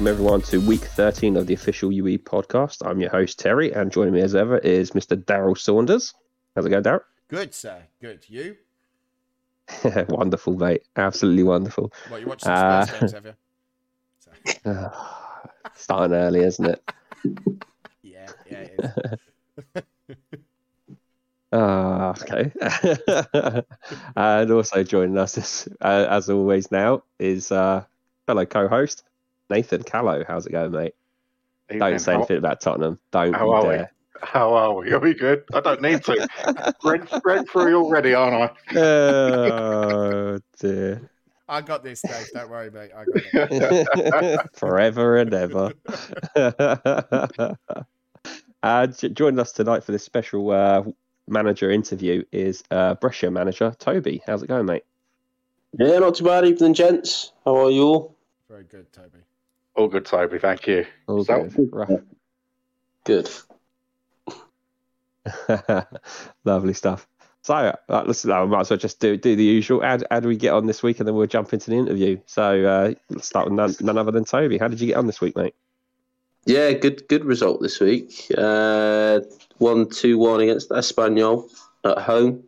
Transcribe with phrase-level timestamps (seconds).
[0.00, 2.78] Welcome everyone to week 13 of the official UE podcast.
[2.86, 5.14] I'm your host Terry, and joining me as ever is Mr.
[5.14, 6.14] Daryl Saunders.
[6.56, 7.02] How's it going, Daryl?
[7.28, 7.82] Good, sir.
[8.00, 8.24] Good.
[8.26, 8.56] You?
[10.08, 10.84] wonderful, mate.
[10.96, 11.92] Absolutely wonderful.
[12.08, 13.34] What you watched some uh, games, have you?
[14.64, 14.88] Uh,
[15.74, 16.92] starting early, isn't it?
[18.02, 19.18] yeah, yeah, it
[19.74, 19.82] is.
[21.52, 22.50] Ah, okay.
[24.16, 27.84] and also joining us, is, uh, as always, now is uh,
[28.26, 29.04] fellow co-host
[29.50, 30.24] Nathan Callow.
[30.26, 30.94] How's it going, mate?
[31.68, 32.98] Don't say anything about Tottenham.
[33.10, 33.90] Don't how are dare.
[34.14, 34.20] We?
[34.22, 34.92] How are we?
[34.92, 35.44] Are we good?
[35.52, 36.28] I don't need to.
[36.84, 38.78] read, read through already, aren't I?
[38.78, 41.10] oh dear.
[41.48, 42.28] I got this, Dave.
[42.32, 42.90] Don't worry, mate.
[42.96, 44.50] I got it.
[44.56, 45.72] Forever and ever.
[48.62, 50.84] uh, joining us tonight for this special uh,
[51.26, 54.22] manager interview is uh, Brescia manager Toby.
[54.26, 54.84] How's it going, mate?
[55.76, 56.44] Yeah, not too bad.
[56.44, 57.32] Evening, gents.
[57.44, 58.16] How are you all?
[58.48, 59.18] Very good, Toby.
[59.74, 60.38] All good, Toby.
[60.38, 60.86] Thank you.
[61.06, 62.04] All so, good.
[63.04, 63.30] Good.
[66.44, 67.06] Lovely stuff.
[67.42, 69.80] So uh, listen, I might as well just do do the usual.
[69.80, 72.20] How, how do we get on this week, and then we'll jump into the interview.
[72.26, 74.58] So uh, let's start with none, none other than Toby.
[74.58, 75.54] How did you get on this week, mate?
[76.44, 78.26] Yeah, good good result this week.
[78.36, 79.20] Uh,
[79.58, 81.50] one two one against Espanyol
[81.84, 82.44] at home.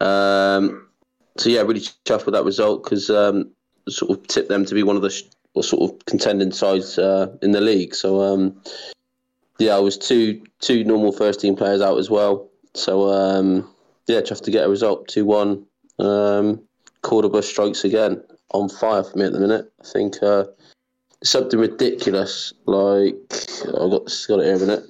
[0.00, 0.88] Um,
[1.36, 3.50] so yeah, really chuffed with that result because um,
[3.88, 5.24] sort of tipped them to be one of the sh-
[5.64, 7.94] sort of contending sides uh, in the league.
[7.94, 8.60] So um,
[9.58, 12.48] yeah, I was two two normal first team players out as well.
[12.74, 13.68] So um,
[14.06, 15.64] yeah, chuffed to get a result two one.
[15.98, 16.62] Um,
[17.02, 19.70] Cordoba strikes again on fire for me at the minute.
[19.80, 20.44] I think uh,
[21.22, 23.16] something ridiculous like
[23.66, 24.84] I got got it here a minute.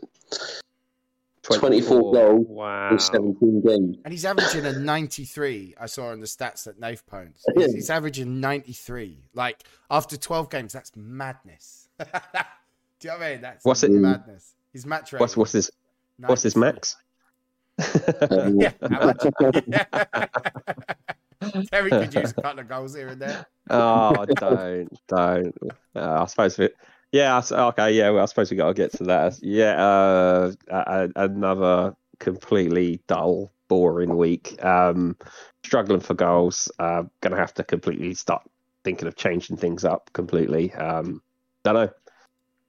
[1.54, 2.90] 24, goals wow.
[2.90, 3.96] in 17 games.
[4.04, 5.74] And he's averaging a 93.
[5.80, 7.42] I saw in the stats that Nath Pones.
[7.56, 9.24] He's, he's, averaging 93.
[9.34, 11.88] Like, after 12 games, that's madness.
[11.98, 13.40] Do you know what I mean?
[13.40, 14.54] That's what's it, madness.
[14.72, 15.20] His match rate.
[15.20, 15.70] What's, what's his,
[16.18, 16.30] 93.
[16.30, 16.96] what's his max?
[18.58, 18.72] yeah,
[21.70, 23.46] Terry could use a couple of goals here and there.
[23.70, 25.54] Oh, don't, don't.
[25.94, 26.74] Uh, I suppose it,
[27.12, 27.40] yeah.
[27.50, 27.92] Okay.
[27.92, 28.10] Yeah.
[28.10, 29.38] Well, I suppose we got to get to that.
[29.42, 29.82] Yeah.
[29.82, 34.62] Uh, a, another completely dull, boring week.
[34.64, 35.16] Um,
[35.64, 36.70] struggling for goals.
[36.78, 38.42] Uh, going to have to completely start
[38.84, 40.72] thinking of changing things up completely.
[40.74, 41.22] Um,
[41.64, 41.90] don't know.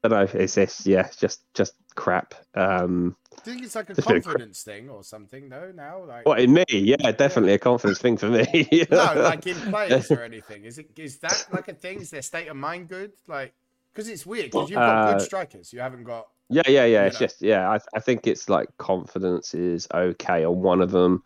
[0.04, 0.40] Don't know.
[0.40, 0.86] It's this.
[0.86, 1.10] Yeah.
[1.18, 2.34] Just just crap.
[2.56, 5.50] Um, do you think it's like a confidence a thing or something?
[5.50, 6.66] No, now like what in me?
[6.70, 7.56] Yeah, definitely yeah.
[7.56, 8.70] a confidence thing for me.
[8.92, 10.66] no, like in players or anything.
[10.66, 12.02] Is it is that like a thing?
[12.02, 13.14] Is their state of mind good?
[13.28, 13.54] Like
[14.00, 15.74] because it's weird because you've got uh, good strikers.
[15.74, 16.28] You haven't got.
[16.50, 17.06] Yeah, yeah, yeah.
[17.06, 17.28] It's know.
[17.28, 17.70] just yeah.
[17.70, 21.22] I I think it's like confidence is okay on one of them.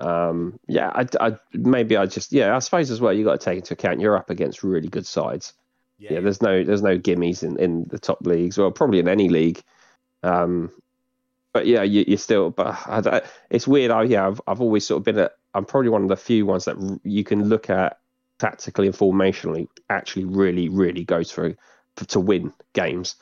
[0.00, 2.56] Um, yeah, I, I maybe I just yeah.
[2.56, 5.06] I suppose as well you got to take into account you're up against really good
[5.06, 5.52] sides.
[5.98, 9.06] Yeah, yeah there's no there's no gimmies in in the top leagues or probably in
[9.06, 9.62] any league.
[10.24, 10.72] Um,
[11.52, 12.50] but yeah, you, you still.
[12.50, 13.92] But I, it's weird.
[13.92, 15.36] I yeah, I've I've always sort of been at.
[15.54, 18.00] I'm probably one of the few ones that you can look at
[18.38, 21.56] tactically and formationally actually really really go through
[22.06, 23.16] to win games.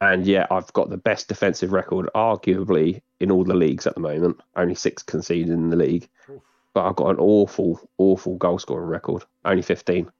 [0.00, 4.00] And yeah, I've got the best defensive record, arguably, in all the leagues at the
[4.00, 4.40] moment.
[4.56, 6.08] Only six conceded in the league.
[6.74, 9.24] But I've got an awful, awful goal scoring record.
[9.44, 10.10] Only 15.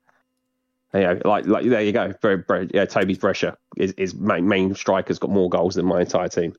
[0.95, 2.13] Yeah, like, like there you go.
[2.75, 6.55] Yeah, Toby's Brescia is, is main, main striker's got more goals than my entire team.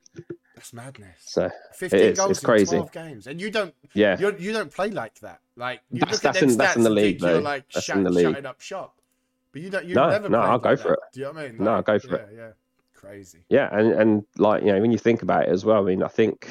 [0.55, 1.17] That's madness.
[1.19, 2.77] So fifteen it is, goals in crazy.
[2.77, 3.75] twelve games, and you don't.
[3.93, 5.39] Yeah, you're, you do not play like that.
[5.55, 7.21] Like you that's, look at that's, in, that's in the league.
[7.21, 8.25] You're like that's shut, in the league.
[8.25, 8.95] shutting up shop.
[9.53, 9.85] But you don't.
[9.85, 10.29] You no, never.
[10.29, 10.93] No, I'll go like for that.
[10.93, 10.99] it.
[11.13, 11.51] Do you know what I mean?
[11.51, 12.29] Like, no, I'll go for yeah, it.
[12.35, 12.49] Yeah,
[12.95, 13.39] crazy.
[13.49, 15.81] Yeah, and and like you know when you think about it as well.
[15.81, 16.49] I mean, I think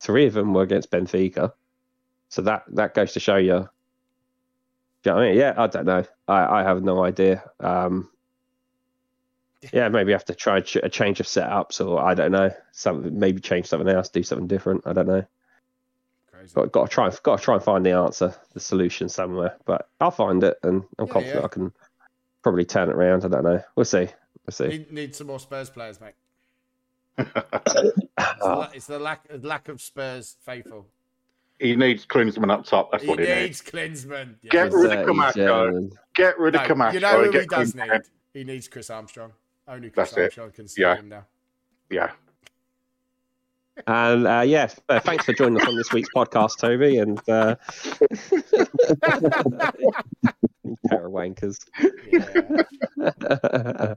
[0.00, 1.52] three of them were against Benfica,
[2.28, 3.68] so that that goes to show you.
[5.04, 5.38] Do you know I mean?
[5.38, 6.04] Yeah, I don't know.
[6.26, 7.44] I, I have no idea.
[7.60, 8.10] Um,
[9.72, 13.40] yeah, maybe have to try a change of setups, or I don't know, some maybe
[13.40, 14.84] change something else, do something different.
[14.84, 15.24] I don't know.
[16.32, 16.54] Crazy.
[16.54, 19.56] Got, got to try, got to try and find the answer, the solution somewhere.
[19.64, 21.44] But I'll find it, and I'm yeah, confident yeah.
[21.44, 21.72] I can
[22.42, 23.24] probably turn it around.
[23.24, 23.62] I don't know.
[23.76, 24.08] We'll see.
[24.46, 24.68] We'll see.
[24.68, 26.14] Need, need some more Spurs players, mate.
[27.18, 27.74] it's,
[28.74, 30.86] it's, the lack lack of Spurs faithful.
[31.58, 32.90] He needs Klinsmann up top.
[32.90, 33.38] That's he what he needs.
[33.38, 33.62] needs.
[33.62, 34.34] Klinsmann.
[34.42, 34.52] Yes.
[34.52, 35.90] Get rid of Camacho.
[36.14, 36.94] Get rid of no, Camacho.
[36.94, 37.92] You know who he does Klinsmann.
[37.92, 38.00] need?
[38.32, 39.32] He needs Chris Armstrong.
[39.68, 40.54] Only Chris That's Armstrong it.
[40.54, 40.96] can see yeah.
[40.96, 41.24] him now.
[41.90, 42.10] Yeah.
[43.86, 46.98] And uh, yeah, uh, thanks for joining us on this week's podcast, Toby.
[46.98, 47.56] And uh,
[50.88, 51.58] pair of wankers.
[52.10, 53.94] Yeah.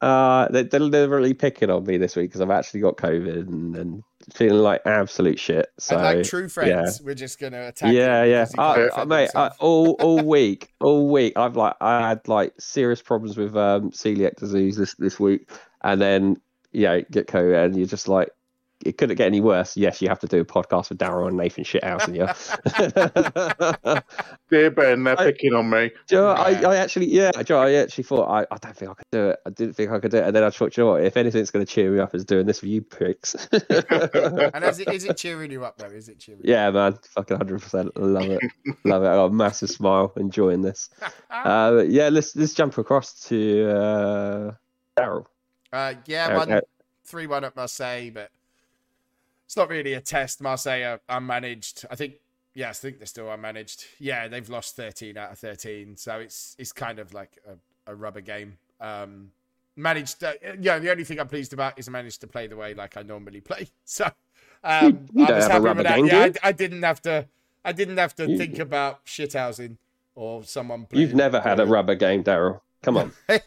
[0.00, 4.02] uh, they're deliberately picking on me this week because I've actually got COVID and, and
[4.32, 5.68] feeling like absolute shit.
[5.78, 7.06] So, and like true friends, yeah.
[7.06, 7.92] we're just gonna attack.
[7.92, 9.30] Yeah, yeah, I, mate.
[9.34, 13.90] I, all all week, all week, I've like I had like serious problems with um,
[13.90, 15.50] celiac disease this this week,
[15.82, 16.36] and then
[16.72, 18.30] yeah, get COVID, and you're just like,
[18.84, 19.76] it couldn't get any worse.
[19.76, 24.00] Yes, you have to do a podcast with Daryl and Nathan Shithouse, yeah.
[24.50, 25.90] Dear Ben, they're I, picking on me.
[26.06, 29.10] Joe, I, I actually, yeah, Joe, I actually thought I, I don't think I could
[29.10, 29.38] do it.
[29.46, 31.04] I didn't think I could do it, and then I thought, you know what?
[31.04, 33.34] If anything's going to cheer me up, is doing this for you pricks.
[33.52, 35.86] and is it, is it cheering you up though?
[35.86, 36.42] Is it cheering?
[36.44, 37.96] Yeah, man, fucking hundred percent.
[37.96, 38.42] Love it,
[38.84, 39.08] love it.
[39.08, 40.90] I got a massive smile, enjoying this.
[41.30, 44.52] Uh, yeah, let's let's jump across to uh,
[44.96, 45.26] Daryl.
[45.72, 46.60] Uh, yeah, one,
[47.04, 48.30] three one at Marseille, but
[49.46, 50.40] it's not really a test.
[50.40, 51.84] Marseille are unmanaged.
[51.90, 52.14] I think,
[52.54, 53.84] yes, I think they're still unmanaged.
[53.98, 55.96] Yeah, they've lost 13 out of 13.
[55.96, 58.58] So it's it's kind of like a, a rubber game.
[58.80, 59.30] Um,
[59.76, 62.56] managed, uh, yeah, the only thing I'm pleased about is I managed to play the
[62.56, 63.68] way like I normally play.
[63.84, 64.06] So
[64.64, 65.96] um, I was happy with that.
[65.96, 67.28] Game, yeah, I, I, didn't have to.
[67.64, 69.76] I didn't have to think about shithousing
[70.14, 70.86] or someone.
[70.90, 72.60] You've never had a rubber game, Daryl.
[72.84, 73.12] Come on.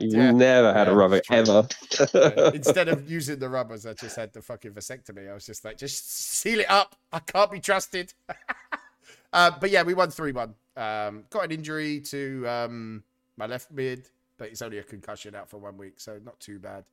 [0.00, 1.68] You've never had yeah, a rubber ever.
[2.54, 5.30] Instead of using the rubbers, I just had the fucking vasectomy.
[5.30, 6.96] I was just like, just seal it up.
[7.12, 8.14] I can't be trusted.
[9.34, 10.54] uh, but yeah, we won 3 1.
[10.76, 13.04] Um, got an injury to um,
[13.36, 14.08] my left mid,
[14.38, 16.84] but it's only a concussion out for one week, so not too bad.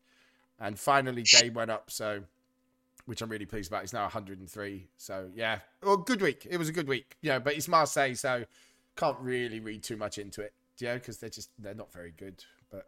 [0.60, 2.22] And finally, Day went up, so
[3.06, 3.82] which I'm really pleased about.
[3.82, 4.88] He's now 103.
[4.98, 6.46] So yeah, well, good week.
[6.50, 7.16] It was a good week.
[7.22, 8.44] Yeah, but it's Marseille, so
[8.98, 12.44] can't really read too much into it yeah, because they're just they're not very good.
[12.70, 12.88] But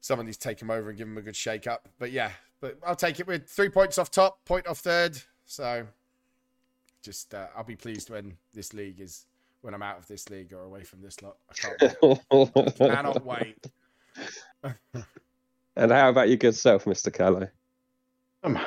[0.00, 1.88] someone needs to take them over and give them a good shake up.
[1.98, 2.30] But yeah,
[2.60, 5.20] but I'll take it with three points off top, point off third.
[5.46, 5.86] So
[7.02, 9.26] just uh, I'll be pleased when this league is
[9.60, 11.36] when I'm out of this league or away from this lot.
[11.50, 12.76] I can't wait.
[12.76, 13.66] cannot wait.
[15.76, 17.12] and how about your good self, Mr.
[17.12, 17.48] Callow?
[18.42, 18.58] Um,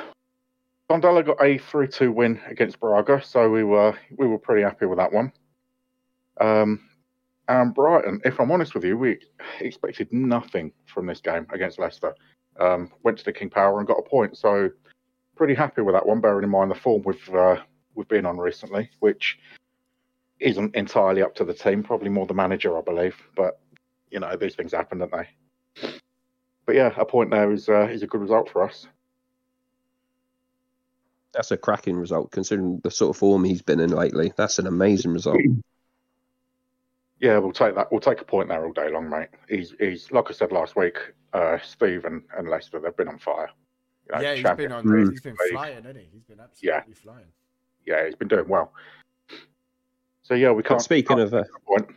[0.90, 4.98] Tondela got a three-two win against Braga, so we were we were pretty happy with
[4.98, 5.32] that one.
[6.40, 6.80] Um,
[7.48, 9.18] and Brighton, if I'm honest with you, we
[9.60, 12.14] expected nothing from this game against Leicester.
[12.60, 14.68] Um, went to the King Power and got a point, so
[15.36, 16.20] pretty happy with that one.
[16.20, 17.56] Bearing in mind the form we've uh,
[17.94, 19.38] we've been on recently, which
[20.40, 23.16] isn't entirely up to the team, probably more the manager, I believe.
[23.34, 23.58] But
[24.10, 25.28] you know, these things happen, don't they?
[26.66, 28.86] But yeah, a point there is uh, is a good result for us.
[31.32, 34.32] That's a cracking result considering the sort of form he's been in lately.
[34.36, 35.38] That's an amazing result.
[37.20, 37.90] Yeah, we'll take that.
[37.90, 39.28] We'll take a point there all day long, mate.
[39.48, 40.96] He's he's like I said last week.
[41.32, 43.50] Uh, Steve and, and Leicester, they've been on fire.
[44.08, 44.84] You know, yeah, he's been on.
[44.84, 45.10] Mm.
[45.10, 46.08] He's been flying, hasn't he?
[46.12, 46.94] He's been absolutely yeah.
[46.94, 47.26] flying.
[47.86, 48.72] Yeah, he's been doing well.
[50.22, 50.78] So yeah, we can't.
[50.78, 51.88] But speaking can't of, uh, point.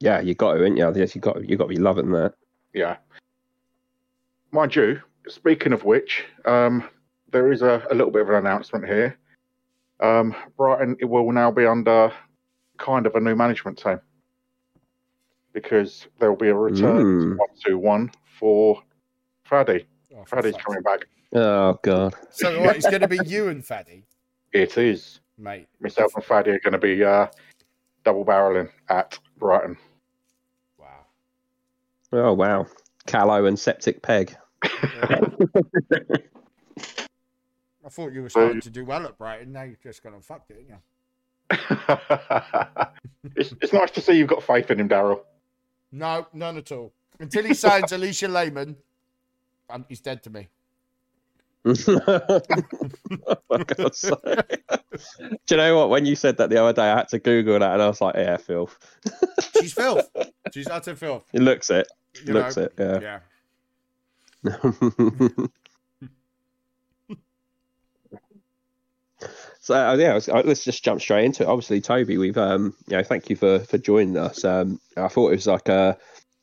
[0.00, 0.92] yeah, you got to, ain't you?
[0.94, 2.34] Yes, you got you got to be loving that.
[2.74, 2.96] Yeah,
[4.50, 5.00] mind you.
[5.28, 6.88] Speaking of which, um,
[7.30, 9.16] there is a, a little bit of an announcement here.
[10.00, 12.12] Um, Brighton it will now be under
[12.82, 14.00] kind of a new management team
[15.52, 18.82] because there will be a return one two one for
[19.44, 19.86] Faddy.
[20.14, 21.06] Oh, Faddy's coming back.
[21.32, 22.14] Oh god!
[22.30, 22.76] So what?
[22.76, 24.02] It's going to be you and Faddy.
[24.52, 25.68] It is, mate.
[25.80, 27.28] Myself and Faddy are going to be uh,
[28.04, 29.76] double barreling at Brighton.
[30.78, 31.06] Wow!
[32.12, 32.66] Oh wow!
[33.06, 34.36] Callow and Septic Peg.
[37.84, 39.52] I thought you were starting to do well at Brighton.
[39.52, 40.76] Now you're just going to fuck it, yeah.
[43.36, 45.20] It's, it's nice to see you've got faith in him, Daryl.
[45.92, 46.92] No, none at all.
[47.20, 48.76] Until he signs Alisha Lehmann,
[49.70, 50.48] um, he's dead to me.
[51.64, 51.72] oh
[55.46, 55.90] Do you know what?
[55.90, 58.00] When you said that the other day, I had to Google that, and I was
[58.00, 58.76] like, "Yeah, filth."
[59.60, 60.10] She's filth.
[60.52, 61.24] She's utter filth.
[61.32, 61.86] It looks it.
[62.24, 62.74] You looks know, it.
[62.78, 63.20] Yeah.
[64.42, 65.46] Yeah.
[69.62, 71.48] So uh, yeah, uh, let's just jump straight into it.
[71.48, 74.44] Obviously, Toby, we've um, you know, thank you for for joining us.
[74.44, 75.96] Um, I thought it was like a,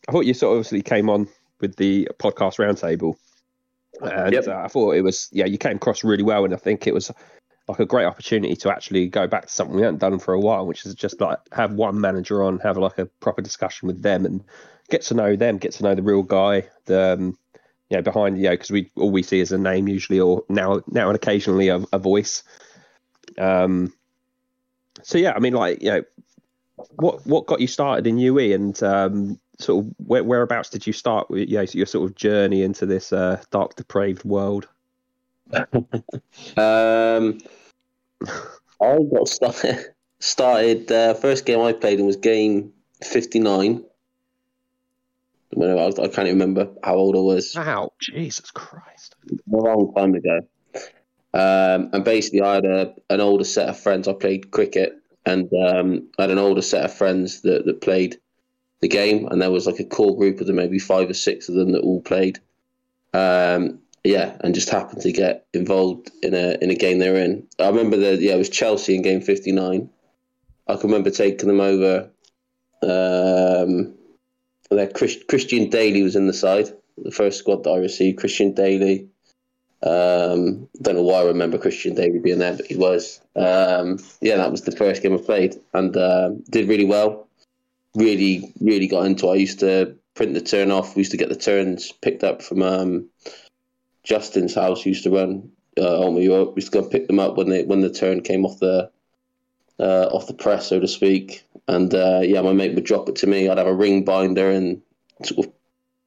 [0.08, 1.28] I thought you sort of obviously came on
[1.60, 3.16] with the podcast roundtable,
[4.02, 4.48] and yep.
[4.48, 6.94] uh, I thought it was yeah, you came across really well, and I think it
[6.94, 7.12] was
[7.68, 10.40] like a great opportunity to actually go back to something we hadn't done for a
[10.40, 14.02] while, which is just like have one manager on, have like a proper discussion with
[14.02, 14.46] them, and
[14.90, 17.38] get to know them, get to know the real guy, the um,
[17.90, 20.46] you know behind you know because we all we see is a name usually, or
[20.48, 22.44] now now and occasionally a, a voice.
[23.38, 23.94] Um,
[25.04, 26.04] so yeah, I mean, like you know,
[26.96, 30.94] what what got you started in UE, and um, sort of where, whereabouts did you
[30.94, 34.68] start with yeah, your sort of journey into this uh, dark, depraved world?
[35.54, 37.40] um,
[38.82, 39.86] I got started.
[40.22, 43.86] Started uh, first game I played in was game fifty nine.
[45.58, 47.56] I, I can't even remember how old I was.
[47.56, 49.16] Wow, Jesus Christ!
[49.32, 50.42] A long time ago.
[51.34, 54.08] Um, and basically, I had a, an older set of friends.
[54.08, 54.94] I played cricket,
[55.26, 58.20] and um, I had an older set of friends that, that played
[58.82, 59.28] the game.
[59.28, 61.72] And there was like a core group of them, maybe five or six of them
[61.74, 62.40] that all played.
[63.14, 67.18] Um, yeah, and just happened to get involved in a in a game they were
[67.18, 67.46] in.
[67.60, 69.90] I remember that yeah, it was Chelsea in game fifty nine.
[70.68, 72.10] I can remember taking them over.
[72.82, 73.96] Um,
[74.72, 78.20] there, Christian Dailly was in the side, the first squad that I received.
[78.20, 79.10] Christian Dailly.
[79.82, 83.22] Um, don't know why I remember Christian Dailly being there, but he was.
[83.36, 87.28] Um, yeah, that was the first game I played, and uh, did really well.
[87.96, 89.28] Really, really got into.
[89.28, 89.32] it.
[89.32, 90.96] I used to print the turn off.
[90.96, 93.10] We used to get the turns picked up from um,
[94.04, 94.84] Justin's house.
[94.84, 97.64] He used to run uh, on We used to go pick them up when they
[97.64, 98.92] when the turn came off the
[99.80, 101.46] uh, off the press, so to speak.
[101.68, 103.48] And uh, yeah, my mate would drop it to me.
[103.48, 104.82] I'd have a ring binder and
[105.24, 105.54] sort of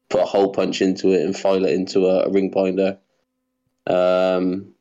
[0.09, 2.99] put a hole punch into it and file it into a, a ring binder.
[3.87, 4.75] Um,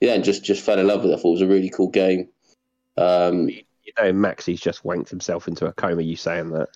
[0.00, 1.14] yeah, and just just fell in love with it.
[1.14, 2.28] I thought it was a really cool game.
[2.96, 6.02] Um, you know, Maxi's just wanked himself into a coma.
[6.02, 6.68] You saying that?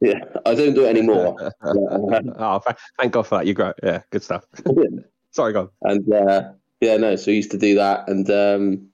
[0.00, 1.52] Yeah, I don't do it anymore.
[1.64, 2.60] oh,
[2.98, 3.46] thank God for that.
[3.46, 3.74] You're great.
[3.82, 4.44] Yeah, good stuff.
[5.30, 5.92] Sorry, go on.
[5.92, 8.88] And uh, yeah, no, so we used to do that, and um,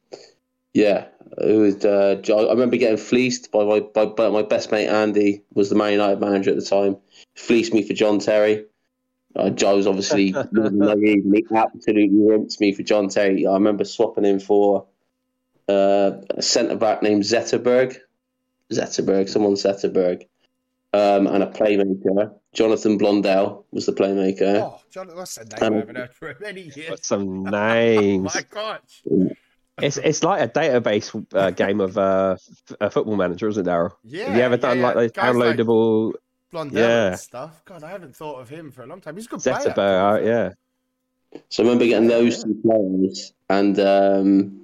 [0.73, 1.07] yeah,
[1.39, 1.85] it was.
[1.85, 5.77] Uh, I remember getting fleeced by my by, by, my best mate Andy was the
[5.77, 6.97] Man United manager at the time.
[7.35, 8.65] Fleeced me for John Terry.
[9.37, 10.35] Uh, I was obviously.
[10.53, 13.47] He absolutely rinsed me for John Terry.
[13.47, 14.87] I remember swapping him for
[15.69, 17.97] uh, a centre back named Zetterberg.
[18.73, 20.27] Zetterberg, someone Zetterberg,
[20.93, 22.33] um, and a playmaker.
[22.53, 24.61] Jonathan Blondel was the playmaker.
[24.61, 27.01] Oh, John, that's a name um, I haven't heard for many years.
[27.03, 28.33] Some names.
[28.37, 29.37] oh my gosh.
[29.83, 32.37] It's it's like a database uh, game of uh,
[32.81, 33.93] a football manager, isn't it, Daryl?
[34.05, 34.27] Yeah.
[34.27, 36.21] Have you ever done yeah, like those downloadable like
[36.51, 37.15] Blondel yeah.
[37.15, 37.63] stuff?
[37.65, 39.17] God, I haven't thought of him for a long time.
[39.17, 40.23] He's a good Zetterberg, player.
[40.23, 41.41] yeah.
[41.49, 44.61] So I remember getting those two players, and um,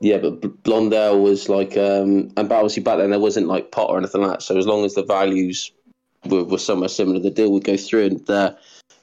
[0.00, 3.98] yeah, but Blondel was like, um, and obviously back then there wasn't like pot or
[3.98, 4.42] anything like that.
[4.42, 5.72] So as long as the values
[6.26, 8.06] were, were somewhere similar, the deal would go through.
[8.06, 8.54] And uh,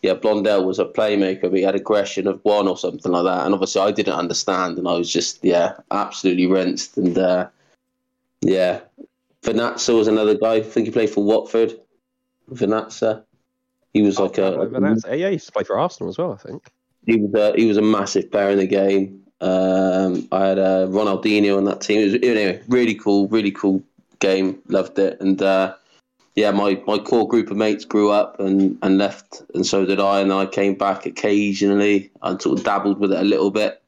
[0.01, 3.45] yeah, Blondel was a playmaker, but he had aggression of one or something like that.
[3.45, 6.97] And obviously I didn't understand, and I was just yeah, absolutely rinsed.
[6.97, 7.47] And uh,
[8.41, 8.81] yeah,
[9.43, 10.55] Vernazza was another guy.
[10.55, 11.79] I think he played for Watford.
[12.51, 13.23] Vernazza.
[13.93, 15.27] He was oh, like a, a, yeah.
[15.27, 16.33] He used to play for Arsenal as well.
[16.33, 16.71] I think
[17.05, 19.21] he was a, he was a massive player in the game.
[19.41, 21.99] Um, I had uh, Ronaldinho on that team.
[21.99, 23.83] It was anyway, really cool, really cool
[24.19, 24.61] game.
[24.67, 25.75] Loved it, and uh,
[26.35, 29.99] yeah, my, my core group of mates grew up and, and left, and so did
[29.99, 30.21] I.
[30.21, 32.09] And I came back occasionally.
[32.21, 33.81] I sort of dabbled with it a little bit.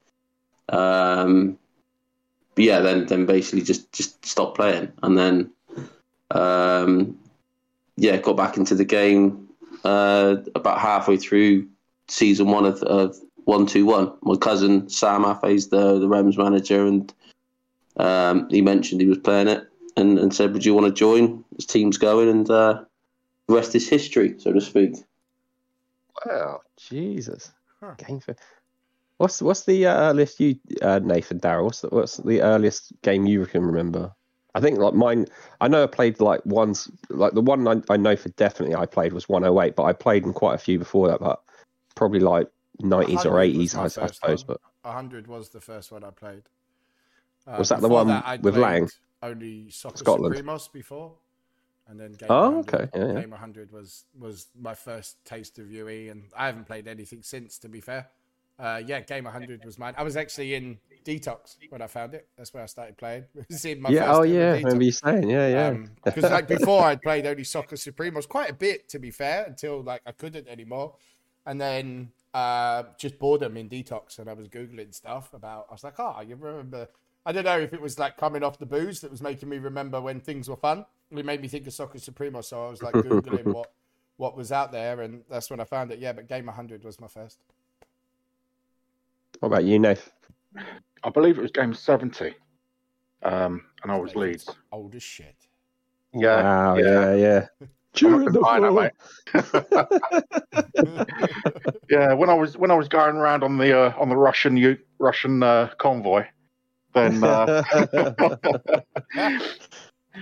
[0.70, 1.58] Um,
[2.56, 5.52] yeah, then then basically just just stopped playing, and then
[6.32, 7.18] um,
[7.98, 9.48] yeah, got back into the game
[9.84, 11.68] uh, about halfway through
[12.08, 14.12] season one of, of one two one.
[14.22, 17.14] My cousin Sam Affey's the the Rems manager, and
[17.98, 21.44] um, he mentioned he was playing it, and, and said, "Would you want to join?"
[21.56, 22.84] His team's going, and uh,
[23.48, 24.96] the rest is history, so to speak.
[26.26, 27.52] Wow, Jesus!
[27.80, 27.94] Huh.
[27.98, 28.36] Game for
[29.18, 31.66] what's what's the uh, earliest you uh, Nathan Daryl?
[31.66, 34.14] What's the, what's the earliest game you can remember?
[34.56, 35.28] I think like mine.
[35.60, 38.86] I know I played like once, like the one I, I know for definitely I
[38.86, 41.42] played was 108, but I played in quite a few before that, but
[41.94, 42.48] probably like
[42.82, 44.48] 90s or 80s, I, I suppose.
[44.48, 44.58] One.
[44.82, 46.44] But 100 was the first one I played.
[47.46, 48.90] Uh, was that the one that with Lang?
[49.22, 50.36] Only Soccer Scotland.
[50.36, 51.12] Supremos before,
[51.90, 52.90] and then Game oh, 100, okay.
[52.98, 53.22] Yeah, yeah.
[53.22, 57.58] Game 100 was was my first taste of UE, and I haven't played anything since.
[57.60, 58.08] To be fair,
[58.58, 59.94] uh, yeah, Game 100 was mine.
[59.98, 62.28] I was actually in Detox when I found it.
[62.38, 63.26] That's where I started playing.
[63.50, 65.78] yeah, oh yeah, I remember you saying, yeah, yeah.
[66.04, 69.44] Because um, like before, I'd played only Soccer Supremos quite a bit, to be fair,
[69.46, 70.96] until like I couldn't anymore,
[71.46, 75.68] and then uh, just boredom in detox, and I was googling stuff about.
[75.70, 76.88] I was like, oh, you remember?
[77.26, 79.58] I don't know if it was like coming off the booze that was making me
[79.58, 80.86] remember when things were fun.
[81.12, 83.72] It made me think of Soccer Supremo, so I was like googling what
[84.18, 86.00] what was out there, and that's when I found it.
[86.00, 87.40] Yeah, but Game 100 was my first.
[89.40, 90.12] What about you, Nath?
[91.04, 92.34] I believe it was Game 70,
[93.24, 94.50] um, and I was Leeds.
[94.72, 95.36] Old as shit.
[96.14, 97.48] Yeah, wow, yeah, yeah.
[97.60, 97.68] yeah.
[97.94, 98.40] During the
[101.90, 104.78] yeah, when I was when I was going around on the uh, on the Russian
[105.00, 106.26] Russian uh, convoy,
[106.94, 107.64] then uh...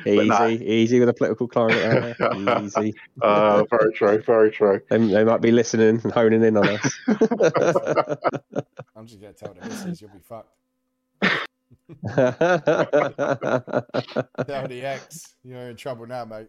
[0.06, 0.48] easy, nah.
[0.48, 2.16] easy with a political climate.
[2.64, 2.94] easy.
[3.22, 4.82] Uh, very true, very true.
[4.90, 7.00] They, they, might be listening and honing in on us.
[8.96, 10.50] I'm just gonna tell the missus you'll be fucked.
[14.48, 16.48] Tell the ex you're in trouble now, mate.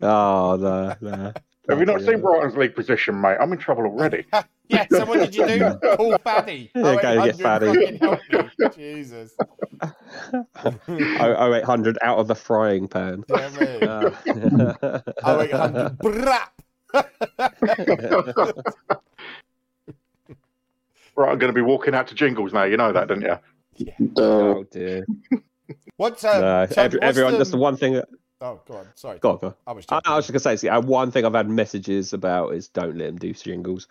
[0.00, 1.32] Oh no, no.
[1.68, 3.36] Have you not seen Brighton's league position, mate?
[3.40, 4.24] I'm in trouble already.
[4.68, 5.58] yeah, so what did you do?
[5.96, 6.70] Call Faddy.
[6.74, 8.74] Yeah, go get Faddy.
[8.74, 9.34] Jesus.
[9.80, 13.24] oh, 0800 out of the frying pan.
[13.28, 13.82] Yeah, mate.
[13.82, 14.10] Uh,
[15.24, 16.48] 0800 brap.
[21.16, 22.64] right, I'm going to be walking out to jingles now.
[22.64, 23.38] You know that, don't you?
[23.76, 23.94] Yeah.
[24.16, 25.06] Oh dear.
[25.96, 27.32] What's um, no, so every, what's everyone?
[27.34, 27.38] the...
[27.38, 28.02] Just the one thing.
[28.42, 28.88] Oh, go on.
[28.96, 29.18] Sorry.
[29.20, 29.54] Go on, go on.
[29.68, 29.86] I was.
[29.88, 32.98] I, I was just gonna say, see, one thing I've had messages about is don't
[32.98, 33.86] let him do jingles.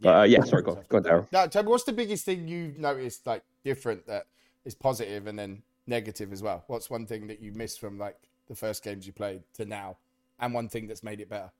[0.00, 1.26] But uh, yeah, sorry, go on, go on, Daryl.
[1.32, 4.26] No, tell me, what's the biggest thing you've noticed, like different that
[4.64, 6.62] is positive and then negative as well?
[6.68, 9.96] What's one thing that you missed from like the first games you played to now,
[10.38, 11.50] and one thing that's made it better?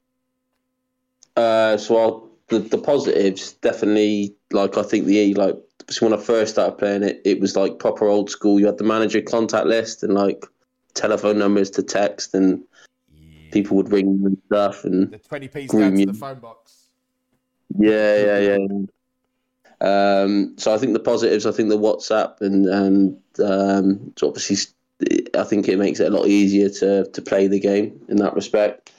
[1.36, 5.56] Uh, so I'll, the the positives definitely like I think the E like
[5.98, 8.60] when I first started playing it, it was like proper old school.
[8.60, 10.44] You had the manager contact list and like
[10.98, 12.62] telephone numbers to text, and
[13.14, 13.50] yeah.
[13.52, 14.84] people would ring and stuff.
[14.84, 16.88] And the twenty p's down to the phone box.
[17.78, 18.86] Yeah, yeah, yeah.
[19.80, 24.56] Um, so I think the positives, I think the WhatsApp and and um, so obviously,
[25.34, 28.34] I think it makes it a lot easier to to play the game in that
[28.34, 28.92] respect.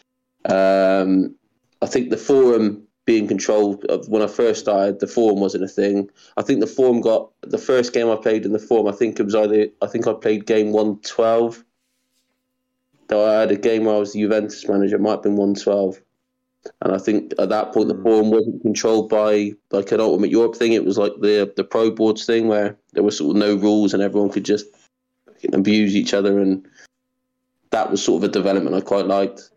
[0.45, 1.35] Um,
[1.81, 6.09] I think the forum being controlled when I first started, the forum wasn't a thing.
[6.37, 8.87] I think the forum got the first game I played in the forum.
[8.87, 11.63] I think it was either I think I played game one twelve.
[13.09, 15.35] Though I had a game where I was the Juventus manager, it might have been
[15.35, 15.99] one twelve.
[16.81, 18.03] And I think at that point the hmm.
[18.03, 20.73] forum wasn't controlled by like an Ultimate Europe thing.
[20.73, 23.93] It was like the the Pro Boards thing where there was sort of no rules
[23.93, 24.65] and everyone could just
[25.53, 26.65] abuse each other, and
[27.71, 29.49] that was sort of a development I quite liked.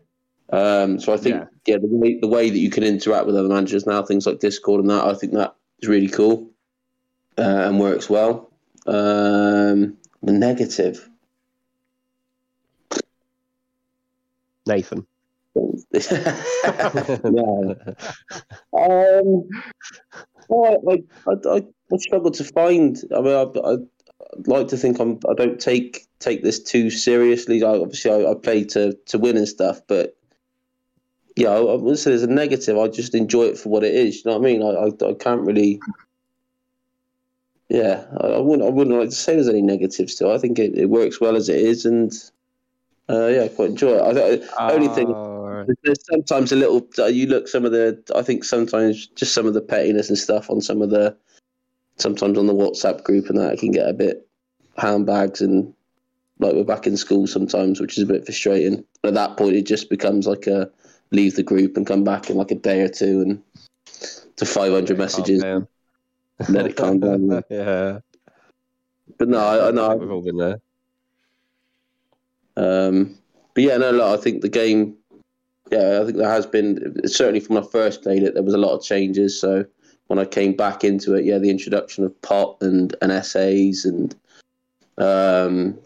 [0.49, 3.35] Um, so I think yeah, yeah the, way, the way that you can interact with
[3.35, 6.49] other managers now, things like Discord and that, I think that is really cool
[7.37, 8.51] uh, and works well.
[8.85, 11.09] Um, the negative,
[14.65, 15.05] Nathan.
[15.55, 15.75] no.
[18.73, 19.47] Um,
[20.49, 22.97] well, I, I, I, struggle to find.
[23.15, 23.77] I mean, I, I
[24.47, 25.19] like to think I'm.
[25.29, 27.63] I don't take take this too seriously.
[27.63, 30.17] I, obviously, I, I play to to win and stuff, but
[31.35, 32.77] yeah, I, I wouldn't say there's a negative.
[32.77, 34.17] I just enjoy it for what it is.
[34.17, 34.63] You know what I mean?
[34.63, 35.79] I I, I can't really.
[37.69, 38.67] Yeah, I, I, wouldn't.
[38.67, 40.29] I wouldn't like to say there's any negatives to.
[40.29, 40.35] it.
[40.35, 42.11] I think it, it works well as it is, and
[43.09, 44.01] uh, yeah, I quite enjoy it.
[44.01, 45.09] I, uh, only thing
[45.83, 46.87] there's sometimes a little.
[46.97, 48.01] Uh, you look some of the.
[48.15, 51.15] I think sometimes just some of the pettiness and stuff on some of the.
[51.97, 54.27] Sometimes on the WhatsApp group and that, it can get a bit
[54.77, 55.71] handbags and
[56.39, 58.83] like we're back in school sometimes, which is a bit frustrating.
[59.03, 60.71] At that point, it just becomes like a
[61.11, 63.41] leave the group and come back in like a day or two and
[64.37, 65.43] to 500 messages.
[65.43, 65.67] Oh,
[66.49, 67.43] let it calm down.
[67.49, 67.99] yeah.
[69.19, 69.95] But no, I, I know.
[69.95, 70.59] We've all been there.
[72.55, 73.17] Um,
[73.53, 74.95] but yeah, no, look, I think the game,
[75.71, 78.53] yeah, I think there has been, certainly from when I first played it, there was
[78.53, 79.39] a lot of changes.
[79.39, 79.65] So
[80.07, 84.15] when I came back into it, yeah, the introduction of pot and, and essays and
[84.97, 85.79] um,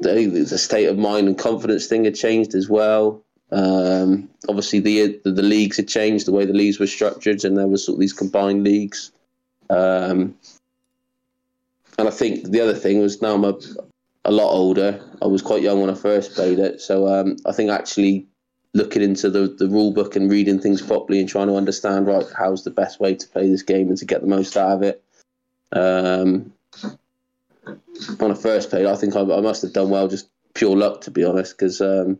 [0.00, 3.22] the, the state of mind and confidence thing had changed as well.
[3.52, 7.56] Um, obviously, the, the, the leagues had changed the way the leagues were structured, and
[7.56, 9.12] there was sort of these combined leagues.
[9.70, 10.36] Um,
[11.98, 13.54] and I think the other thing was now I'm a,
[14.26, 15.00] a lot older.
[15.22, 18.26] I was quite young when I first played it, so um, I think actually
[18.74, 22.26] looking into the, the rule book and reading things properly and trying to understand right
[22.36, 24.82] how's the best way to play this game and to get the most out of
[24.82, 25.02] it.
[25.72, 26.52] Um,
[28.18, 31.00] when I first played, I think I, I, must have done well, just pure luck
[31.02, 32.18] to be honest, because um,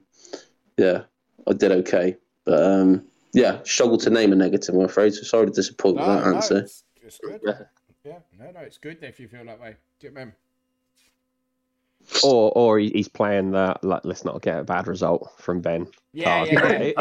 [0.77, 1.03] yeah,
[1.47, 4.75] I did okay, but um, yeah, struggled to name a negative.
[4.75, 5.15] I'm afraid.
[5.15, 6.59] So sorry to disappoint no, with that no, answer.
[6.59, 7.41] It's, it's good.
[7.45, 7.59] Yeah.
[8.05, 9.77] yeah, no, no, it's good if you feel that way.
[10.01, 10.37] Do you remember?
[12.23, 13.77] Or, or he's playing the.
[13.83, 15.89] Like, let's not get a bad result from Ben.
[16.13, 16.93] Yeah, yeah, yeah.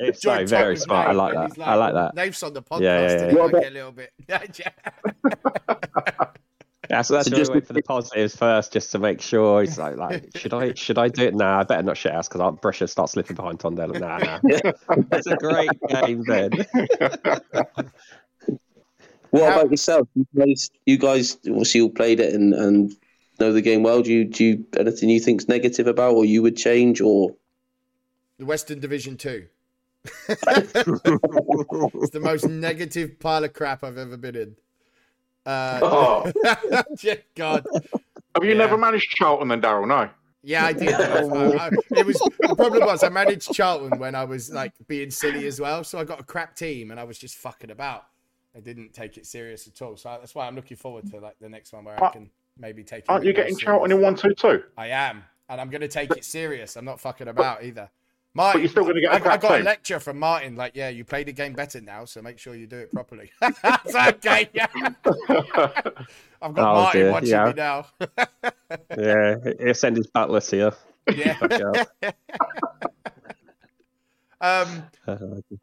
[0.00, 1.08] It's, so, it's so very smart.
[1.08, 1.58] I like that.
[1.58, 2.14] Like, I like that.
[2.14, 2.80] Nave's on the podcast.
[2.80, 3.48] Yeah, yeah, yeah.
[3.52, 3.68] yeah.
[3.68, 4.12] a little bit.
[6.90, 9.62] Yeah, so that's so just wait for the positives first, just to make sure.
[9.62, 11.34] He's like, like, should I, should I do it?
[11.34, 13.98] Nah, I better not shit ass because Brescia start slipping behind Tondela.
[13.98, 14.38] Nah, nah.
[15.08, 16.50] That's a great game, Ben.
[19.30, 20.08] what about yourself?
[20.14, 22.94] You guys, you guys obviously all played it and, and
[23.38, 24.02] know the game well.
[24.02, 27.34] Do you, do you anything you think's negative about, or you would change, or
[28.38, 29.46] the Western Division Two?
[30.28, 30.72] it's
[32.10, 34.56] the most negative pile of crap I've ever been in.
[35.46, 36.32] Uh, oh.
[37.34, 37.66] God.
[38.34, 38.58] Have you yeah.
[38.58, 39.86] never managed Charlton then, Daryl?
[39.86, 40.10] No.
[40.42, 40.92] Yeah, I did.
[40.92, 45.10] I, I, it was the problem was I managed Charlton when I was like being
[45.10, 45.84] silly as well.
[45.84, 48.04] So I got a crap team and I was just fucking about.
[48.54, 49.96] I didn't take it serious at all.
[49.96, 52.84] So that's why I'm looking forward to like the next one where I can maybe
[52.84, 53.04] take.
[53.08, 54.62] Aren't you getting Charlton in one two two?
[54.76, 56.76] I am, and I'm going to take it serious.
[56.76, 57.90] I'm not fucking about either.
[58.36, 59.12] Martin, but you're still going to get.
[59.12, 59.60] I, I got team.
[59.60, 60.56] a lecture from Martin.
[60.56, 63.30] Like, yeah, you play the game better now, so make sure you do it properly.
[63.62, 64.48] That's okay.
[64.52, 64.66] Yeah.
[66.42, 67.12] I've got oh, Martin dear.
[67.12, 67.46] watching yeah.
[67.46, 67.86] me now.
[68.98, 70.72] yeah, he'll send his butler to you.
[71.14, 71.38] Yeah.
[74.40, 74.84] um,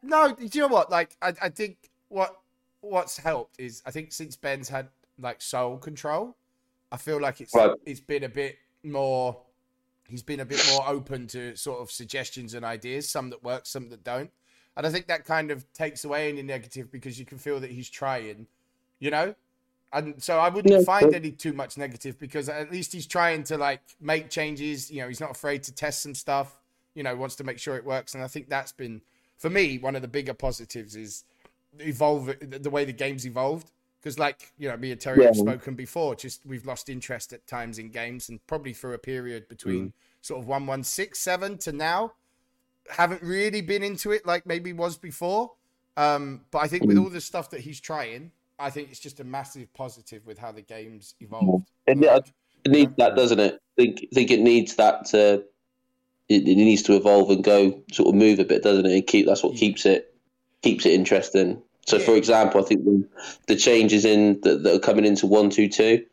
[0.02, 0.90] no, do you know what?
[0.90, 1.76] Like, I, I think
[2.08, 2.36] what
[2.80, 6.36] what's helped is I think since Ben's had like sole control,
[6.92, 7.72] I feel like it's right.
[7.86, 9.36] it's been a bit more
[10.08, 13.64] he's been a bit more open to sort of suggestions and ideas, some that work,
[13.64, 14.30] some that don't.
[14.76, 17.70] And I think that kind of takes away any negative because you can feel that
[17.70, 18.46] he's trying,
[18.98, 19.34] you know?
[19.92, 20.82] And so I wouldn't yeah.
[20.82, 24.90] find any too much negative because at least he's trying to like make changes.
[24.90, 26.58] You know, he's not afraid to test some stuff,
[26.94, 28.14] you know, wants to make sure it works.
[28.14, 29.02] And I think that's been,
[29.38, 31.24] for me, one of the bigger positives is
[31.78, 33.70] evolve the way the game's evolved.
[34.02, 35.28] Because, like, you know, me and Terry yeah.
[35.28, 38.98] have spoken before, just we've lost interest at times in games and probably through a
[38.98, 39.92] period between mm.
[40.22, 42.14] sort of 1167 to now.
[42.90, 45.52] Haven't really been into it like maybe was before.
[45.96, 46.88] Um, but I think mm.
[46.88, 50.38] with all the stuff that he's trying, I think it's just a massive positive with
[50.38, 51.68] how the game's evolved.
[51.86, 52.26] It, like,
[52.64, 53.54] it needs that, doesn't it?
[53.54, 55.44] I think, I think it needs that to,
[56.28, 58.92] it, it, needs to evolve and go sort of move a bit, doesn't it?
[58.92, 60.14] And keep that's what keeps it
[60.62, 61.62] keeps it interesting.
[61.86, 62.04] So, yeah.
[62.04, 63.08] for example, I think the,
[63.48, 66.04] the changes in that, that, are coming into one two two.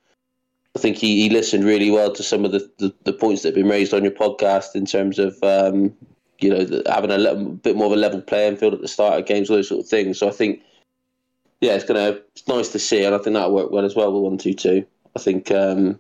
[0.76, 3.50] I think he, he listened really well to some of the, the, the, points that
[3.50, 5.96] have been raised on your podcast in terms of um,
[6.40, 9.20] you know having a little, bit more of a level playing field at the start
[9.20, 10.20] of games, all those sort of things.
[10.20, 10.62] So I think
[11.62, 14.12] yeah, it's gonna it's nice to see, and I think that'll work well as well
[14.14, 14.86] with one two two.
[15.16, 16.00] I think um,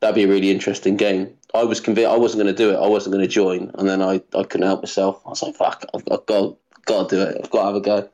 [0.00, 1.32] that'd be a really interesting game.
[1.54, 2.76] I was convinced I wasn't going to do it.
[2.76, 5.22] I wasn't going to join, and then I, I couldn't help myself.
[5.24, 7.40] I was like, "Fuck, I've, I've got got to do it.
[7.42, 8.08] I've got to have a go."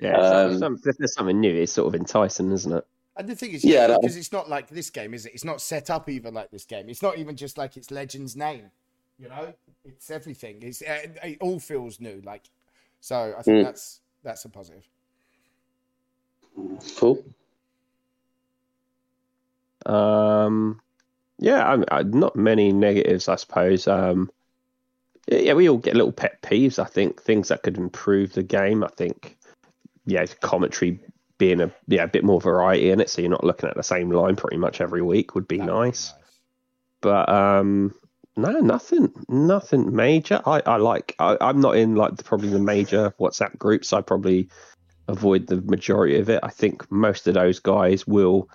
[0.00, 2.86] Yeah, um, some, if there's something new, it's sort of enticing, isn't it?
[3.16, 5.34] And the thing is, yeah, because it's not like this game, is it?
[5.34, 6.88] It's not set up even like this game.
[6.88, 8.70] It's not even just like its Legends name.
[9.18, 9.52] You know,
[9.84, 10.58] it's everything.
[10.62, 12.22] It's uh, it all feels new.
[12.24, 12.44] Like,
[13.00, 13.64] so I think mm.
[13.64, 14.88] that's that's a positive.
[16.96, 17.24] Cool.
[19.84, 20.80] Um,
[21.38, 23.88] yeah, I, I, not many negatives, I suppose.
[23.88, 24.30] Um,
[25.26, 26.78] yeah, we all get little pet peeves.
[26.78, 28.84] I think things that could improve the game.
[28.84, 29.37] I think
[30.08, 31.00] yeah, commentary
[31.36, 33.82] being a yeah a bit more variety in it, so you're not looking at the
[33.82, 35.68] same line pretty much every week would be nice.
[35.68, 36.14] nice.
[37.00, 37.94] But um,
[38.36, 40.40] no, nothing, nothing major.
[40.46, 41.14] I, I like.
[41.18, 43.92] I, am not in like the, probably the major WhatsApp groups.
[43.92, 44.48] I probably
[45.06, 46.40] avoid the majority of it.
[46.42, 48.48] I think most of those guys will.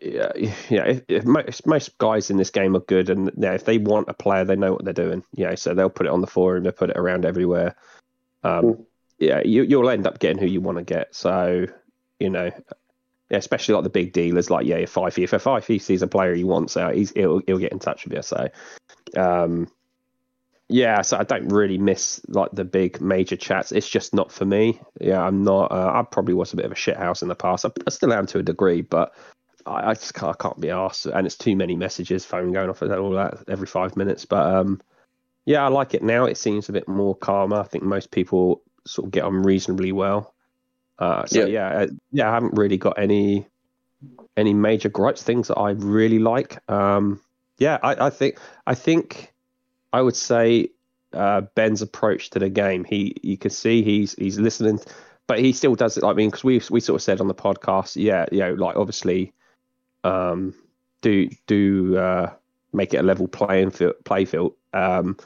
[0.00, 0.32] Yeah,
[0.68, 0.86] yeah.
[0.86, 4.08] If, if most, most guys in this game are good, and yeah, if they want
[4.08, 5.22] a player, they know what they're doing.
[5.34, 6.64] Yeah, so they'll put it on the forum.
[6.64, 7.76] They put it around everywhere.
[8.42, 8.84] Um, mm
[9.18, 11.14] yeah, you, you'll end up getting who you want to get.
[11.14, 11.66] So,
[12.18, 12.50] you know,
[13.30, 16.34] especially like the big dealers, like yeah, if Fifey, if a Fifey sees a player
[16.34, 18.22] he wants out, he's he'll he'll get in touch with you.
[18.22, 18.48] So,
[19.16, 19.68] um,
[20.68, 23.72] yeah, so I don't really miss like the big major chats.
[23.72, 24.80] It's just not for me.
[25.00, 25.72] Yeah, I'm not.
[25.72, 27.64] Uh, I probably was a bit of a shithouse in the past.
[27.64, 29.14] I, I still am to a degree, but
[29.66, 31.06] I, I just can't, I can't be asked.
[31.06, 34.26] And it's too many messages, phone going off and all that every five minutes.
[34.26, 34.80] But um,
[35.46, 36.26] yeah, I like it now.
[36.26, 37.60] It seems a bit more calmer.
[37.60, 40.34] I think most people sort of get on reasonably well.
[40.98, 43.46] Uh, so yeah, yeah, uh, yeah, I haven't really got any
[44.36, 45.22] any major gripes.
[45.22, 46.58] Things that I really like.
[46.70, 47.20] Um,
[47.58, 49.32] yeah, I, I think I think
[49.92, 50.70] I would say
[51.12, 52.84] uh, Ben's approach to the game.
[52.84, 54.80] He you can see he's he's listening,
[55.26, 56.04] but he still does it.
[56.04, 58.76] I mean, because we we sort of said on the podcast, yeah, you know, like
[58.76, 59.32] obviously,
[60.04, 60.54] um,
[61.00, 62.32] do do uh,
[62.72, 64.54] make it a level playing field, play field.
[64.72, 65.16] Um,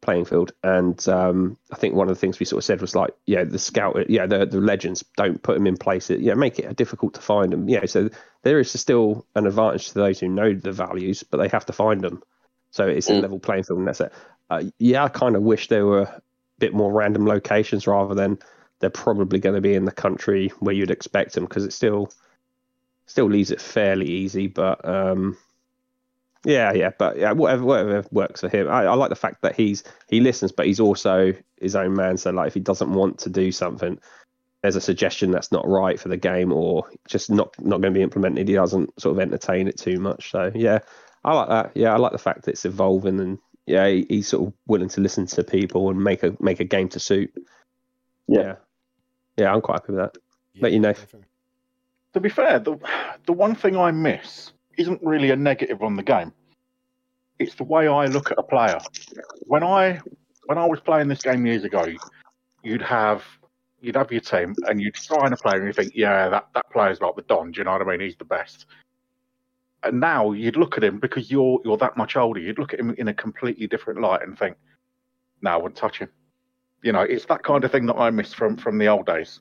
[0.00, 0.52] playing field.
[0.62, 3.44] And um, I think one of the things we sort of said was like, yeah,
[3.44, 6.10] the scout, yeah, the the legends don't put them in place.
[6.10, 7.68] Yeah, make it difficult to find them.
[7.68, 8.10] Yeah, so
[8.42, 11.72] there is still an advantage to those who know the values, but they have to
[11.72, 12.22] find them.
[12.70, 13.18] So it's mm.
[13.18, 14.12] a level playing field, and that's it.
[14.48, 16.22] Uh, yeah, I kind of wish there were a
[16.58, 18.38] bit more random locations rather than
[18.80, 22.10] they're probably going to be in the country where you'd expect them because it still
[23.06, 25.36] still leaves it fairly easy, but um,
[26.44, 28.68] yeah, yeah, but yeah, whatever, whatever works for him.
[28.68, 32.16] I, I, like the fact that he's he listens, but he's also his own man.
[32.16, 33.98] So like, if he doesn't want to do something,
[34.62, 37.98] there's a suggestion that's not right for the game, or just not not going to
[37.98, 38.48] be implemented.
[38.48, 40.30] He doesn't sort of entertain it too much.
[40.30, 40.78] So yeah,
[41.24, 41.72] I like that.
[41.74, 44.88] Yeah, I like the fact that it's evolving, and yeah, he, he's sort of willing
[44.90, 47.32] to listen to people and make a make a game to suit.
[48.26, 48.54] Yeah, yeah,
[49.36, 50.18] yeah I'm quite happy with that.
[50.54, 50.94] Yeah, Let you know.
[52.14, 52.78] To be fair, the
[53.26, 56.32] the one thing I miss isn't really a negative on the game.
[57.38, 58.78] It's the way I look at a player.
[59.42, 60.00] When I
[60.46, 61.86] when I was playing this game years ago,
[62.62, 63.22] you'd have
[63.80, 66.70] you'd have your team and you'd sign a player and you think, yeah, that, that
[66.70, 68.00] player's like the Don, do you know what I mean?
[68.00, 68.66] He's the best.
[69.82, 72.80] And now you'd look at him because you're you're that much older, you'd look at
[72.80, 74.56] him in a completely different light and think,
[75.42, 76.08] no, I wouldn't touch him.
[76.82, 79.40] You know, it's that kind of thing that I miss from from the old days.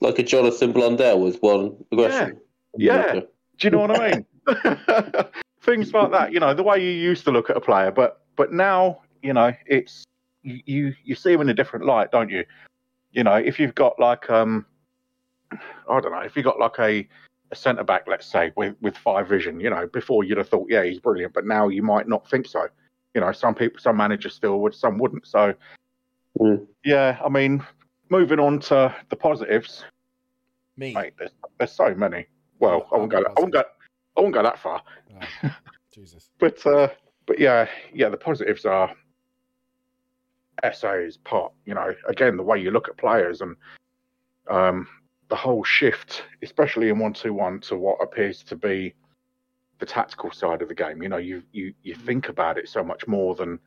[0.00, 2.40] Like a Jonathan Blundell was one aggression.
[2.76, 3.14] Yeah.
[3.14, 3.20] yeah.
[3.58, 4.26] Do you know what I mean?
[5.62, 6.32] Things like that.
[6.32, 9.32] You know, the way you used to look at a player, but but now, you
[9.32, 10.04] know, it's
[10.42, 12.44] you you see him in a different light, don't you?
[13.12, 14.66] You know, if you've got like um,
[15.52, 17.08] I don't know, if you've got like a
[17.50, 20.66] a centre back, let's say, with with five vision, you know, before you'd have thought,
[20.68, 22.66] yeah, he's brilliant, but now you might not think so.
[23.14, 25.26] You know, some people, some managers still would, some wouldn't.
[25.26, 25.54] So,
[26.40, 26.66] mm.
[26.84, 27.64] yeah, I mean,
[28.10, 29.84] moving on to the positives.
[30.76, 32.26] Me, mate, there's, there's so many.
[32.58, 33.24] Well, I won't go.
[33.24, 33.64] I won't go.
[34.16, 34.82] I won't go that far.
[35.42, 35.50] Oh,
[35.92, 36.30] Jesus.
[36.38, 36.88] but uh,
[37.26, 38.94] but yeah, yeah, the positives are
[40.62, 41.52] essays, pot.
[41.66, 43.56] You know, again, the way you look at players and
[44.48, 44.86] um,
[45.28, 48.94] the whole shift, especially in one two one, to what appears to be
[49.78, 51.02] the tactical side of the game.
[51.02, 53.58] You know, you you you think about it so much more than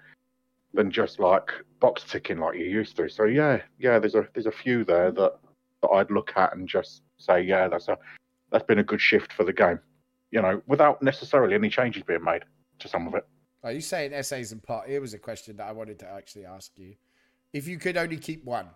[0.73, 3.09] than just like box ticking like you used to.
[3.09, 5.33] So yeah, yeah, there's a there's a few there that,
[5.81, 7.97] that I'd look at and just say, yeah, that's a
[8.51, 9.79] that's been a good shift for the game.
[10.31, 12.43] You know, without necessarily any changes being made
[12.79, 13.25] to some of it.
[13.63, 14.87] Are you saying essays and pot?
[14.87, 16.95] Here was a question that I wanted to actually ask you.
[17.53, 18.67] If you could only keep one,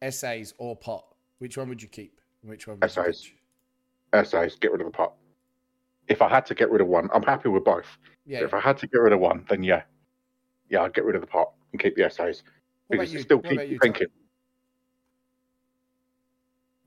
[0.00, 1.04] essays or pot,
[1.38, 2.20] which one would you keep?
[2.42, 2.78] Which one?
[2.82, 3.30] essays.
[4.12, 4.56] Essays.
[4.56, 5.14] Get rid of the pot.
[6.06, 7.98] If I had to get rid of one, I'm happy with both.
[8.26, 8.44] Yeah.
[8.44, 9.82] If I had to get rid of one, then yeah,
[10.70, 12.42] yeah, I'd get rid of the pot and keep the essays
[12.86, 14.08] what because it still keep you thinking.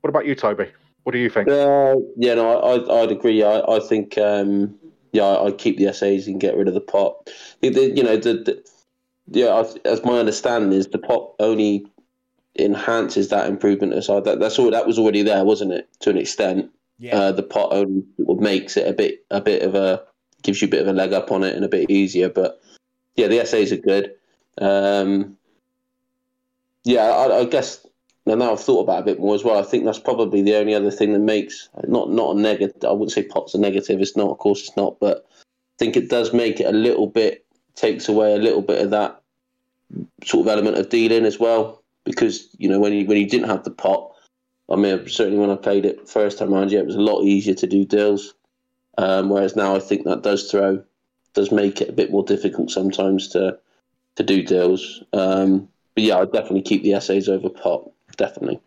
[0.00, 0.70] What about you, Toby?
[1.04, 1.48] What do you think?
[1.48, 3.42] Uh, yeah, no, I, I'd agree.
[3.42, 4.74] I, I think, um,
[5.12, 7.30] yeah, I'd keep the essays and get rid of the pot.
[7.60, 8.62] The, the, you know, the, the
[9.30, 11.86] yeah, as my understanding is, the pot only
[12.58, 14.24] enhances that improvement aside.
[14.24, 14.70] That that's all.
[14.70, 15.88] That was already there, wasn't it?
[16.00, 16.70] To an extent.
[16.98, 17.16] Yeah.
[17.16, 20.02] Uh, the pot only makes it a bit a bit of a
[20.42, 22.28] gives you a bit of a leg up on it and a bit easier.
[22.28, 22.60] But
[23.16, 24.14] yeah, the essays are good.
[24.58, 25.36] Um,
[26.84, 27.86] yeah, I, I guess
[28.34, 29.58] now I've thought about a bit more as well.
[29.58, 32.84] I think that's probably the only other thing that makes not not a negative.
[32.84, 34.00] I wouldn't say pot's a negative.
[34.00, 34.98] It's not, of course, it's not.
[35.00, 38.82] But I think it does make it a little bit takes away a little bit
[38.82, 39.22] of that
[40.24, 43.48] sort of element of dealing as well because you know when you when you didn't
[43.48, 44.12] have the pot,
[44.68, 47.22] I mean certainly when I played it first time around, yeah, it was a lot
[47.22, 48.34] easier to do deals.
[48.96, 50.82] Um, whereas now I think that does throw
[51.34, 53.58] does make it a bit more difficult sometimes to
[54.16, 55.02] to do deals.
[55.12, 58.60] Um, but yeah, I definitely keep the essays over pot, definitely.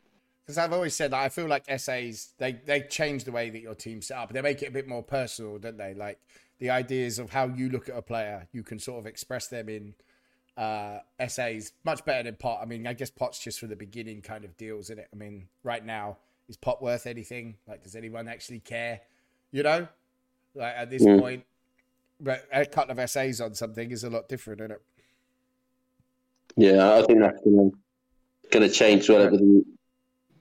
[0.43, 3.61] Because I've always said that I feel like essays they they change the way that
[3.61, 4.33] your team set up.
[4.33, 5.93] They make it a bit more personal, don't they?
[5.93, 6.19] Like
[6.57, 9.69] the ideas of how you look at a player, you can sort of express them
[9.69, 9.93] in
[10.57, 12.59] uh, essays much better than pot.
[12.61, 15.07] I mean, I guess pot's just for the beginning kind of deals in it.
[15.13, 16.17] I mean, right now,
[16.49, 17.55] is pot worth anything?
[17.67, 19.01] Like, does anyone actually care?
[19.51, 19.87] You know,
[20.55, 21.19] like at this mm.
[21.19, 21.45] point,
[22.19, 24.81] but a couple of essays on something is a lot different, isn't it?
[26.57, 27.41] Yeah, I think that's
[28.51, 29.63] gonna gonna change well with the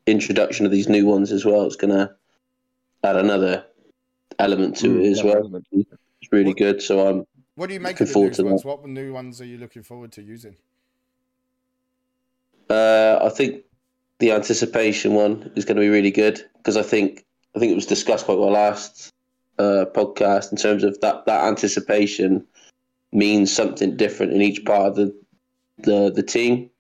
[0.07, 1.65] introduction of these new ones as well.
[1.67, 2.15] It's gonna
[3.03, 3.65] add another
[4.39, 5.51] element to mm, it as well.
[5.73, 6.83] It's really what, good.
[6.83, 8.65] So I'm what do you make of the new ones?
[8.65, 10.57] What new ones are you looking forward to using?
[12.69, 13.65] Uh, I think
[14.19, 17.75] the anticipation one is going to be really good because I think I think it
[17.75, 19.13] was discussed quite well last
[19.59, 22.47] uh, podcast in terms of that that anticipation
[23.13, 25.15] means something different in each part of the
[25.79, 26.71] the, the team.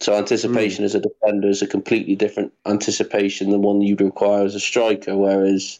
[0.00, 0.86] So anticipation mm.
[0.86, 5.16] as a defender is a completely different anticipation than one you'd require as a striker.
[5.16, 5.78] Whereas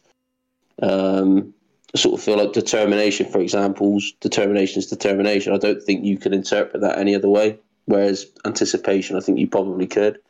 [0.82, 1.54] um,
[1.96, 5.54] sort of feel like determination, for examples, determination is determination.
[5.54, 7.58] I don't think you can interpret that any other way.
[7.86, 10.20] Whereas anticipation, I think you probably could.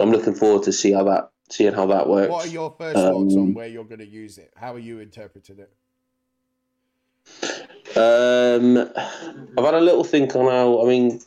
[0.00, 2.30] I'm looking forward to see how that seeing how that works.
[2.30, 4.52] What are your first um, thoughts on where you're going to use it?
[4.56, 5.72] How are you interpreting it?
[7.96, 8.78] Um,
[9.56, 10.82] I've had a little think on how.
[10.82, 11.20] I mean,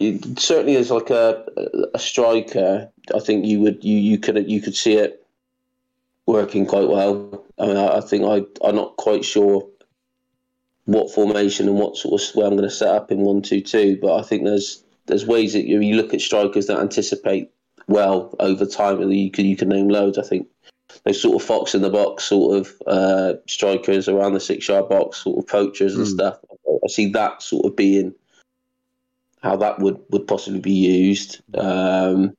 [0.00, 1.44] certainly as like a
[1.94, 5.24] a striker, I think you would you you could you could see it
[6.26, 7.44] working quite well.
[7.58, 9.66] I mean, I, I think I I'm not quite sure
[10.84, 13.60] what formation and what sort of way I'm going to set up in one two
[13.60, 17.50] two, but I think there's there's ways that you, you look at strikers that anticipate
[17.88, 20.18] well over time, and you can you can name loads.
[20.18, 20.46] I think
[21.04, 24.88] those sort of fox in the box sort of uh, strikers around the six yard
[24.88, 26.10] box, sort of poachers and mm.
[26.10, 26.38] stuff.
[26.68, 28.14] I see that sort of being
[29.42, 31.40] how that would, would possibly be used.
[31.56, 32.36] Um,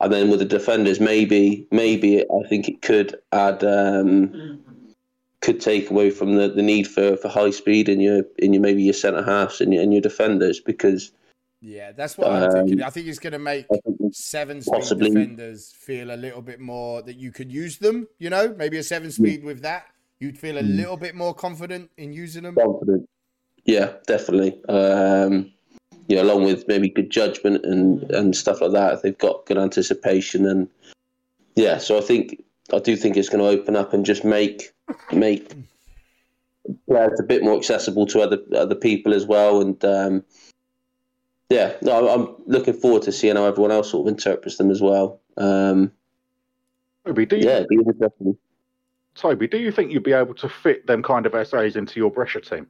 [0.00, 4.60] and then with the defenders, maybe maybe I think it could add um,
[5.40, 8.62] could take away from the, the need for, for high speed in your in your
[8.62, 11.12] maybe your centre halves and your, and your defenders because
[11.64, 12.82] yeah, that's what I'm thinking.
[12.82, 13.66] Um, I think it's going to make
[14.12, 15.08] seven speed possibly.
[15.08, 18.06] defenders feel a little bit more that you could use them.
[18.18, 19.86] You know, maybe a seven speed with that,
[20.18, 20.76] you'd feel a mm.
[20.76, 22.56] little bit more confident in using them.
[22.56, 23.08] Confident.
[23.64, 24.62] Yeah, definitely.
[24.68, 25.53] Um,
[26.08, 29.58] you know, along with maybe good judgment and and stuff like that, they've got good
[29.58, 30.68] anticipation and
[31.54, 31.78] yeah.
[31.78, 34.72] So I think I do think it's going to open up and just make
[35.12, 35.52] make
[36.88, 39.60] players a bit more accessible to other other people as well.
[39.60, 40.24] And um,
[41.50, 44.80] yeah, no, I'm looking forward to seeing how everyone else sort of interprets them as
[44.80, 45.20] well.
[45.36, 45.92] Um,
[47.06, 47.64] Toby, do you, yeah.
[49.14, 52.10] Toby, do you think you'd be able to fit them kind of SAs into your
[52.10, 52.66] Brescia team?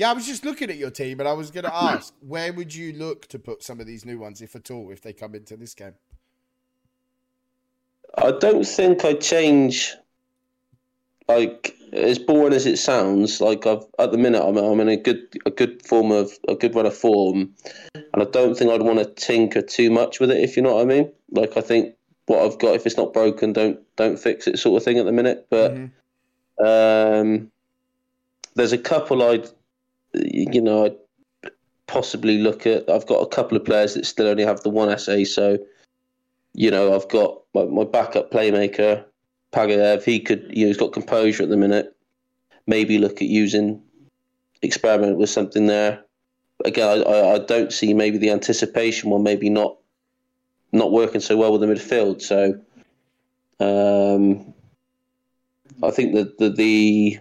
[0.00, 2.54] Yeah, I was just looking at your team, and I was going to ask, where
[2.54, 5.12] would you look to put some of these new ones, if at all, if they
[5.12, 5.92] come into this game?
[8.16, 9.94] I don't think I change.
[11.28, 14.96] Like as boring as it sounds, like I've at the minute I'm I'm in a
[14.96, 17.54] good a good form of a good run of form,
[17.94, 20.42] and I don't think I'd want to tinker too much with it.
[20.42, 21.12] If you know what I mean.
[21.30, 21.94] Like I think
[22.26, 25.04] what I've got, if it's not broken, don't don't fix it, sort of thing at
[25.04, 25.46] the minute.
[25.50, 26.64] But mm-hmm.
[26.64, 27.52] um,
[28.56, 29.48] there's a couple I'd
[30.14, 31.50] you know I'd
[31.86, 32.88] possibly look at.
[32.88, 35.58] I've got a couple of players that still only have the one SA, so
[36.54, 39.04] you know, I've got my, my backup playmaker,
[39.52, 40.02] Pagayev.
[40.02, 41.94] He could, you know, he's got composure at the minute.
[42.66, 43.82] Maybe look at using,
[44.62, 46.04] experiment with something there.
[46.64, 49.76] Again, I, I don't see maybe the anticipation one, maybe not,
[50.72, 52.20] not working so well with the midfield.
[52.20, 52.60] So,
[53.60, 54.52] um,
[55.82, 57.18] I think that the, the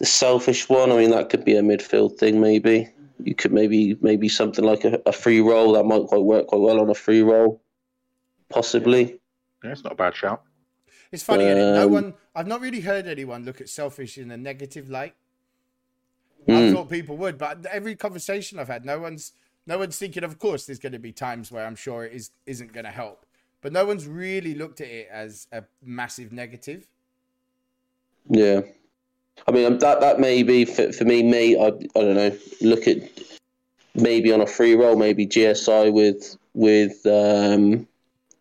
[0.00, 0.90] the selfish one.
[0.90, 2.90] I mean, that could be a midfield thing, maybe
[3.24, 6.60] you could maybe maybe something like a, a free role that might quite work quite
[6.60, 7.60] well on a free role,
[8.48, 9.18] possibly.
[9.62, 10.42] Yeah, it's not a bad shout.
[11.12, 12.14] It's funny, um, no one.
[12.34, 15.14] I've not really heard anyone look at selfish in a negative light.
[16.46, 16.54] Mm.
[16.54, 16.74] I hmm.
[16.74, 19.32] thought people would, but every conversation I've had, no one's
[19.66, 20.24] no one's thinking.
[20.24, 22.90] Of course, there's going to be times where I'm sure it is isn't going to
[22.90, 23.26] help,
[23.60, 26.86] but no one's really looked at it as a massive negative.
[28.28, 28.60] Yeah,
[29.46, 31.22] I mean, that that may be for, for me.
[31.22, 32.36] Me, I I don't know.
[32.60, 32.98] Look at
[33.94, 37.86] maybe on a free role, maybe GSI with with um,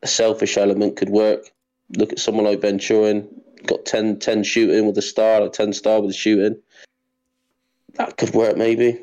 [0.03, 1.51] a selfish element could work.
[1.97, 3.27] Look at someone like Venturin,
[3.65, 6.57] got 10, 10 shooting with a star, a ten star with a shooting.
[7.95, 8.99] That could work, maybe.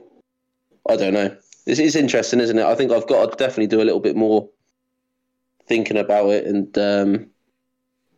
[0.88, 1.37] I don't know.
[1.66, 2.64] It's, it's interesting, isn't it?
[2.64, 4.48] I think I've got to definitely do a little bit more
[5.66, 7.26] thinking about it, and um,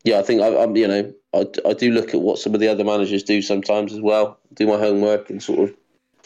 [0.05, 2.61] yeah, I think I, I'm, you know, I, I do look at what some of
[2.61, 4.39] the other managers do sometimes as well.
[4.55, 5.77] Do my homework and sort of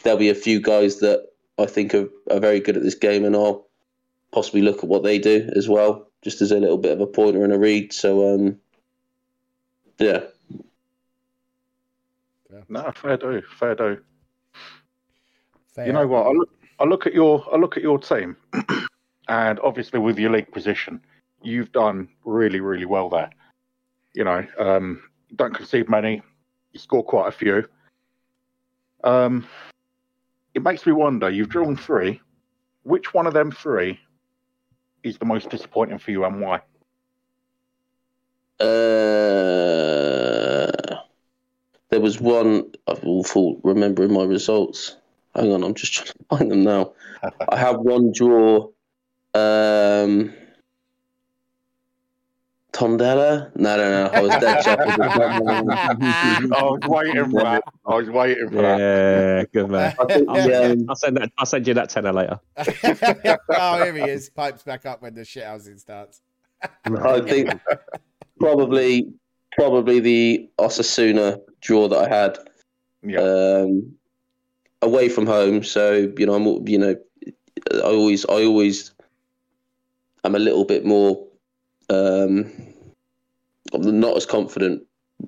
[0.03, 3.25] there'll be a few guys that I think are, are very good at this game,
[3.25, 3.67] and I'll
[4.33, 7.07] possibly look at what they do as well, just as a little bit of a
[7.07, 7.93] pointer and a read.
[7.93, 8.59] So, um,
[9.99, 10.21] yeah.
[12.69, 13.99] No, fair do, fair do.
[15.75, 15.87] Fair.
[15.87, 16.27] You know what?
[16.27, 18.37] I look, I look at your, I look at your team,
[19.29, 21.01] and obviously with your league position,
[21.43, 23.31] you've done really, really well there.
[24.14, 25.03] You know, um,
[25.35, 26.22] don't concede many.
[26.72, 27.68] You score quite a few.
[29.05, 29.46] Um,
[30.55, 31.31] it makes me wonder.
[31.31, 32.20] You've drawn three.
[32.85, 33.98] Which one of them three
[35.03, 36.61] is the most disappointing for you, and why?
[38.61, 38.66] Uh,
[41.90, 42.72] there was one.
[42.87, 44.96] I've awful remembering my results.
[45.35, 46.92] Hang on, I'm just trying to find them now.
[47.48, 48.68] I have one draw.
[49.35, 50.35] Um,
[52.73, 53.55] Tondela?
[53.55, 54.11] No, no, no.
[54.13, 56.53] I was dead chuffed.
[56.53, 57.63] I was waiting for that.
[57.87, 58.79] I was waiting for yeah, that.
[58.79, 59.95] Yeah, good man.
[59.99, 60.31] I'll,
[60.89, 61.31] I'll, send that.
[61.37, 62.41] I'll send you that tenner later.
[62.57, 64.31] oh, here he is.
[64.31, 66.23] Pipes back up when the shithousing starts.
[66.63, 67.61] I think
[68.39, 69.13] probably,
[69.53, 72.39] probably the Osasuna draw that I had.
[73.03, 73.21] Yeah.
[73.21, 73.97] Um,
[74.81, 76.97] away from home, so you know, I'm, you know,
[77.75, 78.93] I always, I always,
[80.25, 81.27] I'm a little bit more
[81.93, 82.51] um,
[83.73, 84.83] I'm not as confident,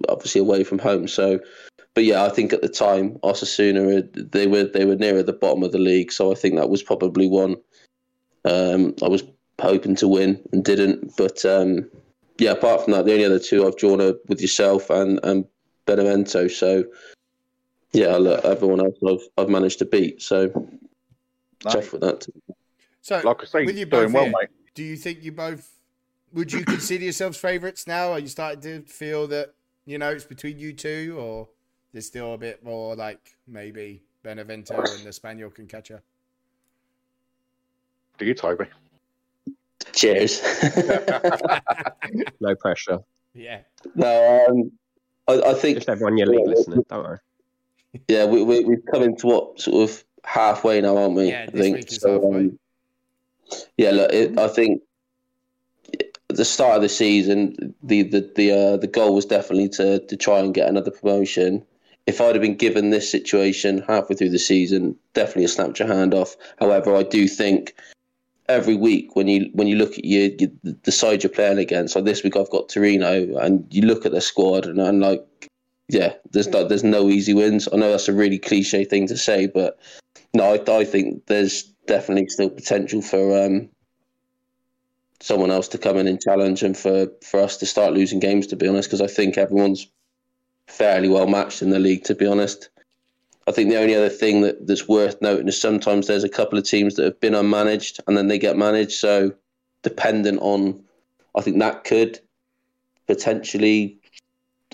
[0.08, 1.08] obviously away from home.
[1.08, 1.40] So,
[1.94, 5.62] but yeah, I think at the time Osasuna they were they were nearer the bottom
[5.62, 7.56] of the league, so I think that was probably one
[8.44, 9.22] um, I was
[9.60, 11.16] hoping to win and didn't.
[11.16, 11.88] But um,
[12.38, 15.44] yeah, apart from that, the only other two I've drawn are with yourself and and
[15.86, 16.48] Benevento.
[16.48, 16.84] So
[17.92, 20.22] yeah, look, everyone else I've I've managed to beat.
[20.22, 20.46] So
[21.64, 21.74] nice.
[21.74, 22.26] tough with that.
[23.02, 24.48] So, like I say, with you doing well, here, mate.
[24.74, 25.70] Do you think you both
[26.34, 28.12] would you consider yourselves favourites now?
[28.12, 29.54] Are you starting to feel that
[29.86, 31.48] you know it's between you two, or
[31.92, 36.02] there's still a bit more like maybe Benevento and the Espanyol can catch up?
[38.18, 38.66] Do you, Toby?
[39.92, 40.42] Cheers.
[42.40, 43.00] no pressure.
[43.32, 43.60] Yeah.
[43.94, 44.72] No, um,
[45.28, 46.84] I, I, think just everyone your league yeah, listening.
[46.88, 47.18] Don't worry.
[48.08, 51.28] Yeah, we, we we've come into what sort of halfway now, aren't we?
[51.28, 52.34] Yeah, I think so.
[52.34, 52.58] Um,
[53.76, 54.82] yeah, look, it, I think
[56.34, 60.00] at the start of the season, the the the uh, the goal was definitely to
[60.00, 61.64] to try and get another promotion.
[62.06, 66.12] if I'd have been given this situation halfway through the season, definitely snapped your hand
[66.12, 66.36] off.
[66.58, 67.74] However, I do think
[68.48, 71.94] every week when you when you look at you, you the side you're playing against.
[71.94, 75.24] So this week, I've got Torino, and you look at the squad, and I'm like,
[75.88, 77.68] yeah, there's no, there's no easy wins.
[77.72, 79.78] I know that's a really cliche thing to say, but
[80.34, 83.68] no, I, I think there's definitely still potential for um,
[85.20, 88.46] someone else to come in and challenge, and for for us to start losing games.
[88.48, 89.86] To be honest, because I think everyone's
[90.66, 92.68] fairly well matched in the league, to be honest.
[93.46, 96.58] I think the only other thing that, that's worth noting is sometimes there's a couple
[96.58, 98.92] of teams that have been unmanaged and then they get managed.
[98.92, 99.34] So,
[99.82, 100.82] dependent on,
[101.34, 102.20] I think that could
[103.06, 103.98] potentially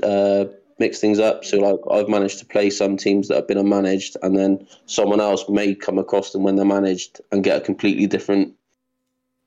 [0.04, 0.44] uh,
[0.78, 1.44] mix things up.
[1.44, 5.20] So, like, I've managed to play some teams that have been unmanaged, and then someone
[5.20, 8.54] else may come across them when they're managed and get a completely different.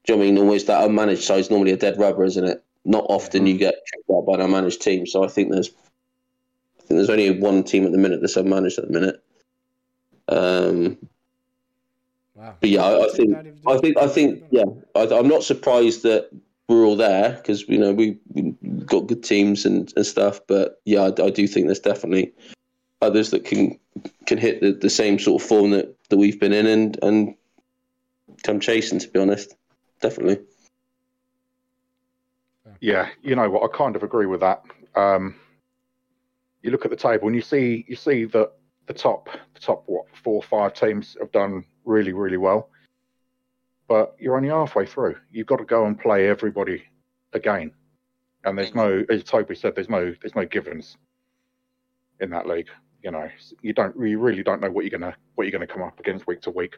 [0.06, 0.38] Do you know I mean?
[0.38, 2.64] Always that unmanaged side is normally a dead rubber, isn't it?
[2.86, 5.08] Not often you get checked out by an unmanaged team.
[5.08, 8.78] So, I think there's I think there's only one team at the minute that's unmanaged
[8.78, 9.24] at the minute.
[10.28, 10.98] Um,
[12.36, 12.56] wow.
[12.60, 16.30] But yeah, I, I think I think I think yeah, I, am not surprised that
[16.68, 20.42] we're all there because you know we have got good teams and, and stuff.
[20.48, 22.34] But yeah, I, I, do think there's definitely
[23.02, 23.80] others that can
[24.26, 27.36] can hit the, the same sort of form that, that we've been in and and
[28.44, 29.00] come chasing.
[29.00, 29.56] To be honest,
[30.02, 30.40] definitely.
[32.80, 33.64] Yeah, you know what?
[33.64, 34.64] I kind of agree with that.
[34.96, 35.36] Um,
[36.62, 38.52] you look at the table and you see you see that
[38.88, 42.70] the top the top what four or five teams have done really really well,
[43.88, 45.16] but you're only halfway through.
[45.32, 46.84] You've got to go and play everybody
[47.34, 47.72] again,
[48.46, 50.98] and there's no as Toby said there's no there's no givens
[52.20, 52.70] in that league.
[53.04, 53.30] You know
[53.62, 56.28] you don't you really don't know what you're gonna what you're gonna come up against
[56.28, 56.78] week to week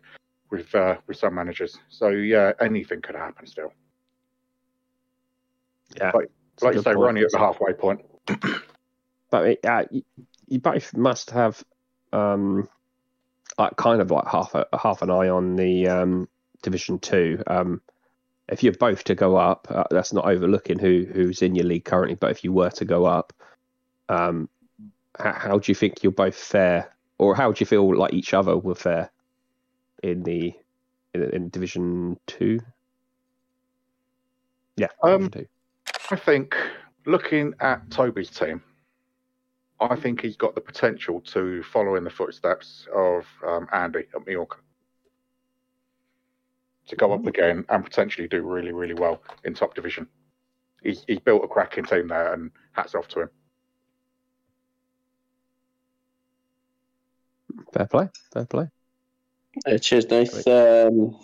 [0.49, 1.77] with uh, with some managers.
[1.89, 3.73] So yeah, anything could happen still.
[5.97, 6.29] Yeah, like,
[6.61, 8.01] like you say, we're only at the halfway point.
[9.29, 10.03] but uh, you,
[10.47, 11.63] you, both must have
[12.11, 12.67] um,
[13.57, 16.27] like kind of like half a half an eye on the um,
[16.61, 17.41] Division Two.
[17.47, 17.81] Um,
[18.49, 21.85] if you're both to go up, uh, that's not overlooking who who's in your league
[21.85, 22.15] currently.
[22.15, 23.33] But if you were to go up,
[24.09, 24.49] um,
[25.17, 28.33] how, how do you think you'll both fare, or how do you feel like each
[28.33, 29.11] other will fare
[30.03, 30.53] in the
[31.13, 32.59] in, in Division Two?
[34.77, 35.31] Yeah, um,
[36.11, 36.55] I think
[37.05, 38.61] looking at Toby's team,
[39.79, 44.27] I think he's got the potential to follow in the footsteps of um, Andy at
[44.27, 44.57] Mallorca.
[46.89, 50.07] To go up again and potentially do really, really well in top division.
[50.83, 53.29] He's, he's built a cracking team there, and hats off to him.
[57.73, 58.69] Fair play, fair play.
[59.65, 60.47] Yeah, cheers, Nate.
[60.47, 61.17] Um,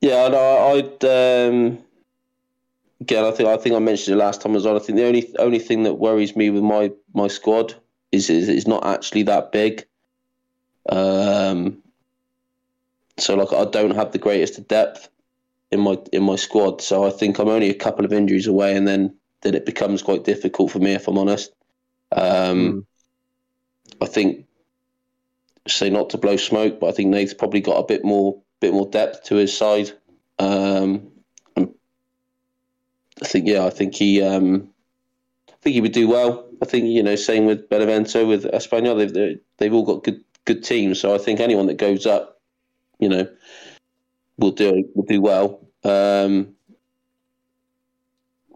[0.00, 1.78] yeah, no, I'd um,
[3.00, 4.76] again, I think I think I mentioned it last time as well.
[4.76, 7.74] I think the only only thing that worries me with my my squad
[8.10, 9.86] is is it's not actually that big.
[10.88, 11.82] Um,
[13.18, 15.08] so like I don't have the greatest depth
[15.70, 16.80] in my in my squad.
[16.80, 20.02] So I think I'm only a couple of injuries away, and then then it becomes
[20.02, 21.52] quite difficult for me if I'm honest.
[22.12, 22.84] Um, mm.
[24.00, 24.46] I think
[25.68, 28.72] say not to blow smoke, but I think Nate's probably got a bit more bit
[28.72, 29.90] more depth to his side.
[30.38, 31.08] Um,
[31.56, 34.68] I think yeah, I think he um,
[35.48, 36.48] I think he would do well.
[36.60, 40.64] I think you know, same with Benevento, with Espanyol, they've they've all got good good
[40.64, 41.00] teams.
[41.00, 42.40] So I think anyone that goes up,
[42.98, 43.28] you know,
[44.38, 45.60] will do will do well.
[45.84, 46.54] Um,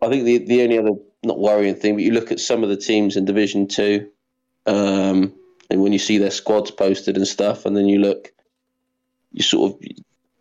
[0.02, 0.92] I think the the only other
[1.22, 4.08] not worrying thing, but you look at some of the teams in Division Two,
[4.66, 5.32] um,
[5.70, 8.32] and when you see their squads posted and stuff, and then you look,
[9.32, 9.80] you sort of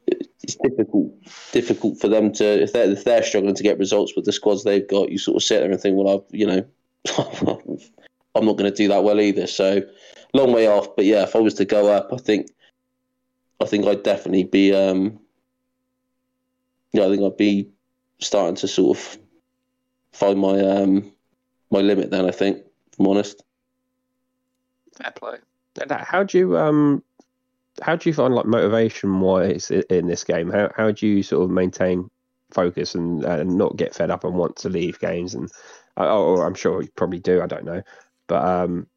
[0.07, 1.11] it's difficult
[1.51, 4.63] difficult for them to if they're if they're struggling to get results with the squads
[4.63, 5.09] they've got.
[5.09, 6.65] You sort of sit there and think, well, I've you know,
[8.35, 9.47] I'm not going to do that well either.
[9.47, 9.81] So
[10.33, 10.95] long way off.
[10.95, 12.47] But yeah, if I was to go up, I think
[13.59, 15.19] I think I'd definitely be um,
[16.93, 17.69] yeah, I think I'd be
[18.19, 19.17] starting to sort of
[20.13, 21.11] find my um
[21.71, 22.11] my limit.
[22.11, 22.57] Then I think,
[22.91, 23.44] if I'm honest.
[24.95, 25.37] Fair play.
[25.89, 27.03] How do you um
[27.81, 30.49] how do you find like motivation wise in this game?
[30.49, 32.09] How how do you sort of maintain
[32.51, 35.35] focus and and not get fed up and want to leave games?
[35.35, 35.51] And
[35.97, 37.41] uh, or I'm sure you probably do.
[37.41, 37.81] I don't know,
[38.27, 38.87] but um,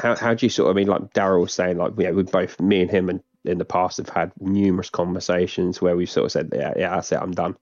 [0.00, 2.22] how how do you sort of I mean like Daryl was saying like yeah we
[2.22, 6.26] both me and him and in the past have had numerous conversations where we've sort
[6.26, 7.56] of said yeah yeah that's it I'm done.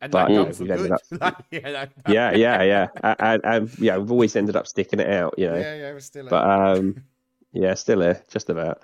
[0.00, 1.02] And but yeah, we've ended up,
[1.50, 5.46] yeah, yeah, yeah, yeah, and, and, yeah, we've always ended up sticking it out, you
[5.46, 5.56] know.
[5.56, 6.28] Yeah, yeah, we're still.
[6.28, 7.02] But um,
[7.52, 8.82] yeah, still here, just about.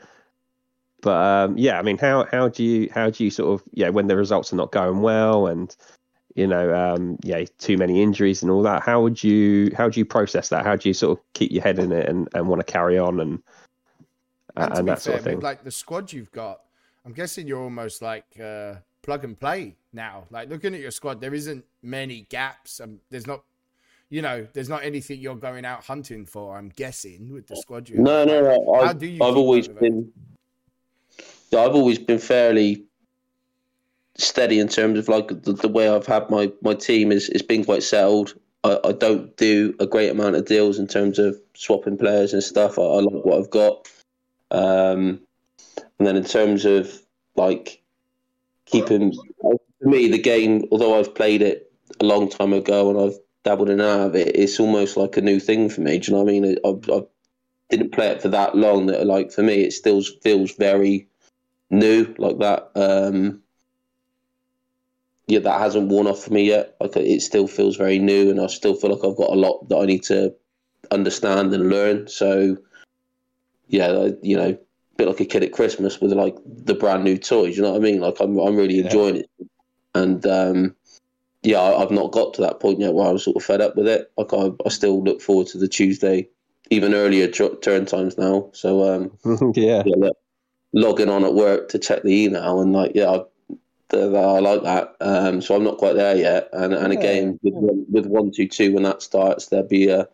[1.02, 3.90] But um, yeah, I mean, how how do you how do you sort of yeah
[3.90, 5.74] when the results are not going well and
[6.34, 8.82] you know, um, yeah, too many injuries and all that.
[8.82, 10.64] How would you how would you process that?
[10.64, 12.98] How do you sort of keep your head in it and, and want to carry
[12.98, 13.42] on and
[14.56, 15.40] and, and that fair, sort of thing?
[15.40, 16.60] Like the squad you've got,
[17.04, 20.24] I'm guessing you're almost like uh, plug and play now.
[20.30, 22.80] Like looking at your squad, there isn't many gaps.
[22.80, 23.42] Um, there's not,
[24.08, 26.56] you know, there's not anything you're going out hunting for.
[26.56, 27.98] I'm guessing with the squad you.
[27.98, 28.74] No, no, no.
[28.74, 29.22] How I, do you?
[29.22, 30.12] I've always been.
[31.52, 32.84] I've always been fairly
[34.16, 37.42] steady in terms of like the, the way I've had my, my team is is
[37.42, 38.34] been quite settled.
[38.64, 42.42] I, I don't do a great amount of deals in terms of swapping players and
[42.42, 42.78] stuff.
[42.78, 43.88] I, I like what I've got.
[44.50, 45.20] Um,
[45.98, 47.02] and then in terms of
[47.36, 47.81] like
[48.72, 53.18] keeping for me the game, although I've played it a long time ago and I've
[53.44, 55.98] dabbled in and out of it, it's almost like a new thing for me.
[55.98, 56.56] Do you know what I mean?
[56.64, 57.02] I, I
[57.68, 61.08] didn't play it for that long that like for me it still feels very
[61.70, 62.70] new like that.
[62.74, 63.42] Um,
[65.26, 66.76] yeah, that hasn't worn off for me yet.
[66.80, 69.68] Like it still feels very new, and I still feel like I've got a lot
[69.68, 70.34] that I need to
[70.90, 72.08] understand and learn.
[72.08, 72.58] So,
[73.68, 74.58] yeah, you know,
[74.96, 77.56] bit like a kid at Christmas with like the brand new toys.
[77.56, 78.00] You know what I mean?
[78.00, 78.84] Like I'm, I'm really yeah.
[78.84, 79.30] enjoying it,
[79.94, 80.76] and um,
[81.42, 83.76] yeah, I, have not got to that point yet where I'm sort of fed up
[83.76, 84.10] with it.
[84.16, 86.28] Like I, I still look forward to the Tuesday,
[86.70, 88.50] even earlier turn times now.
[88.52, 90.10] So um, yeah, yeah
[90.72, 93.20] logging on at work to check the email and like yeah, I
[93.94, 94.96] I like that.
[95.00, 96.48] Um, so I'm not quite there yet.
[96.52, 100.08] And and again, with with one two two when that starts, there'll be a.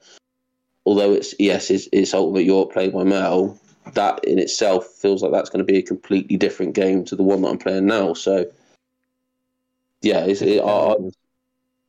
[0.84, 3.60] Although it's yes, it's, it's Ultimate Europe played by Mel.
[3.94, 7.22] That in itself feels like that's going to be a completely different game to the
[7.22, 8.14] one that I'm playing now.
[8.14, 8.50] So
[10.02, 10.94] yeah, it's, it, I,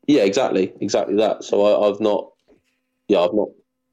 [0.07, 1.43] yeah, exactly, exactly that.
[1.43, 2.31] So I, I've not,
[3.07, 3.49] yeah, I've not.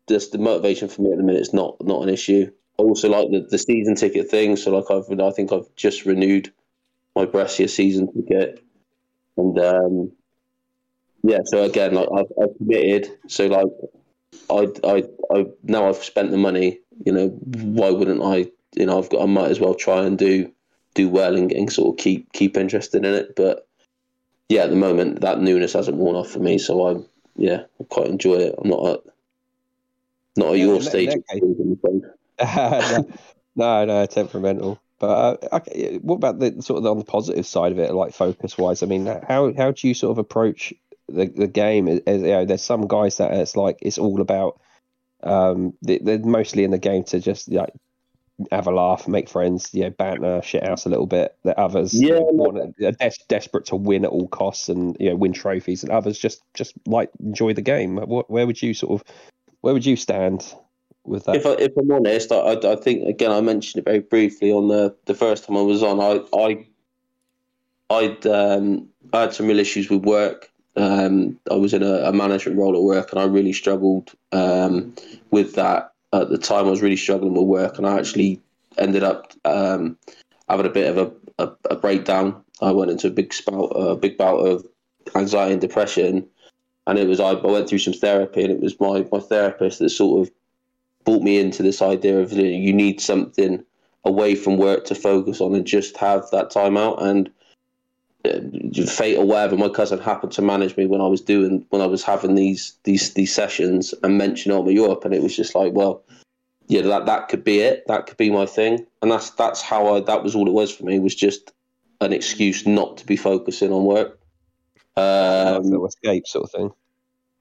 [0.08, 2.48] Just the motivation for me at the minute is not not an issue.
[2.78, 4.54] I also like the, the season ticket thing.
[4.54, 6.52] So like I've I think I've just renewed
[7.16, 8.62] my Brescia season ticket,
[9.36, 10.12] and um,
[11.24, 11.40] yeah.
[11.46, 13.10] So again, like I've, I've committed.
[13.26, 13.66] So like
[14.50, 16.80] I, I, I now I've spent the money.
[17.04, 18.50] You know, why wouldn't I?
[18.74, 19.22] You know, I've got.
[19.22, 20.52] I might as well try and do
[20.94, 23.36] do well and, and sort of keep keep interested in it.
[23.36, 23.66] But
[24.48, 26.58] yeah, at the moment that newness hasn't worn off for me.
[26.58, 27.02] So I,
[27.36, 28.54] yeah, I quite enjoy it.
[28.58, 29.00] I'm not at
[30.36, 31.14] not at yeah, your stage.
[32.40, 33.04] no,
[33.56, 34.80] no, no, temperamental.
[34.98, 38.14] But uh, okay, what about the sort of on the positive side of it, like
[38.14, 38.82] focus wise?
[38.82, 40.72] I mean, how how do you sort of approach
[41.08, 41.88] the the game?
[41.88, 44.60] As, you know, there's some guys that it's like it's all about.
[45.22, 47.72] Um, they're mostly in the game to just like
[48.52, 51.34] have a laugh, make friends, you know, banter, shit house a little bit.
[51.42, 55.16] The others, yeah, want, are des- desperate to win at all costs and you know
[55.16, 57.96] win trophies, and others just just like enjoy the game.
[57.96, 59.14] What, where would you sort of
[59.62, 60.54] where would you stand?
[61.06, 61.36] with that?
[61.36, 64.68] If, I, if I'm honest, I, I think again I mentioned it very briefly on
[64.68, 66.00] the, the first time I was on.
[66.00, 66.66] I I
[67.90, 70.50] I'd um, I had some real issues with work.
[70.76, 74.94] Um, I was in a, a, management role at work, and I really struggled um,
[75.30, 76.66] with that at the time.
[76.66, 78.40] I was really struggling with work, and I actually
[78.76, 79.96] ended up um,
[80.48, 82.42] having a bit of a, a, a, breakdown.
[82.60, 84.66] I went into a big spout, a big bout of
[85.14, 86.28] anxiety and depression,
[86.86, 89.78] and it was I, I went through some therapy, and it was my my therapist
[89.78, 90.34] that sort of
[91.06, 93.64] brought me into this idea of you need something
[94.04, 97.30] away from work to focus on and just have that time out and
[98.86, 101.86] fate or whatever my cousin happened to manage me when I was doing when I
[101.86, 105.72] was having these these these sessions and mention Ultimate Europe and it was just like
[105.72, 106.02] well
[106.68, 107.84] yeah that that could be it.
[107.86, 108.86] That could be my thing.
[109.02, 111.52] And that's that's how I that was all it was for me was just
[112.00, 114.18] an excuse not to be focusing on work.
[114.96, 116.70] Um, escape sort of thing.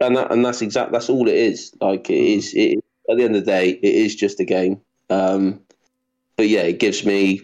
[0.02, 1.74] and that and that's exact that's all it is.
[1.80, 4.82] Like it is it at the end of the day, it is just a game.
[5.10, 5.62] Um,
[6.38, 7.42] but yeah, it gives me,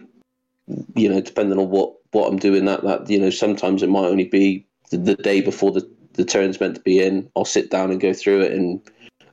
[0.96, 4.06] you know, depending on what what I'm doing, that that you know, sometimes it might
[4.08, 7.30] only be the, the day before the the turn's meant to be in.
[7.36, 8.82] I'll sit down and go through it, and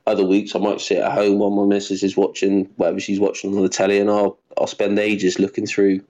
[0.07, 3.55] other weeks I might sit at home while my missus is watching whatever she's watching
[3.55, 6.01] on the telly, and I'll I'll spend ages looking through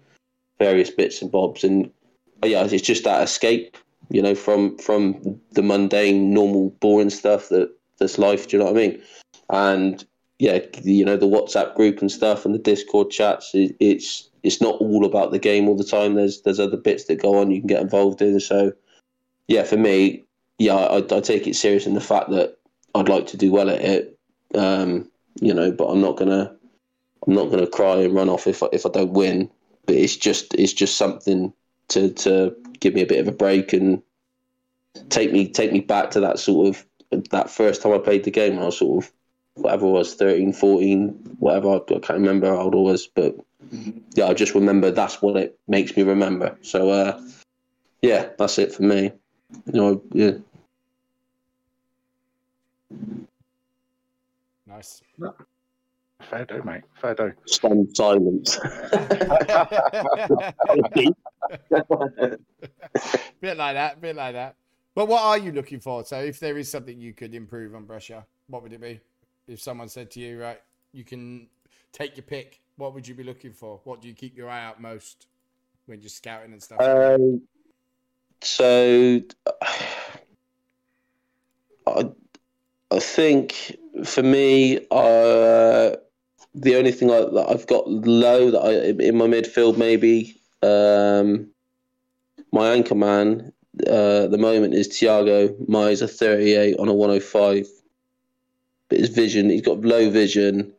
[0.60, 1.92] various bits and bobs, and
[2.44, 3.78] yeah, it's just that escape,
[4.10, 8.48] you know, from from the mundane, normal, boring stuff that that's life.
[8.48, 9.02] Do you know what I mean?
[9.50, 10.06] And
[10.38, 13.54] yeah, you know the WhatsApp group and stuff and the Discord chats.
[13.54, 16.16] It, it's it's not all about the game all the time.
[16.16, 18.40] There's there's other bits that go on you can get involved in.
[18.40, 18.74] So
[19.48, 20.24] yeah, for me,
[20.58, 22.58] yeah, I, I take it serious in the fact that
[22.96, 24.18] I'd like to do well at it.
[24.56, 25.10] Um,
[25.42, 26.56] you know, but I'm not gonna
[27.28, 29.50] I'm not gonna cry and run off if I, if I don't win.
[29.86, 31.54] But it's just it's just something
[31.90, 34.02] to to give me a bit of a break and
[35.10, 36.86] take me take me back to that sort of
[37.32, 38.60] that first time I played the game.
[38.60, 39.12] I was sort of
[39.56, 41.10] whatever it was 13, 14,
[41.40, 41.76] whatever.
[41.76, 43.36] I can't remember how old I was, but
[44.14, 46.58] yeah, I just remember that's what it makes me remember.
[46.62, 47.22] So, uh,
[48.02, 49.12] yeah, that's it for me.
[49.66, 50.32] you know, yeah.
[54.68, 55.02] Nice.
[56.22, 56.84] Fair do, mate.
[57.02, 57.34] Fair do.
[57.46, 58.58] Stand silence.
[63.42, 64.56] bit like that, bit like that.
[64.96, 66.04] But what are you looking for?
[66.06, 69.00] So, if there is something you could improve on Brescia, what would it be?
[69.48, 71.48] If someone said to you, right, you can
[71.92, 73.80] take your pick, what would you be looking for?
[73.84, 75.28] What do you keep your eye out most
[75.86, 76.80] when you're scouting and stuff?
[76.80, 77.42] Um,
[78.42, 79.22] so,
[81.86, 82.10] I,
[82.90, 83.76] I think
[84.06, 85.98] for me, uh,
[86.56, 91.52] the only thing I, that I've got low that I in my midfield maybe um,
[92.52, 93.52] my anchor man
[93.88, 97.68] uh, at the moment is Thiago Miser 38 on a 105.
[98.88, 100.74] But his vision, he's got low vision,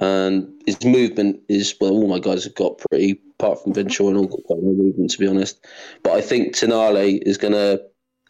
[0.00, 1.92] and his movement is well.
[1.92, 5.10] All my guys have got pretty, apart from Ventura, and all got quite low movement
[5.10, 5.64] to be honest.
[6.02, 7.78] But I think Tonali is gonna.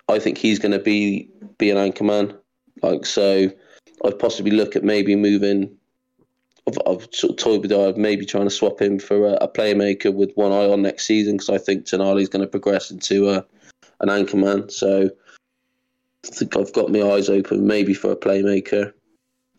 [0.09, 2.37] I think he's gonna be be an anchor man.
[2.83, 3.51] Like so,
[4.05, 5.77] I'd possibly look at maybe moving.
[6.66, 9.33] I've, I've sort of toyed with idea of maybe trying to swap him for a,
[9.35, 12.49] a playmaker with one eye on next season because I think Tonali is going to
[12.49, 13.45] progress into a,
[14.01, 14.68] an anchor man.
[14.68, 15.11] So
[16.25, 18.93] I think I've got my eyes open maybe for a playmaker.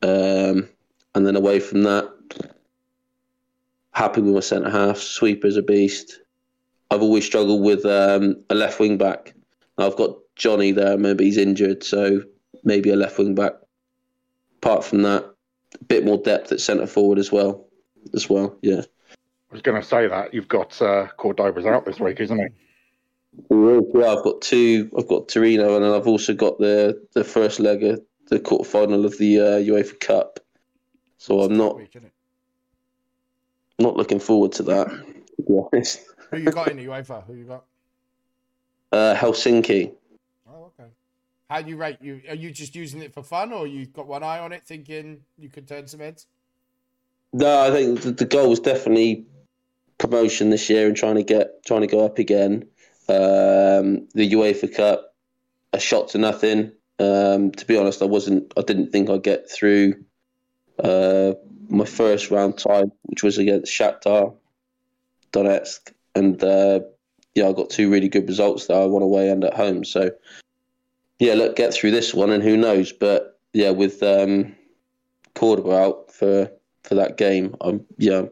[0.04, 0.70] Um,
[1.16, 2.10] and then away from that,
[3.92, 4.98] happy with my centre half.
[4.98, 6.20] Sweeper's a beast.
[6.90, 9.34] I've always struggled with um, a left wing back.
[9.78, 10.98] I've got Johnny there.
[10.98, 12.24] Maybe he's injured, so
[12.64, 13.54] maybe a left wing back.
[14.58, 15.24] Apart from that,
[15.80, 17.68] a bit more depth at centre forward as well.
[18.14, 18.82] As well, yeah.
[19.12, 22.54] I was going to say that you've got uh, Cordoba's out this week, isn't it?
[23.50, 24.90] Yeah, I've got two.
[24.98, 28.70] I've got Torino, and then I've also got the the first leg of the quarter
[28.70, 30.40] final of the uh, UEFA Cup.
[31.22, 31.96] So I'm not week,
[33.78, 34.88] not looking forward to that.
[34.90, 36.02] To be honest.
[36.32, 37.24] Who you got in the UEFA?
[37.28, 37.64] Who you got?
[38.92, 39.94] Uh, Helsinki.
[40.50, 40.90] Oh, okay.
[41.48, 42.22] How do you rate you?
[42.28, 45.20] Are you just using it for fun, or you got one eye on it, thinking
[45.38, 46.26] you could turn some heads?
[47.34, 49.28] No, I think the, the goal was definitely
[50.00, 52.68] promotion this year and trying to get trying to go up again.
[53.08, 55.14] Um, the UEFA Cup,
[55.72, 56.72] a shot to nothing.
[56.98, 58.52] Um, to be honest, I wasn't.
[58.58, 60.04] I didn't think I'd get through
[60.84, 61.34] uh,
[61.70, 64.34] my first round tie, which was against Shakhtar
[65.32, 66.82] Donetsk, and uh,
[67.36, 68.82] yeah, I got two really good results there.
[68.82, 69.86] I won away and at home.
[69.86, 70.12] So
[71.20, 72.92] yeah, look, get through this one, and who knows?
[72.92, 74.56] But yeah, with um,
[75.36, 76.52] Cordoba out for
[76.84, 78.24] for that game, I'm yeah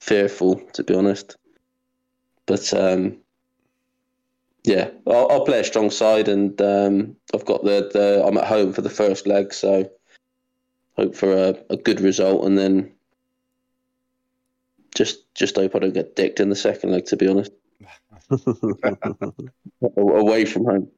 [0.00, 1.36] fearful to be honest.
[2.46, 3.18] But um,
[4.64, 8.46] yeah, I'll, I'll, play a strong side, and um, I've got the, the I'm at
[8.46, 9.90] home for the first leg, so
[10.98, 12.92] hope for a, a good result, and then
[14.94, 17.06] just just hope I don't get dicked in the second leg.
[17.06, 17.52] To be honest,
[19.96, 20.88] away from home.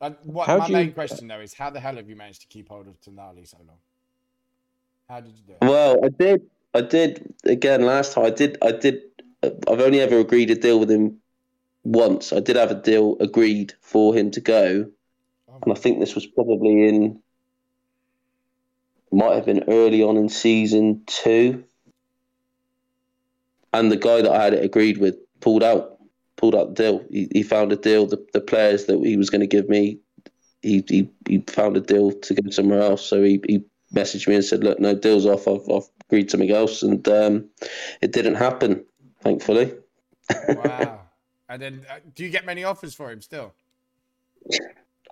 [0.00, 0.92] Uh, what, my main you...
[0.92, 3.58] question though is how the hell have you managed to keep hold of Tonali so
[3.66, 3.78] long?
[5.08, 5.58] How did you do it?
[5.60, 6.42] Well, I did.
[6.74, 8.24] I did again last time.
[8.24, 8.58] I did.
[8.62, 9.02] I did.
[9.42, 11.18] I've only ever agreed a deal with him
[11.84, 12.32] once.
[12.32, 14.86] I did have a deal agreed for him to go,
[15.48, 15.58] oh.
[15.62, 17.20] and I think this was probably in
[19.12, 21.64] might have been early on in season two.
[23.72, 25.98] And the guy that I had it agreed with pulled out,
[26.36, 27.04] pulled out the deal.
[27.10, 28.06] He, he found a deal.
[28.06, 29.98] The, the players that he was going to give me,
[30.62, 33.04] he, he he found a deal to go somewhere else.
[33.04, 35.48] So he, he messaged me and said, "Look, no deals off.
[35.48, 37.48] I've, I've agreed something else," and um,
[38.00, 38.84] it didn't happen,
[39.22, 39.74] thankfully.
[40.48, 41.00] Wow.
[41.48, 43.52] And then, uh, do you get many offers for him still?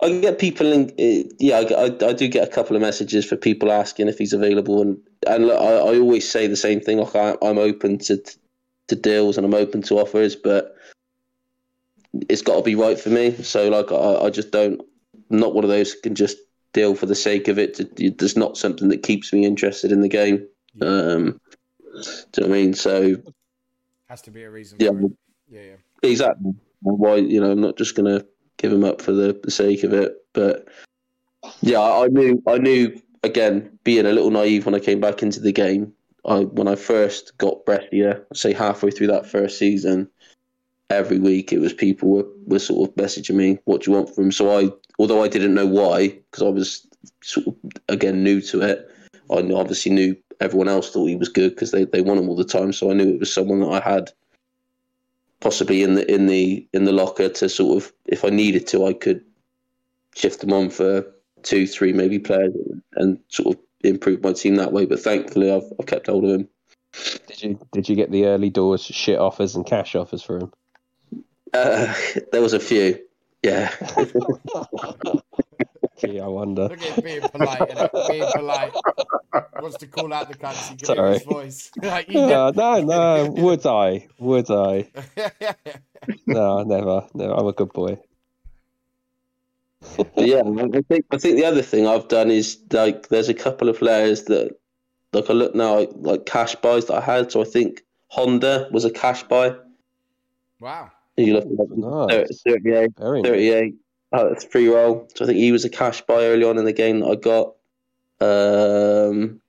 [0.02, 0.90] I get people in.
[0.98, 4.18] Uh, yeah, I, I, I, do get a couple of messages for people asking if
[4.18, 6.98] he's available, and and look, I, I always say the same thing.
[6.98, 8.22] Like I, I'm open to
[8.88, 10.76] to deals and I'm open to offers, but
[12.28, 13.34] it's got to be right for me.
[13.42, 14.80] So like I, I just don't.
[15.30, 16.38] I'm not one of those who can just
[16.72, 18.18] deal for the sake of it.
[18.18, 20.46] There's not something that keeps me interested in the game.
[20.80, 21.40] Um,
[21.92, 22.74] do you know what I mean?
[22.74, 23.16] So
[24.08, 24.78] has to be a reason.
[24.80, 24.90] Yeah,
[25.48, 25.76] yeah, yeah.
[26.02, 26.54] Exactly.
[26.82, 28.24] Why you know I'm not just gonna
[28.60, 30.68] give him up for the, the sake of it, but
[31.62, 35.40] yeah, I knew I knew again being a little naive when I came back into
[35.40, 35.92] the game.
[36.26, 40.08] I when I first got Brescia, say halfway through that first season,
[40.90, 44.14] every week it was people were, were sort of messaging me, "What do you want
[44.14, 46.86] from him?" So I, although I didn't know why, because I was
[47.22, 47.54] sort of
[47.88, 48.90] again new to it,
[49.30, 52.36] I obviously knew everyone else thought he was good because they they won him all
[52.36, 52.72] the time.
[52.72, 54.10] So I knew it was someone that I had
[55.40, 58.86] possibly in the in the in the locker to sort of if I needed to
[58.86, 59.24] I could
[60.14, 61.06] shift them on for
[61.42, 62.54] two three maybe players
[62.94, 64.86] and sort of improve my team that way.
[64.86, 66.48] But thankfully I've, I've kept hold of him.
[67.26, 70.52] Did you did you get the early doors shit offers and cash offers for him?
[71.52, 71.94] Uh,
[72.32, 73.00] there was a few.
[73.42, 73.74] Yeah.
[76.00, 76.62] Gee, I wonder.
[76.62, 78.72] Look at him being polite, being polite.
[79.60, 81.14] Wants to call out the country, give Sorry.
[81.14, 81.70] his voice.
[81.82, 83.30] like, no, no, no.
[83.36, 84.08] Would I?
[84.18, 84.88] Would I?
[86.26, 87.06] no, never.
[87.14, 87.98] No, I'm a good boy.
[90.16, 93.68] yeah, I think I think the other thing I've done is like there's a couple
[93.68, 94.56] of players that
[95.12, 97.32] like I look now like, like cash buys that I had.
[97.32, 99.56] So I think Honda was a cash buy.
[100.60, 100.90] Wow.
[101.16, 102.42] You look at nice.
[102.46, 103.74] 38, 38
[104.12, 105.08] uh, free role.
[105.14, 107.14] So I think he was a cash buy early on in the game that I
[107.16, 107.54] got.
[108.20, 109.40] Um,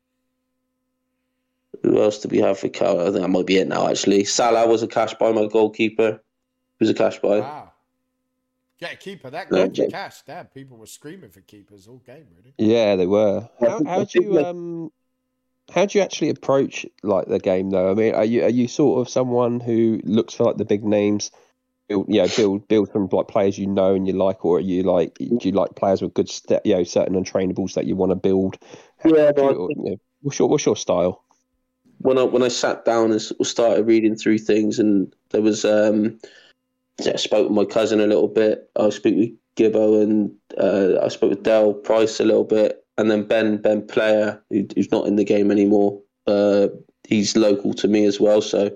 [1.83, 2.99] who else do we have for Cal?
[2.99, 3.89] I think that might be it now.
[3.89, 5.31] Actually, Salah was a cash buy.
[5.31, 6.21] My goalkeeper
[6.79, 7.39] he was a cash buy.
[7.39, 7.71] Wow.
[8.79, 9.85] Get a keeper that good yeah.
[9.91, 10.23] cash.
[10.25, 12.53] Damn, people were screaming for keepers all game, really.
[12.57, 13.47] Yeah, they were.
[13.59, 14.91] How how do you um
[15.71, 17.91] how do you actually approach like the game though?
[17.91, 20.83] I mean, are you are you sort of someone who looks for like the big
[20.83, 21.29] names?
[21.91, 24.83] Build, you know, build build from like players you know and you like, or you
[24.83, 28.11] like do you like players with good, st- you know, certain untrainables that you want
[28.11, 28.57] to build?
[29.03, 31.25] yeah, you, or, you know, what's your what's your style?
[31.97, 36.17] When I when I sat down and started reading through things, and there was um
[36.99, 38.69] I spoke with my cousin a little bit.
[38.77, 43.11] I spoke with Gibbo and uh, I spoke with Dell Price a little bit, and
[43.11, 46.01] then Ben Ben Player, who, who's not in the game anymore.
[46.25, 46.67] Uh,
[47.07, 48.71] he's local to me as well, so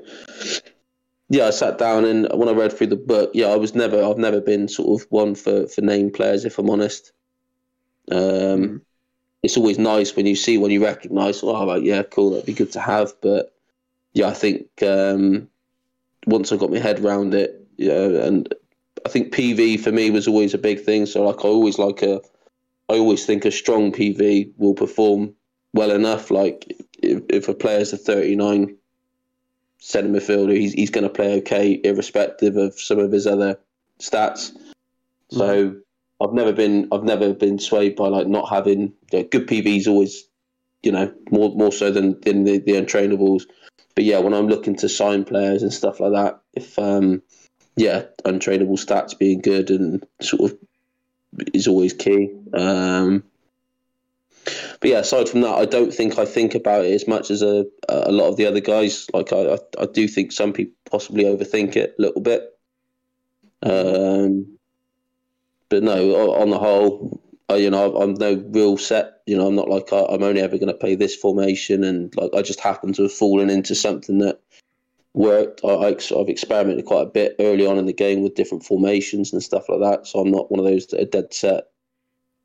[1.30, 4.03] yeah, I sat down and when I read through the book, yeah, I was never,
[4.03, 7.11] I've never been sort of one for for name players, if I'm honest.
[8.11, 8.82] Um, mm.
[9.41, 12.53] It's always nice when you see when you recognise, oh, like, yeah, cool, that'd be
[12.53, 13.13] good to have.
[13.21, 13.53] But
[14.13, 15.49] yeah, I think um,
[16.26, 18.53] once I got my head around it, yeah, and
[19.05, 21.05] I think PV for me was always a big thing.
[21.05, 22.21] So like I always like a,
[22.89, 25.34] I always think a strong PV will perform
[25.73, 26.32] well enough.
[26.32, 28.76] Like if, if a player's a 39
[29.86, 33.60] centre midfielder, he's he's going to play okay, irrespective of some of his other
[34.00, 34.52] stats.
[35.30, 35.82] So mm.
[36.22, 39.88] I've never been I've never been swayed by like not having you know, good PVs.
[39.88, 40.28] Always,
[40.82, 43.44] you know, more more so than than the, the untrainables.
[43.94, 47.22] But yeah, when I'm looking to sign players and stuff like that, if um
[47.76, 50.58] yeah, untrainable stats being good and sort of
[51.54, 52.32] is always key.
[52.54, 53.24] Um,
[54.80, 57.41] but yeah, aside from that, I don't think I think about it as much as
[57.41, 59.08] a a lot of the other guys.
[59.14, 62.58] Like I, I do think some people possibly overthink it a little bit.
[63.64, 64.58] Um,
[65.70, 69.22] but no, on the whole, I, you know, I'm no real set.
[69.26, 72.32] You know, I'm not like I'm only ever going to play this formation, and like
[72.36, 74.39] I just happen to have fallen into something that
[75.14, 75.62] worked.
[75.64, 79.41] I, have experimented quite a bit early on in the game with different formations and
[79.41, 80.08] stuff like that.
[80.08, 81.66] So I'm not one of those that are dead set.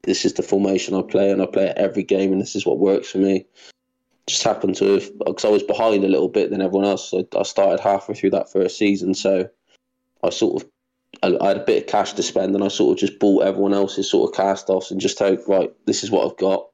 [0.03, 2.65] This is the formation I play, and I play it every game, and this is
[2.65, 3.45] what works for me.
[4.27, 7.11] Just happened to have because I was behind a little bit than everyone else.
[7.11, 9.49] So I started halfway through that first season, so
[10.23, 10.69] I sort of
[11.23, 13.75] I, had a bit of cash to spend, and I sort of just bought everyone
[13.75, 16.67] else's sort of cast offs and just hope, right, this is what I've got.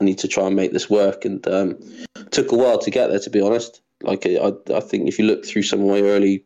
[0.00, 1.78] I need to try and make this work, and um,
[2.30, 3.80] took a while to get there, to be honest.
[4.02, 6.44] Like I, I think if you look through some of my early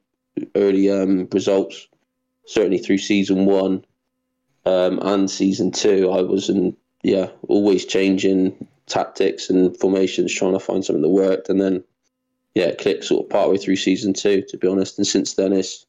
[0.55, 1.89] early um, results,
[2.47, 3.85] certainly through season one
[4.67, 10.61] um, and season two, I was in yeah always changing tactics and formations, trying to
[10.61, 11.83] find something that worked, and then
[12.55, 14.99] yeah, it clicked sort of partway through season two, to be honest.
[14.99, 15.87] And since then, it's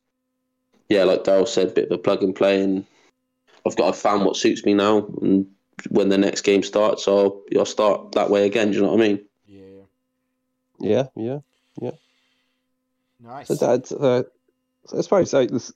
[0.89, 2.85] yeah, like Daryl said, bit of a plug and play, and
[3.65, 5.47] I've got I found what suits me now, and
[5.89, 8.71] when the next game starts, I'll I'll start that way again.
[8.71, 9.25] Do you know what I mean?
[9.47, 9.83] Yeah.
[10.79, 11.39] Yeah, yeah.
[11.81, 11.91] Yeah.
[13.19, 13.47] Nice.
[13.47, 14.23] So, Dad, uh,
[14.85, 15.71] so I suppose like, let's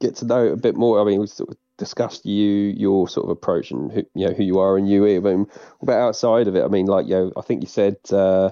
[0.00, 1.00] get to know a bit more.
[1.00, 4.34] I mean, we sort of discussed you, your sort of approach, and who you know
[4.34, 5.06] who you are and you.
[5.06, 5.46] I mean,
[5.82, 8.50] about outside of it, I mean, like you know, I think you said uh,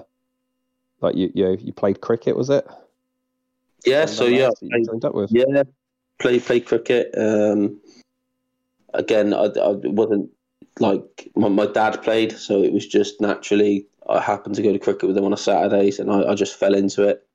[1.01, 2.67] like you you know, you played cricket, was it?
[3.85, 4.05] Yeah.
[4.05, 4.87] So yeah, played,
[5.29, 5.63] yeah,
[6.19, 7.13] play play cricket.
[7.17, 7.79] Um,
[8.93, 10.29] again, I, I wasn't
[10.79, 14.79] like my, my dad played, so it was just naturally I happened to go to
[14.79, 17.25] cricket with him on a Saturdays, and I, I just fell into it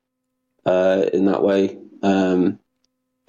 [0.65, 1.77] uh, in that way.
[2.01, 2.59] Um,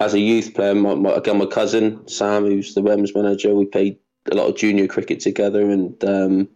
[0.03, 3.65] as a youth player, my, my, again, my cousin Sam, who's the Rems manager, we
[3.65, 3.97] played
[4.31, 6.49] a lot of junior cricket together, and um,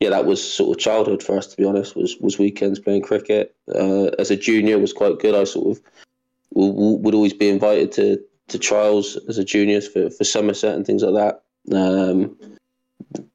[0.00, 1.46] yeah, that was sort of childhood for us.
[1.48, 3.54] To be honest, was was weekends playing cricket.
[3.74, 5.34] Uh, as a junior, was quite good.
[5.34, 5.82] I sort of
[6.52, 11.02] would always be invited to to trials as a junior for, for Somerset and things
[11.02, 11.76] like that.
[11.76, 12.36] Um,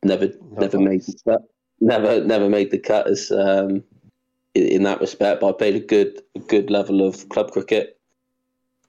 [0.03, 1.43] never never made that
[1.79, 3.83] never never made the cut as um,
[4.53, 5.41] in, in, that respect.
[5.41, 7.94] But I played a good a good level of club cricket.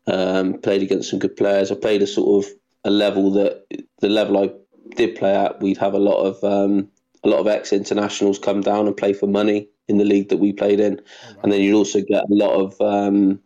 [0.08, 1.72] Um, played against some good players.
[1.72, 2.52] I played a sort of
[2.84, 3.66] a level that
[4.00, 4.50] the level I
[4.94, 6.88] did play at, we'd have a lot of um,
[7.24, 10.36] a lot of ex internationals come down and play for money in the league that
[10.36, 11.40] we played in, oh, wow.
[11.42, 13.40] and then you'd also get a lot of um,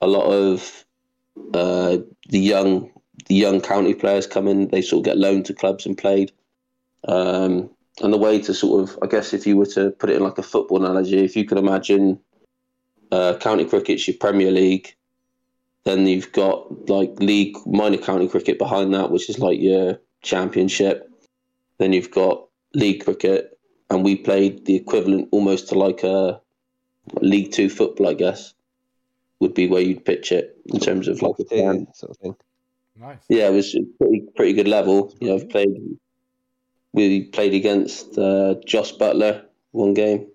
[0.00, 0.84] a lot of
[1.52, 2.90] uh, the young
[3.26, 6.32] the young county players come in, they sort of get loaned to clubs and played.
[7.06, 7.70] Um,
[8.02, 10.22] and the way to sort of, I guess, if you were to put it in
[10.22, 12.18] like a football analogy, if you could imagine
[13.12, 14.94] uh, county cricket's your Premier League,
[15.84, 21.08] then you've got like league minor county cricket behind that, which is like your championship.
[21.78, 23.58] Then you've got league cricket,
[23.90, 26.40] and we played the equivalent almost to like a
[27.20, 28.54] League Two football, I guess,
[29.40, 31.86] would be where you'd pitch it in terms of like a plan.
[31.94, 32.36] sort of thing.
[32.96, 33.18] Nice.
[33.28, 35.12] Yeah, it was pretty pretty good level.
[35.20, 35.68] You know, I've played.
[36.92, 40.28] We played against uh, Jos Buttler one game.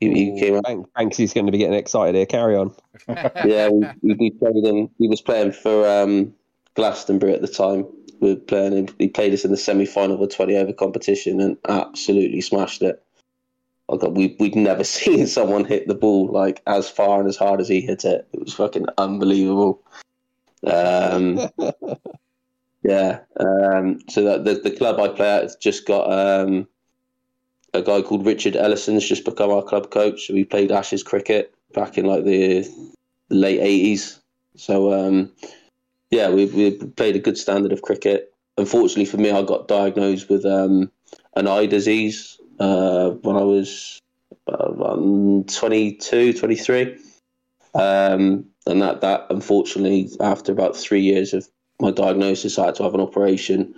[0.00, 0.64] He, he came out.
[0.64, 2.26] Bank, Banksy's going to be getting excited here.
[2.26, 2.74] Carry on.
[3.44, 4.90] Yeah, we, we, we played him.
[4.98, 6.34] He was playing for um,
[6.74, 7.86] Glastonbury at the time.
[8.20, 8.88] We were playing him.
[8.98, 12.82] He played us in the semi final of a twenty over competition and absolutely smashed
[12.82, 13.02] it.
[13.88, 17.60] Like we we'd never seen someone hit the ball like as far and as hard
[17.60, 18.26] as he hit it.
[18.32, 19.82] It was fucking unbelievable.
[20.66, 21.48] Um,
[22.82, 23.20] yeah.
[23.38, 26.66] Um, so that the, the club I play at has just got um,
[27.76, 30.28] a guy called Richard Ellison's just become our club coach.
[30.28, 32.68] We played Ashes cricket back in like the,
[33.28, 34.20] late eighties.
[34.56, 35.32] So um,
[36.10, 38.32] yeah, we we played a good standard of cricket.
[38.58, 40.90] Unfortunately for me, I got diagnosed with um,
[41.34, 44.00] an eye disease uh, when I was
[44.46, 44.96] uh,
[45.46, 46.98] 22, 23.
[47.74, 51.46] Um, and that, that unfortunately, after about three years of
[51.80, 53.74] my diagnosis, I had to have an operation.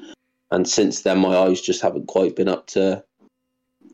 [0.50, 3.04] And since then, my eyes just haven't quite been up to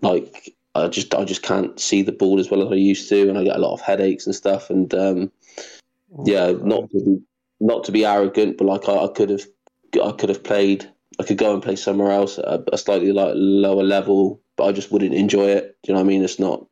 [0.02, 3.28] like I just I just can't see the ball as well as I used to,
[3.28, 4.70] and I get a lot of headaches and stuff.
[4.70, 5.30] And um,
[6.24, 7.22] yeah, not to be
[7.60, 9.46] not to be arrogant, but like I, I could have
[10.02, 10.90] I could have played.
[11.20, 14.64] I could go and play somewhere else at a, a slightly like lower level, but
[14.64, 15.76] I just wouldn't enjoy it.
[15.82, 16.24] Do you know what I mean?
[16.24, 16.66] It's not.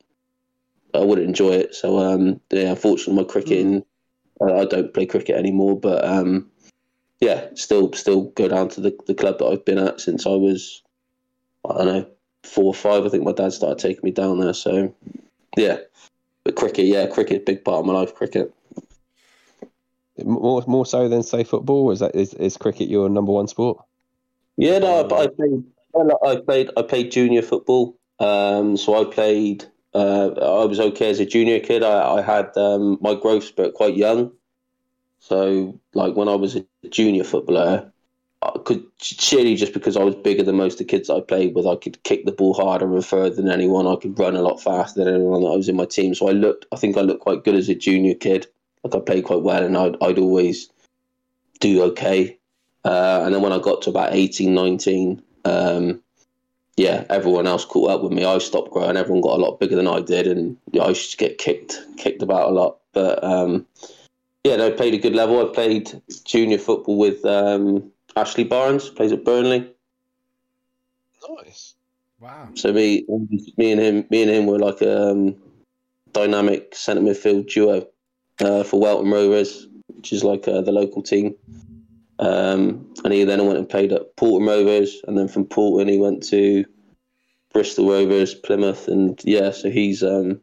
[0.95, 1.75] I wouldn't enjoy it.
[1.75, 3.85] So um, yeah, unfortunately, my cricketing.
[4.41, 6.51] I, I don't play cricket anymore, but um,
[7.21, 10.31] yeah, still still go down to the the club that I've been at since I
[10.31, 10.83] was.
[11.65, 12.12] I don't know
[12.45, 13.05] four or five.
[13.05, 14.55] I think my dad started taking me down there.
[14.55, 14.95] So
[15.57, 15.79] yeah,
[16.45, 18.15] but cricket, yeah, cricket, big part of my life.
[18.15, 18.53] Cricket.
[20.25, 21.91] More more so than say football.
[21.91, 23.85] Is that is, is cricket your number one sport?
[24.57, 25.65] Yeah, no, but I played.
[26.25, 26.71] I played.
[26.77, 27.97] I played junior football.
[28.19, 29.65] Um, so I played.
[29.95, 31.83] Uh, I was okay as a junior kid.
[31.83, 34.33] I, I had um, my growth spurt quite young.
[35.21, 37.93] So, like when I was a junior footballer,
[38.43, 41.55] I could surely just because I was bigger than most of the kids I played
[41.55, 43.87] with, I could kick the ball harder and further than anyone.
[43.87, 46.15] I could run a lot faster than anyone that I was in my team.
[46.15, 46.67] So I looked.
[46.73, 48.47] I think I looked quite good as a junior kid.
[48.83, 50.71] Like I played quite well, and I'd, I'd always
[51.61, 52.39] do okay.
[52.85, 56.03] Uh, and then when I got to about 18, 19, um,
[56.77, 58.25] yeah, everyone else caught up with me.
[58.25, 58.97] I stopped growing.
[58.97, 61.81] Everyone got a lot bigger than I did, and yeah, I used to get kicked,
[61.97, 62.79] kicked about a lot.
[62.93, 63.67] But um,
[64.43, 65.41] yeah, no, played a good level.
[65.41, 69.71] I played junior football with um, Ashley Barnes, plays at Burnley.
[71.29, 71.75] Nice.
[72.21, 72.49] Wow.
[72.55, 73.05] So me,
[73.57, 75.37] me and him, me and him were like a um,
[76.13, 77.87] dynamic centre midfield duo
[78.41, 81.35] uh, for Welton Rovers, which is like uh, the local team.
[82.19, 85.99] Um, and he then went and played at Paulton Rovers, and then from Paulton he
[85.99, 86.65] went to
[87.53, 90.41] Bristol Rovers, Plymouth, and yeah, so he's um,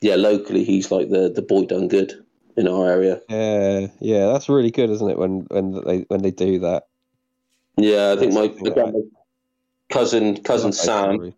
[0.00, 2.14] yeah locally he's like the the boy done good
[2.56, 3.20] in our area.
[3.28, 5.18] Yeah, yeah, that's really good, isn't it?
[5.18, 6.84] When when they when they do that.
[7.82, 9.00] Yeah, I think my, Something like again, my
[9.88, 11.32] cousin cousin Sam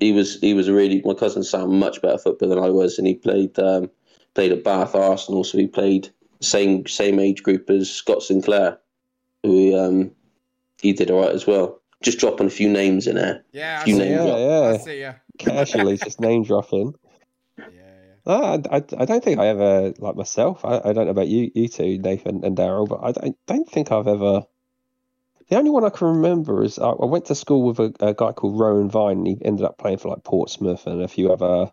[0.00, 2.98] he was he was a really my cousin Sam much better footballer than I was,
[2.98, 3.90] and he played um,
[4.34, 8.78] played at Bath Arsenal, so he played same same age group as Scott Sinclair,
[9.42, 10.10] who um,
[10.80, 11.80] he did all right as well.
[12.02, 13.44] Just dropping a few names in there.
[13.52, 14.36] Yeah, I Few see names ya.
[14.36, 14.78] Yeah, I yeah.
[14.78, 15.12] see ya.
[15.38, 16.94] Casually, just name dropping.
[17.58, 18.14] Yeah, yeah.
[18.26, 20.64] No, I, I, I don't think I ever like myself.
[20.64, 23.68] I, I don't know about you, you two, Nathan and Daryl, but I don't, don't
[23.68, 24.42] think I've ever.
[25.48, 28.14] The only one I can remember is I, I went to school with a, a
[28.14, 31.32] guy called Rowan Vine, and he ended up playing for like Portsmouth and a few
[31.32, 31.70] other.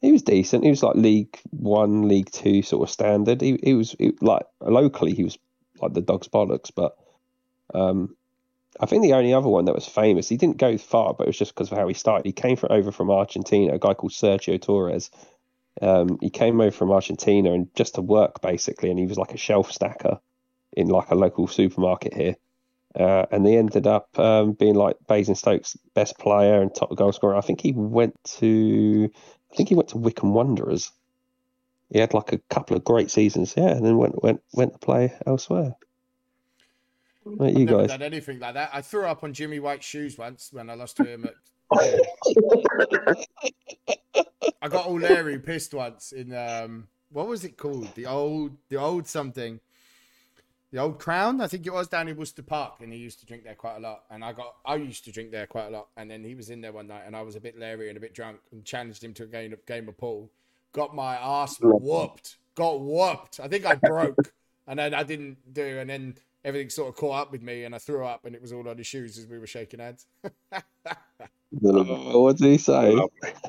[0.00, 0.64] He was decent.
[0.64, 3.40] He was like League One, League Two sort of standard.
[3.40, 5.38] He he was he, like locally he was
[5.80, 6.96] like the dog's bollocks, but
[7.72, 8.16] um,
[8.80, 10.28] I think the only other one that was famous.
[10.28, 12.26] He didn't go far, but it was just because of how he started.
[12.26, 13.74] He came over from Argentina.
[13.74, 15.10] A guy called Sergio Torres.
[15.80, 19.34] Um, he came over from Argentina and just to work basically, and he was like
[19.34, 20.18] a shelf stacker
[20.72, 22.36] in like a local supermarket here.
[22.98, 27.34] Uh, and they ended up um, being like Basingstoke's best player and top goal scorer.
[27.34, 29.10] I think he went to,
[29.52, 30.92] I think he went to Wycombe Wanderers.
[31.90, 34.78] He had like a couple of great seasons, yeah, and then went went went to
[34.78, 35.76] play elsewhere.
[37.24, 37.88] What you Never guys?
[37.88, 38.70] done anything like that.
[38.72, 41.34] I threw up on Jimmy White's shoes once when I lost to him at.
[44.62, 47.94] I got all Larry pissed once in um what was it called?
[47.94, 49.60] The old the old something.
[50.74, 53.26] The old Crown, I think it was down in Worcester Park, and he used to
[53.26, 54.02] drink there quite a lot.
[54.10, 55.86] And I got, I used to drink there quite a lot.
[55.96, 57.96] And then he was in there one night, and I was a bit leery and
[57.96, 60.32] a bit drunk, and challenged him to a game of game of pool.
[60.72, 62.38] Got my ass whooped.
[62.56, 63.38] Got whooped.
[63.38, 64.32] I think I broke,
[64.66, 67.72] and then I didn't do, and then everything sort of caught up with me, and
[67.72, 70.06] I threw up, and it was all on his shoes as we were shaking hands.
[71.50, 72.98] what did he say?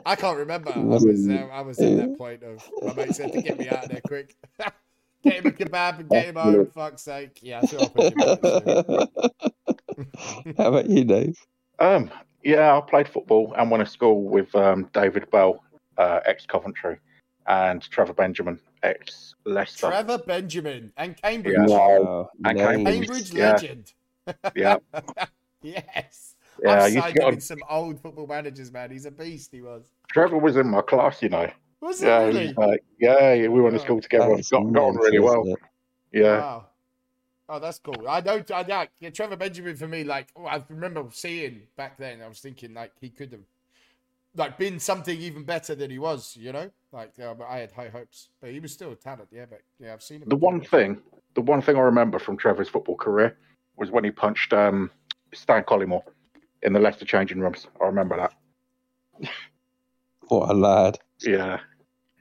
[0.05, 0.73] I can't remember.
[0.75, 3.67] I was, uh, I was at that point of my mate said to get me
[3.67, 4.35] out of there quick.
[5.25, 6.67] get him a kebab and get him home.
[6.73, 7.39] Fuck's sake.
[7.41, 9.09] Yeah, I threw up
[10.57, 11.37] How about you, Dave?
[11.79, 12.09] Um,
[12.43, 15.63] yeah, I played football and went to school with um, David Bell,
[15.97, 16.97] uh, ex Coventry,
[17.47, 19.87] and Trevor Benjamin, ex Leicester.
[19.87, 21.55] Trevor Benjamin and Cambridge.
[21.67, 21.77] Yeah.
[21.99, 22.29] Wow.
[22.45, 22.83] And names.
[23.07, 23.51] Cambridge Yeah.
[23.51, 23.93] legend.
[24.55, 24.77] Yeah,
[25.61, 26.35] yes.
[26.63, 26.71] yeah.
[26.71, 27.39] I I've used to get on.
[27.41, 28.89] some old football managers, man.
[28.89, 29.91] He's a beast, he was.
[30.11, 31.47] Trevor was in my class, you know.
[31.81, 32.47] Was Yeah, he really?
[32.47, 34.29] was like, yeah, yeah, we went to school together.
[34.29, 35.45] That is Got, got on really well.
[36.11, 36.65] Yeah, Wow.
[37.47, 38.07] Oh, that's cool.
[38.09, 38.43] I know.
[38.53, 40.03] I like yeah, Trevor Benjamin for me.
[40.03, 42.21] Like oh, I remember seeing back then.
[42.21, 43.43] I was thinking like he could have
[44.35, 46.35] like been something even better than he was.
[46.35, 48.29] You know, like uh, but I had high hopes.
[48.41, 49.29] But he was still a talent.
[49.31, 50.29] Yeah, but yeah, I've seen him.
[50.29, 50.99] the one thing,
[51.35, 53.37] the one thing I remember from Trevor's football career
[53.77, 54.89] was when he punched um,
[55.33, 56.01] Stan Collymore
[56.63, 57.67] in the Leicester changing rooms.
[57.79, 59.29] I remember that.
[60.29, 60.97] What a lad.
[61.21, 61.59] Yeah,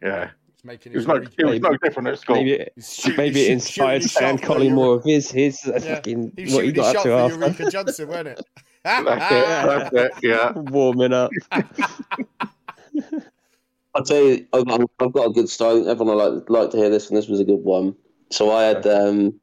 [0.02, 0.30] yeah.
[0.54, 2.36] He's making It was his no, re- it was no different at school.
[2.36, 5.80] Maybe, he's shooting maybe it inspired shooting his Stan shot for of his his uh,
[5.82, 5.94] Yeah.
[5.96, 8.46] fucking He was what he got shot up for to after Ulrika Jonsson, wasn't it?
[8.84, 9.92] That's it.
[9.92, 10.12] That's it.
[10.22, 10.52] Yeah.
[10.52, 11.30] warming up.
[13.94, 15.86] I'll tell you, I've got, I've got a good story.
[15.88, 17.94] Everyone will like like to hear this, and this was a good one.
[18.30, 19.38] So I had um,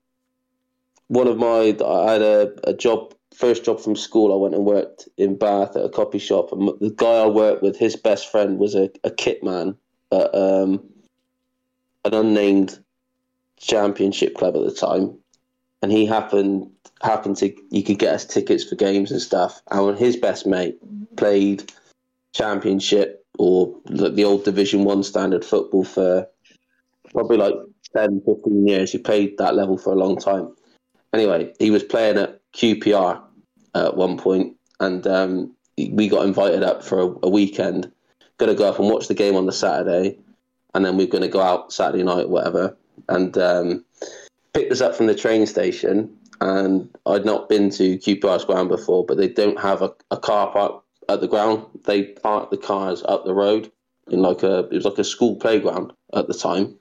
[1.07, 4.33] one of my, I had a, a job, first job from school.
[4.33, 7.63] I went and worked in Bath at a copy shop, and the guy I worked
[7.63, 9.75] with, his best friend was a, a kit man
[10.11, 10.83] at um,
[12.05, 12.79] an unnamed
[13.57, 15.17] championship club at the time,
[15.81, 16.69] and he happened
[17.01, 19.61] happened to you could get us tickets for games and stuff.
[19.71, 20.77] And his best mate
[21.15, 21.71] played
[22.33, 26.27] championship or the the old Division One standard football for
[27.11, 27.55] probably like
[27.95, 28.91] 10, 15 years.
[28.91, 30.55] He played that level for a long time.
[31.13, 33.21] Anyway, he was playing at QPR
[33.75, 37.91] at one point, and um, we got invited up for a, a weekend.
[38.37, 40.17] Going to go up and watch the game on the Saturday,
[40.73, 42.75] and then we're going to go out Saturday night, whatever.
[43.07, 43.85] And um,
[44.53, 46.17] picked us up from the train station.
[46.39, 50.51] And I'd not been to QPR's ground before, but they don't have a, a car
[50.51, 51.65] park at the ground.
[51.85, 53.71] They park the cars up the road
[54.09, 56.75] in like a it was like a school playground at the time.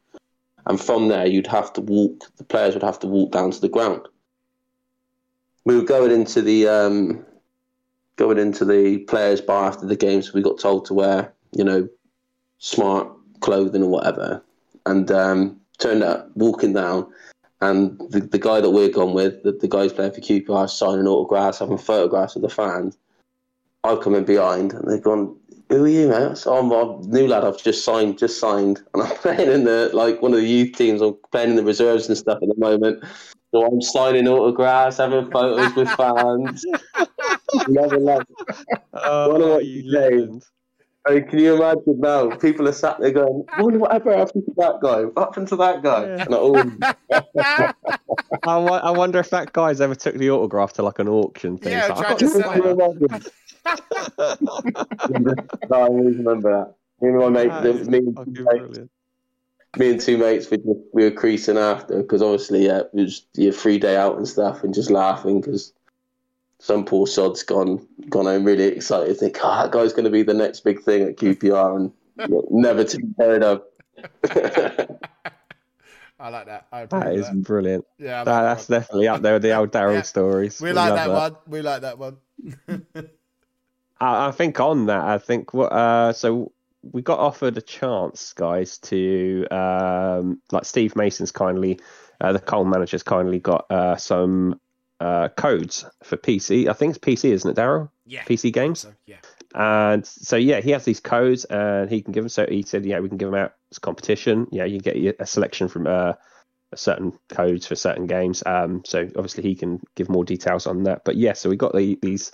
[0.66, 3.60] And from there you'd have to walk the players would have to walk down to
[3.60, 4.08] the ground.
[5.64, 7.24] We were going into the um
[8.16, 11.64] going into the players bar after the game, so we got told to wear, you
[11.64, 11.88] know,
[12.58, 13.08] smart
[13.40, 14.42] clothing or whatever.
[14.86, 17.10] And um turned out walking down
[17.60, 21.06] and the, the guy that we're gone with, the, the guys playing for QPR, signing
[21.06, 22.96] autographs, having photographs of the fans.
[23.84, 25.36] I've come in behind and they've gone,
[25.70, 26.36] Who are you, mate?
[26.36, 29.90] So I'm a new lad I've just signed just signed and I'm playing in the
[29.92, 32.56] like one of the youth teams, I'm playing in the reserves and stuff at the
[32.58, 33.04] moment.
[33.52, 36.64] So I'm signing autographs, having photos with fans.
[37.68, 38.26] Love love.
[38.94, 40.44] Oh, Wonder what you legend.
[41.10, 42.30] I mean, can you imagine now?
[42.36, 45.04] People are sat there going, "Wonder whatever happened to that guy?
[45.04, 46.24] What happened to that guy?" Yeah.
[46.24, 47.72] And I, oh,
[48.46, 51.58] I, wo- I wonder if that guy's ever took the autograph to like an auction
[51.58, 51.72] thing.
[51.72, 53.32] Yeah, It's like, tried "I've to sell this
[55.10, 55.50] it.
[55.70, 56.74] no, I always remember that.
[57.00, 58.78] Me and my mate, the- is me, and two mates,
[59.78, 63.26] me and two mates, we, just, we were creasing after because obviously, yeah, it was
[63.34, 65.72] your free day out and stuff, and just laughing because
[66.60, 69.16] some poor sod's gone gone home really excited.
[69.16, 71.92] Think, oh, that guy's going to be the next big thing at QPR, and
[72.50, 73.62] never to be heard of.
[76.18, 76.66] I like that.
[76.70, 77.42] I approve That of is that.
[77.42, 77.84] brilliant.
[77.98, 78.78] Yeah, I like That, that that's one.
[78.80, 80.02] definitely up there with the old Daryl Yeah.
[80.02, 80.60] stories.
[80.60, 81.36] We like love that, one.
[81.46, 82.18] We like that one.
[84.00, 86.52] I, I think on that, I think what uh, so
[86.82, 91.80] we got offered a chance, guys, to um, like Steve Mason's kindly,
[92.20, 94.60] uh, the Cole manager's kindly got uh, some
[95.00, 96.68] uh, codes for PC.
[96.68, 97.90] I think it's PC, isn't it, Daryl?
[98.10, 98.22] yeah.
[98.24, 98.80] PC games.
[98.80, 99.16] So, yeah.
[99.54, 102.28] And so yeah, he has these codes, and he can give them.
[102.28, 104.46] So he said, yeah, we can give them out as competition.
[104.52, 106.12] Yeah, you get a selection from uh,
[106.74, 108.42] certain codes for certain games.
[108.46, 111.04] Um, so obviously he can give more details on that.
[111.04, 112.32] But yeah, so we got the, these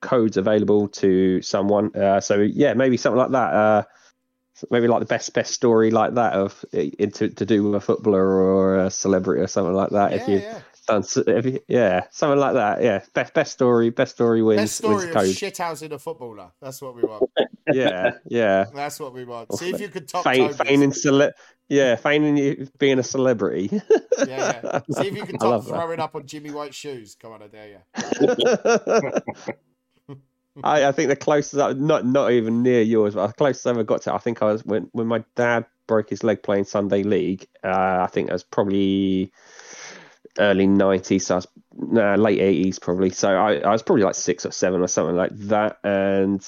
[0.00, 1.94] codes available to someone.
[1.94, 3.52] Uh, so yeah, maybe something like that.
[3.54, 3.82] Uh,
[4.70, 8.26] maybe like the best best story like that of into to do with a footballer
[8.26, 10.12] or a celebrity or something like that.
[10.12, 10.60] if you yeah.
[10.88, 12.82] Done, yeah, something like that.
[12.82, 14.62] Yeah, best best story, best story wins.
[14.62, 15.26] Best story wins of code.
[15.28, 16.50] shithousing a footballer.
[16.60, 17.30] That's what we want.
[17.70, 18.64] Yeah, yeah.
[18.74, 19.52] That's what we want.
[19.58, 20.56] See if you could top Toby's.
[20.56, 21.32] feigning cele-
[21.68, 23.68] Yeah, feigning you being a celebrity.
[24.26, 24.80] yeah, yeah.
[24.90, 27.14] See if you can top throw it up on Jimmy White's shoes.
[27.20, 27.80] Come on, I dare you.
[30.64, 33.84] I, I think the closest, not not even near yours, but the closest I ever
[33.84, 37.02] got to, I think I was when when my dad broke his leg playing Sunday
[37.02, 37.46] League.
[37.62, 39.32] Uh, I think it was probably
[40.38, 43.10] early 90s, so I was, nah, late 80s probably.
[43.10, 45.78] So I, I was probably like six or seven or something like that.
[45.84, 46.44] And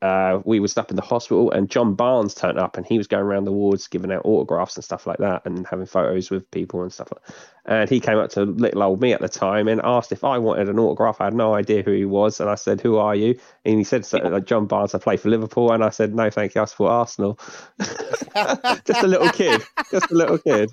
[0.00, 3.08] uh, we was up in the hospital, and John Barnes turned up, and he was
[3.08, 6.48] going around the wards giving out autographs and stuff like that, and having photos with
[6.52, 7.08] people and stuff.
[7.10, 7.22] Like
[7.64, 10.38] And he came up to little old me at the time and asked if I
[10.38, 11.20] wanted an autograph.
[11.20, 13.84] I had no idea who he was, and I said, "Who are you?" And he
[13.84, 14.94] said, so, like, "John Barnes.
[14.94, 16.62] I play for Liverpool." And I said, "No, thank you.
[16.62, 17.38] I support Arsenal."
[17.80, 20.70] just a little kid, just a little kid.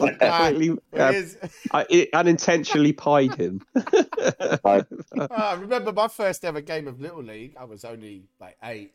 [0.00, 0.52] I,
[1.72, 3.62] uh, I unintentionally pied him.
[3.76, 4.84] I
[5.58, 7.54] remember my first ever game of Little League.
[7.58, 8.92] I was only like eight,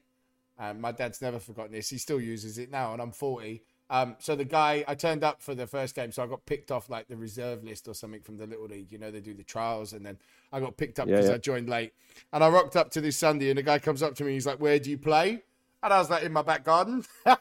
[0.58, 1.90] and my dad's never forgotten this.
[1.90, 3.64] He still uses it now, and I'm 40.
[3.90, 6.72] Um, so the guy I turned up for the first game, so I got picked
[6.72, 8.92] off like the reserve list or something from the Little League.
[8.92, 10.18] You know, they do the trials, and then
[10.52, 11.36] I got picked up because yeah, yeah.
[11.36, 11.94] I joined late.
[12.34, 14.34] And I rocked up to this Sunday, and the guy comes up to me.
[14.34, 15.44] He's like, "Where do you play?"
[15.86, 17.06] And I was like, "In my back garden."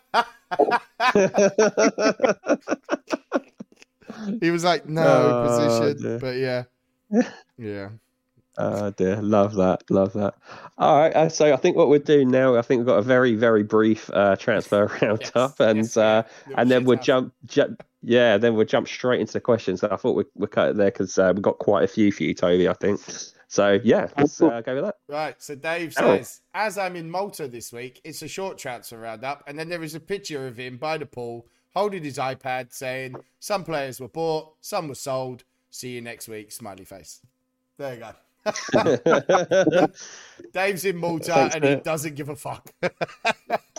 [4.41, 6.19] he was like, no oh, position, dear.
[6.19, 6.65] but yeah,
[7.59, 7.89] yeah.
[8.57, 10.35] Oh dear, love that, love that.
[10.79, 13.03] All right, uh, so I think what we're doing now, I think we've got a
[13.03, 16.23] very, very brief uh, transfer roundup, yes, and yes, uh,
[16.57, 19.83] and then we'll jump, ju- yeah, then we'll jump straight into the questions.
[19.83, 22.23] I thought we we cut it there because uh, we've got quite a few for
[22.23, 22.69] you, Toby.
[22.69, 23.01] I think.
[23.55, 24.97] So yeah, let's uh, go with that.
[25.09, 25.41] Right.
[25.41, 26.59] So Dave says, oh.
[26.59, 29.95] as I'm in Malta this week, it's a short transfer roundup, and then there is
[29.95, 34.55] a picture of him by the pool holding his iPad, saying, Some players were bought,
[34.61, 35.45] some were sold.
[35.71, 36.51] See you next week.
[36.51, 37.21] Smiley face.
[37.79, 38.11] There you go.
[40.53, 42.73] Dave's in Malta Thanks, and he doesn't give a fuck.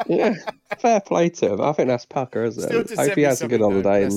[0.07, 0.35] yeah,
[0.79, 1.59] fair play to him.
[1.59, 2.95] I think that's pucker, isn't Still it?
[2.97, 4.09] Hope he has a good holiday.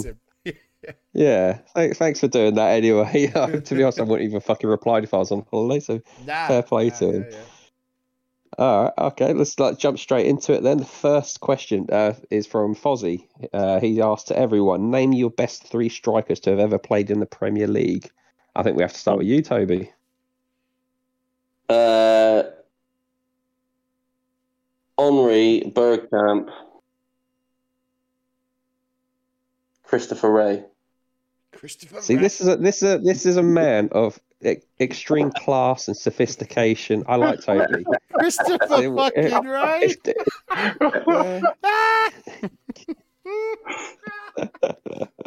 [0.87, 0.97] And...
[1.13, 3.27] yeah, thanks for doing that anyway.
[3.65, 6.49] to be honest, I wouldn't even fucking reply if I was on holiday, so nah,
[6.49, 7.27] fair play nah, to him.
[7.29, 7.45] Yeah, yeah.
[8.59, 10.79] All right, okay, let's like jump straight into it then.
[10.79, 13.25] The first question uh, is from Fozzie.
[13.53, 17.21] Uh, he asked to everyone, name your best three strikers to have ever played in
[17.21, 18.11] the Premier League.
[18.57, 19.93] I think we have to start with you, Toby.
[21.69, 22.43] Uh,
[24.99, 26.51] Henry, Bergkamp,
[29.89, 30.61] Christopher Wreh.
[31.53, 32.03] Christopher.
[32.03, 34.21] See, this is a this is a this is a man of
[34.79, 37.05] extreme class and sophistication.
[37.09, 37.85] I like Toby.
[38.13, 39.95] Christopher fucking oh, Wreh.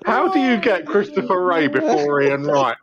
[0.05, 2.77] How do you get Christopher Wreh before Ian Wright?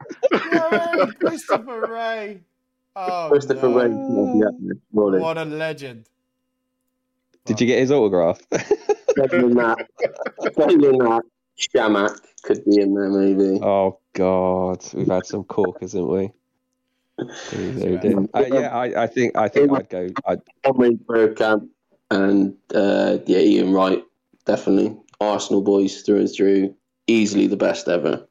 [1.20, 2.34] Christopher Wreh.
[2.96, 4.50] Oh, Christopher no.
[4.50, 5.18] Wreh.
[5.20, 6.08] What a legend.
[7.44, 8.40] Did you get his autograph?
[8.50, 9.86] Definitely that.
[10.42, 11.22] Definitely that.
[11.59, 13.61] Chamakh could be in there, maybe.
[13.62, 16.30] Oh God, we've had some corkers, haven't we?
[17.52, 20.09] yeah, uh, yeah I, I, think I think I'd go.
[20.26, 21.68] I'd probably Bergkamp
[22.11, 24.02] and uh, yeah, Ian Wright,
[24.44, 26.74] definitely Arsenal boys through and through,
[27.06, 28.26] easily the best ever.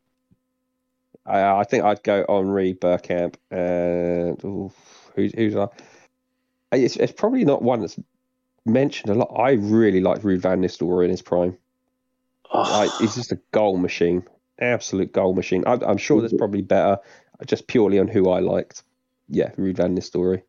[1.25, 4.71] I, I think I'd go Henry Bergkamp and ooh,
[5.15, 5.67] who's who's I?
[6.71, 7.99] It's, it's probably not one that's
[8.65, 9.33] mentioned a lot.
[9.37, 11.57] I really like Ruud van Nistelrooy in his prime.
[12.51, 12.61] Oh.
[12.61, 14.23] Like, he's just a goal machine,
[14.59, 15.63] absolute goal machine.
[15.67, 16.97] I, am sure there's probably better,
[17.45, 18.83] just purely on who I liked.
[19.29, 20.41] Yeah, Ruud van Nistelrooy.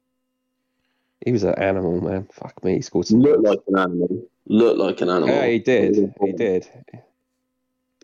[1.24, 2.28] He was an animal, man.
[2.32, 3.20] Fuck me, he scored some.
[3.20, 4.28] Looked like an animal.
[4.46, 5.28] Looked like an animal.
[5.28, 6.14] Yeah, he did.
[6.20, 6.68] He did.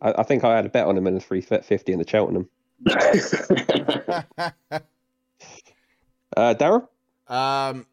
[0.03, 2.49] I, I think I had a bet on him in the 350 in the Cheltenham.
[6.37, 6.89] uh, Daryl?
[7.29, 7.87] Um,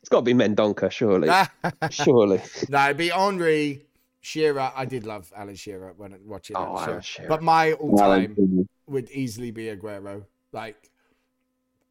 [0.00, 1.30] it's got to be Mendonca, surely.
[1.90, 2.42] surely.
[2.68, 3.82] No, it'd be Henry,
[4.24, 7.28] Shearer, I did love Alan Shearer when watching oh, Alan Shearer.
[7.28, 10.24] But my all time would easily be Aguero.
[10.50, 10.90] Like,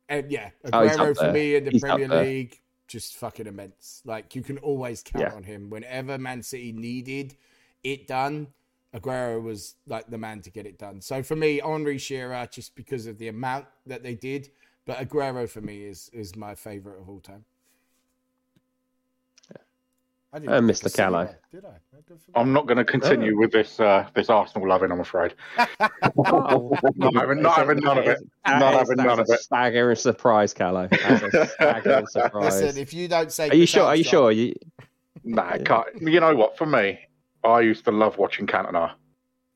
[0.10, 4.02] and yeah, oh, Aguero oh, for me in the he's Premier League, just fucking immense.
[4.04, 5.36] Like, you can always count yeah.
[5.36, 5.70] on him.
[5.70, 7.36] Whenever Man City needed
[7.84, 8.48] it done,
[8.96, 11.02] Aguero was like the man to get it done.
[11.02, 14.50] So for me, Henry Shearer, just because of the amount that they did,
[14.88, 17.46] but Aguero for me is is my favorite of all time.
[20.34, 20.94] I didn't uh, Mr.
[20.94, 21.30] Callow.
[21.52, 21.70] Did I?
[22.36, 23.40] I'm not going to continue oh.
[23.40, 24.92] with this uh, this Arsenal loving.
[24.92, 25.36] I'm afraid.
[26.18, 26.76] oh.
[26.96, 28.20] not having, not having none of it.
[28.48, 29.40] Not having none of it.
[29.40, 30.90] Staggering surprise, Callow.
[31.54, 32.62] Staggering surprise.
[32.62, 33.84] Listen, if you don't say, are you sure?
[33.84, 34.32] Are you sure?
[34.32, 34.56] You...
[35.24, 35.88] Nah, can't.
[36.02, 36.58] you know what?
[36.58, 37.00] For me,
[37.44, 38.94] I used to love watching Cantona.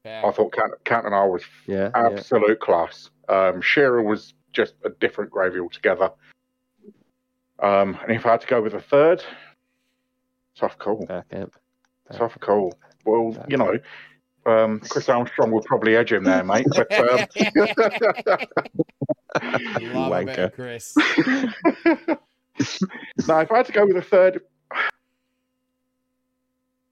[0.05, 0.21] Yeah.
[0.25, 2.55] I thought Cant- Cantona was yeah, absolute yeah.
[2.65, 3.09] class.
[3.29, 6.11] Um, Shearer was just a different gravy altogether.
[7.59, 9.23] Um, and if I had to go with a third,
[10.57, 11.05] Tough call.
[11.05, 11.53] Bergkamp.
[12.11, 12.73] Tough call.
[13.05, 13.79] Well, you know,
[14.45, 16.65] um, Chris Armstrong will probably edge him there, mate.
[16.69, 17.27] But, um...
[19.93, 20.95] Love it, Chris.
[23.27, 24.41] now, if I had to go with a third,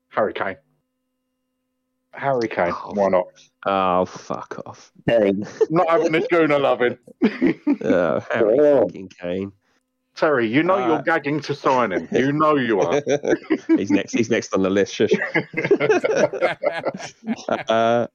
[0.09, 0.57] Harry Kane.
[2.11, 2.71] Harry Kane.
[2.71, 3.25] Oh, Why not?
[3.65, 4.91] Oh, fuck off.
[5.05, 5.33] Hey.
[5.69, 6.97] not having this Gooner loving.
[7.83, 8.87] oh, Harry oh.
[9.19, 9.51] Kane.
[10.15, 12.07] Terry, you know uh, you're gagging to sign him.
[12.11, 13.01] You know you are.
[13.67, 14.13] he's next.
[14.13, 14.93] He's next on the list.
[14.93, 15.11] Shush.
[17.69, 18.07] uh,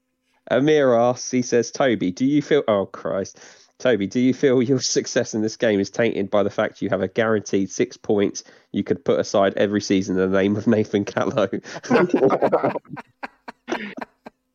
[0.50, 1.30] Amir asks.
[1.30, 2.64] He says, "Toby, do you feel?
[2.66, 3.38] Oh Christ,
[3.78, 6.88] Toby, do you feel your success in this game is tainted by the fact you
[6.88, 10.66] have a guaranteed six points you could put aside every season in the name of
[10.66, 11.48] Nathan Callow?"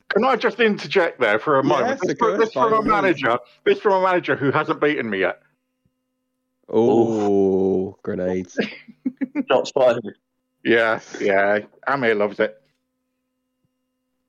[0.09, 1.99] Can I just interject there for a moment?
[2.01, 3.37] this, this from a manager.
[3.65, 5.41] This from a manager who hasn't beaten me yet.
[6.69, 8.57] Oh, grenades.
[9.47, 10.03] Shots fired.
[10.63, 11.59] Yeah, yeah.
[11.87, 12.61] Amir loves it.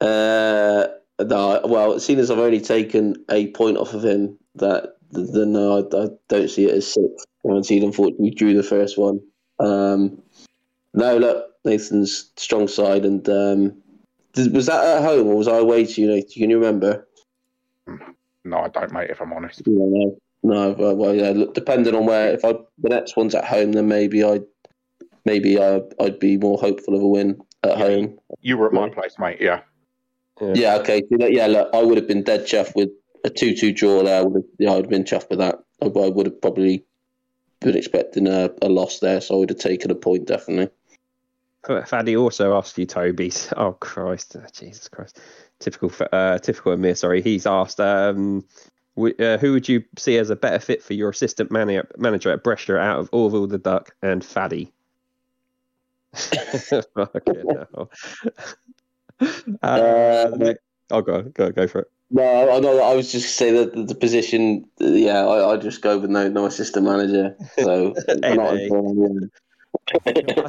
[0.01, 0.89] Uh,
[1.19, 5.79] no, well, seeing as I've only taken a point off of him, that then no,
[5.79, 7.25] I, I, don't see it as six.
[7.45, 9.21] Guaranteed, unfortunately, we drew the first one.
[9.59, 10.21] Um,
[10.93, 13.77] no, look, Nathan's strong side, and um,
[14.37, 16.09] was that at home or was I away to you?
[16.09, 17.07] Know, can you remember?
[18.45, 19.11] No, I don't, mate.
[19.11, 19.63] If I'm honest.
[19.65, 20.19] Yeah, no.
[20.47, 21.31] No, well, yeah.
[21.31, 24.43] Look, depending on where, if I the next one's at home, then maybe I,
[25.25, 28.19] maybe I, I'd be more hopeful of a win at yeah, home.
[28.43, 29.39] You were at my place, mate.
[29.41, 29.63] Yeah.
[30.41, 30.53] Yeah.
[30.55, 31.03] yeah okay.
[31.11, 31.49] Yeah.
[31.49, 32.91] Look, I would have been dead chuffed with
[33.25, 34.21] a two-two draw there.
[34.21, 35.57] I would have, yeah, I'd have been chuffed with that.
[35.83, 36.85] I, I would have probably
[37.59, 40.69] been expecting a, a loss there, so I would have taken a point definitely.
[41.87, 43.33] Faddy also asked you, Toby.
[43.57, 45.19] Oh Christ, Jesus Christ!
[45.59, 46.95] Typical, uh, typical Amir.
[46.95, 47.81] Sorry, he's asked.
[47.81, 48.45] Um,
[48.97, 52.43] uh, who would you see as a better fit for your assistant manager, manager at
[52.43, 54.73] Brescia out of Orville the Duck and Faddy?
[56.15, 57.91] Fucking hell.
[59.63, 60.55] Uh, uh,
[60.91, 61.91] oh, go, go, go for it.
[62.11, 64.67] No, I, know, I was just saying that the, the position.
[64.79, 67.35] Yeah, I, I just go with no, no assistant manager.
[67.59, 68.69] So I,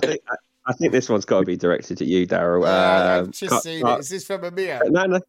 [0.02, 0.22] think,
[0.66, 2.68] I think this one's got to be directed at you, Daryl.
[2.68, 4.00] Uh, I've just seen it.
[4.00, 4.82] Is this from Amir?
[4.90, 5.22] No, no.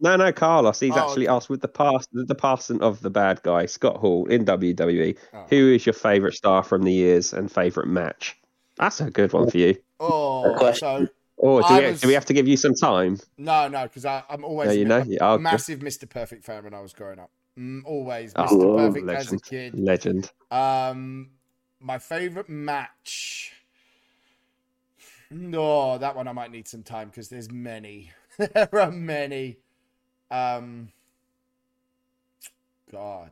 [0.00, 0.78] No, no, Carlos.
[0.78, 1.36] He's oh, actually okay.
[1.36, 5.16] asked with the past, the passing of the bad guy, Scott Hall in WWE.
[5.34, 5.44] Oh.
[5.50, 8.36] Who is your favourite star from the years and favourite match?
[8.76, 9.76] That's a good one for you.
[9.98, 11.08] Oh, so.
[11.36, 12.00] Or do we, was...
[12.00, 13.18] do we have to give you some time?
[13.36, 15.04] No, no, because I'm always no, you know?
[15.06, 16.08] yeah, massive Mr.
[16.08, 17.30] Perfect fan when I was growing up.
[17.56, 18.46] Mm, always Mr.
[18.50, 19.26] Oh, Perfect legend.
[19.26, 19.78] as a kid.
[19.78, 20.30] Legend.
[20.50, 21.30] Um,
[21.80, 23.52] my favourite match.
[25.30, 28.10] No, oh, that one I might need some time because there's many.
[28.38, 29.58] there are many.
[30.30, 30.88] Um,
[32.90, 33.30] God,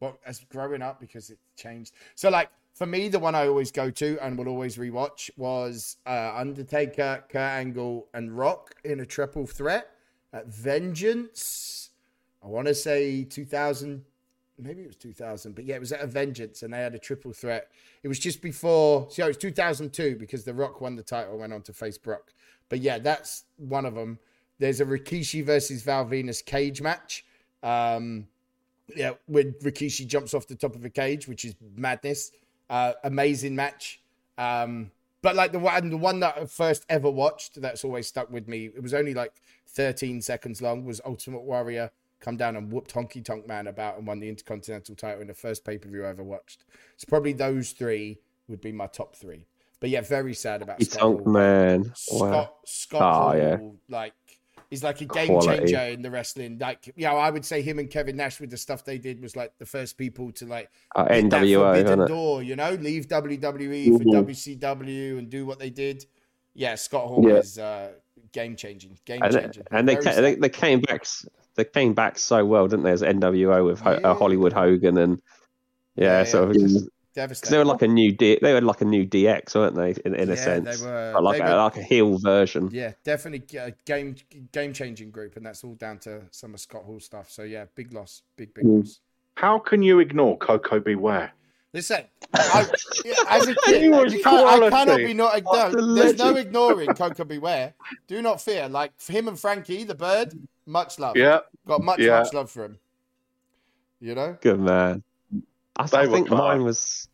[0.00, 1.92] well, as growing up because it changed.
[2.14, 5.96] So, like for me, the one I always go to and will always rewatch was
[6.06, 9.90] uh, Undertaker, Kurt Angle, and Rock in a triple threat
[10.32, 11.90] at Vengeance.
[12.42, 14.04] I want to say 2000,
[14.58, 17.00] maybe it was 2000, but yeah, it was at a Vengeance, and they had a
[17.00, 17.68] triple threat.
[18.04, 21.52] It was just before, so it was 2002 because The Rock won the title, went
[21.52, 22.32] on to face Brock.
[22.68, 24.20] But yeah, that's one of them.
[24.58, 27.24] There's a Rikishi versus Val Venis cage match.
[27.62, 28.26] Um,
[28.96, 32.32] yeah, when Rikishi jumps off the top of a cage, which is madness.
[32.70, 34.00] Uh, amazing match.
[34.36, 34.90] Um,
[35.22, 38.48] but like the one, the one that I first ever watched, that's always stuck with
[38.48, 38.66] me.
[38.66, 39.32] It was only like
[39.68, 40.84] 13 seconds long.
[40.84, 41.90] Was Ultimate Warrior
[42.20, 45.34] come down and whooped Honky Tonk Man about and won the Intercontinental title in the
[45.34, 46.64] first pay per view I ever watched.
[46.96, 48.18] So probably those three
[48.48, 49.46] would be my top three.
[49.80, 51.92] But yeah, very sad about Scott Tonk Man.
[51.94, 52.52] Scott, wow.
[52.64, 53.58] Scott oh, Hall, yeah.
[53.88, 54.12] like
[54.70, 55.58] He's like a game Quality.
[55.58, 56.58] changer in the wrestling.
[56.58, 59.34] Like, yeah, I would say him and Kevin Nash with the stuff they did was
[59.34, 63.96] like the first people to like uh, NWO door, you know, leave WWE mm-hmm.
[63.96, 66.04] for WCW and do what they did.
[66.52, 67.36] Yeah, Scott Hall yeah.
[67.36, 67.92] is uh,
[68.32, 71.06] game changing, game changing, and, they, they, they came back
[71.58, 72.92] they came back so well, didn't they?
[72.92, 74.14] As NWO with uh, yeah.
[74.14, 75.20] Hollywood Hogan and
[75.96, 76.88] yeah, yeah sort of just
[77.18, 77.50] Devastating.
[77.50, 78.38] They were like a new D.
[78.40, 79.90] They were like a new DX, weren't they?
[80.04, 82.68] In, in yeah, a sense, they were like they a, were, like a heel version.
[82.70, 84.14] Yeah, definitely a game
[84.52, 87.28] game changing group, and that's all down to some of Scott Hall stuff.
[87.28, 88.78] So yeah, big loss, big big mm.
[88.78, 89.00] loss.
[89.34, 90.94] How can you ignore Koko B.
[90.94, 91.32] Ware?
[91.72, 92.66] Listen, I,
[93.28, 95.42] as a kid, you can't, I cannot be not.
[95.42, 97.38] No, there's no ignoring Koko B.
[97.38, 97.74] Ware.
[98.06, 98.68] Do not fear.
[98.68, 101.16] Like him and Frankie, the bird, much love.
[101.16, 102.20] Yeah, got much yeah.
[102.20, 102.78] much love for him.
[103.98, 105.02] You know, good man.
[105.78, 107.08] I, I think mine was.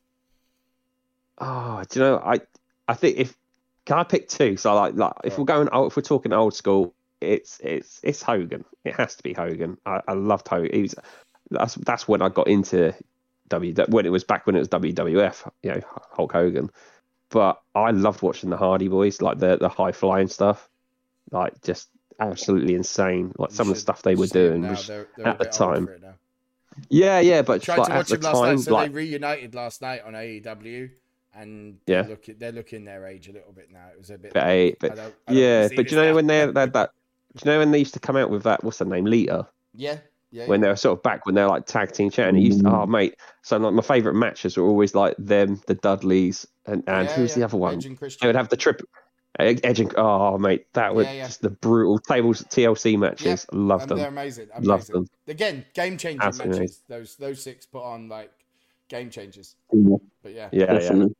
[1.38, 2.18] Oh, do you know?
[2.18, 2.40] I
[2.88, 3.36] I think if
[3.84, 4.56] can I pick two?
[4.56, 8.64] So like like if we're going if we're talking old school, it's it's it's Hogan.
[8.84, 9.78] It has to be Hogan.
[9.84, 10.70] I, I loved Hogan.
[10.72, 10.94] He was,
[11.50, 12.94] that's that's when I got into
[13.48, 15.50] W when it was back when it was WWF.
[15.62, 15.80] You know
[16.12, 16.70] Hulk Hogan.
[17.30, 20.68] But I loved watching the Hardy Boys, like the the high flying stuff.
[21.30, 21.88] like just
[22.20, 23.32] absolutely insane.
[23.38, 25.88] Like some of the stuff they were doing was they're, they're at the time.
[26.88, 28.64] Yeah, yeah, but tried like, to watch them last time, night.
[28.64, 28.90] So like...
[28.90, 30.90] they reunited last night on AEW,
[31.34, 33.86] and yeah, they're looking, they're looking their age a little bit now.
[33.92, 36.00] It was a bit, but, like, but, I don't, I don't yeah, but do you
[36.00, 36.14] know now.
[36.14, 36.92] when they had that?
[37.36, 38.62] Do you know when they used to come out with that?
[38.62, 39.04] What's the name?
[39.04, 39.48] Lita.
[39.74, 39.98] Yeah.
[40.30, 40.64] Yeah, when yeah.
[40.64, 42.86] they were sort of back when they're like tag team chatting, it used to, oh
[42.86, 43.14] mate.
[43.42, 47.34] So like my favourite matches were always like them, the Dudleys, and and yeah, who's
[47.34, 47.78] the other one?
[47.78, 48.82] They would have the trip
[49.40, 51.28] Edge and oh mate, that was yeah, yeah.
[51.40, 53.46] the brutal tables TLC matches.
[53.52, 53.98] Yeah, Love them.
[53.98, 54.48] They're amazing.
[54.54, 54.68] amazing.
[54.68, 55.08] Love them.
[55.26, 56.60] Again, game changing Absolutely.
[56.60, 56.82] matches.
[56.88, 58.30] Those those six put on like
[58.88, 59.56] game changers.
[59.72, 61.16] But yeah, yeah, definitely.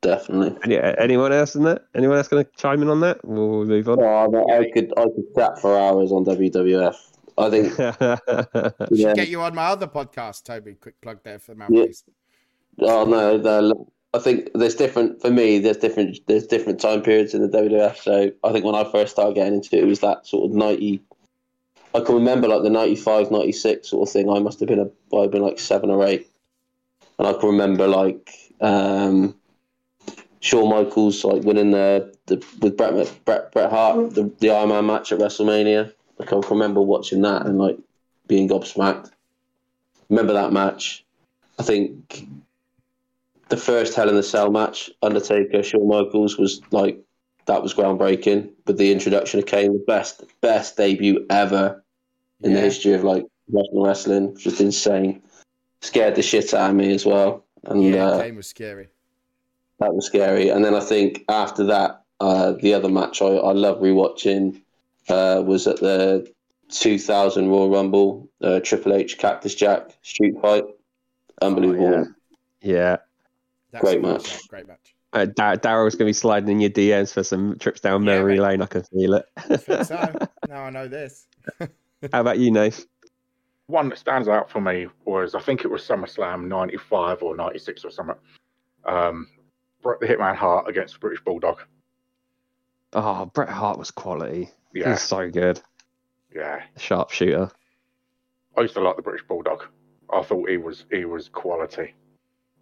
[0.00, 0.58] Definitely.
[0.64, 1.86] Any, anyone else in that?
[1.94, 3.24] Anyone else going to chime in on that?
[3.24, 3.98] We'll move on.
[4.00, 6.94] Oh, I could I could chat for hours on WWF.
[7.36, 7.78] I think.
[8.90, 9.14] yeah.
[9.14, 10.74] get you on my other podcast, Toby.
[10.74, 12.02] Quick plug there for the mouthpiece.
[12.76, 12.92] Yeah.
[12.92, 13.38] Oh no,
[14.14, 15.58] I think there's different for me.
[15.58, 17.96] There's different there's different time periods in the WWF.
[17.96, 20.56] So I think when I first started getting into it, it was that sort of
[20.56, 21.02] ninety.
[21.94, 24.28] I can remember like the 95, 96 sort of thing.
[24.28, 26.30] I must have been a I've been like seven or eight,
[27.18, 28.30] and I can remember like
[28.60, 29.34] um,
[30.40, 34.86] Shawn Michaels like winning the, the with Bret Bret Bret Hart the the Iron Man
[34.86, 35.92] match at WrestleMania.
[36.18, 37.78] Like I can remember watching that and like
[38.26, 39.10] being gobsmacked.
[40.08, 41.04] Remember that match?
[41.58, 42.26] I think
[43.48, 46.98] the first Hell in the Cell match, Undertaker, Shawn Michaels was like
[47.46, 48.50] that was groundbreaking.
[48.66, 51.82] With the introduction of Kane, the best best debut ever
[52.42, 52.56] in yeah.
[52.56, 55.22] the history of like professional wrestling, just insane.
[55.80, 57.44] Scared the shit out of me as well.
[57.64, 58.88] And yeah, uh, Kane was scary.
[59.80, 60.48] That was scary.
[60.48, 64.60] And then I think after that, uh, the other match I, I love rewatching
[65.08, 66.30] uh, was at the
[66.70, 70.64] 2000 Royal Rumble, uh, Triple H Cactus Jack street fight.
[71.40, 71.86] Unbelievable.
[71.86, 72.06] Oh,
[72.60, 72.74] yeah.
[72.74, 72.96] yeah.
[73.72, 74.48] That's great match.
[74.48, 74.94] Great match.
[75.12, 78.38] Uh, Daryl's going to be sliding in your DMs for some trips down yeah, memory
[78.38, 78.60] lane.
[78.60, 79.24] I can feel it.
[79.36, 80.28] I so.
[80.48, 81.26] Now I know this.
[81.60, 82.86] How about you, Nate?
[83.66, 87.84] One that stands out for me was I think it was SummerSlam '95 or '96
[87.84, 88.16] or something.
[88.84, 89.28] Um,
[89.82, 91.60] Bret the Hitman Hart against British Bulldog.
[92.94, 94.50] Oh, Bret Hart was quality.
[94.72, 95.60] Yeah, He's so good.
[96.34, 97.50] Yeah, sharpshooter.
[98.56, 99.64] I used to like the British Bulldog.
[100.10, 101.94] I thought he was he was quality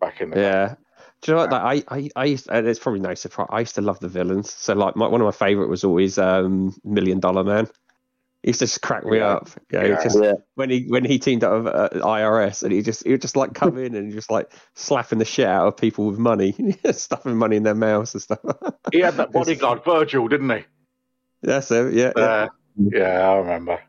[0.01, 0.69] back in the yeah.
[0.69, 0.75] Day.
[1.23, 1.53] Do you know what?
[1.53, 3.49] Like, I, I, I used, to, it's probably no surprise.
[3.51, 4.53] I used to love the villains.
[4.53, 7.69] So, like, my, one of my favorite was always um, Million Dollar Man.
[8.43, 9.29] He used to just crack me yeah.
[9.29, 9.49] up.
[9.73, 10.03] Yeah, yeah.
[10.05, 13.11] Just, yeah, when he when he teamed up with uh, IRS, and he just he
[13.11, 16.19] would just like come in and just like slapping the shit out of people with
[16.19, 16.55] money,
[16.93, 18.39] stuffing money in their mouths and stuff.
[18.93, 20.65] he had that bodyguard Virgil, didn't he?
[21.43, 21.95] That's it.
[21.95, 22.99] Yeah, uh, yeah.
[22.99, 23.81] yeah, I remember.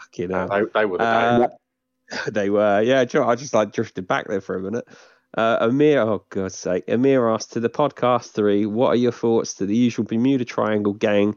[0.00, 0.48] Fucking hell.
[0.48, 1.48] They, they were the uh,
[2.30, 3.00] they were, yeah.
[3.00, 4.86] I just like drifted back there for a minute.
[5.34, 9.54] Uh, Amir, oh God's sake, Amir asked to the podcast three, what are your thoughts
[9.54, 11.36] to the usual Bermuda Triangle gang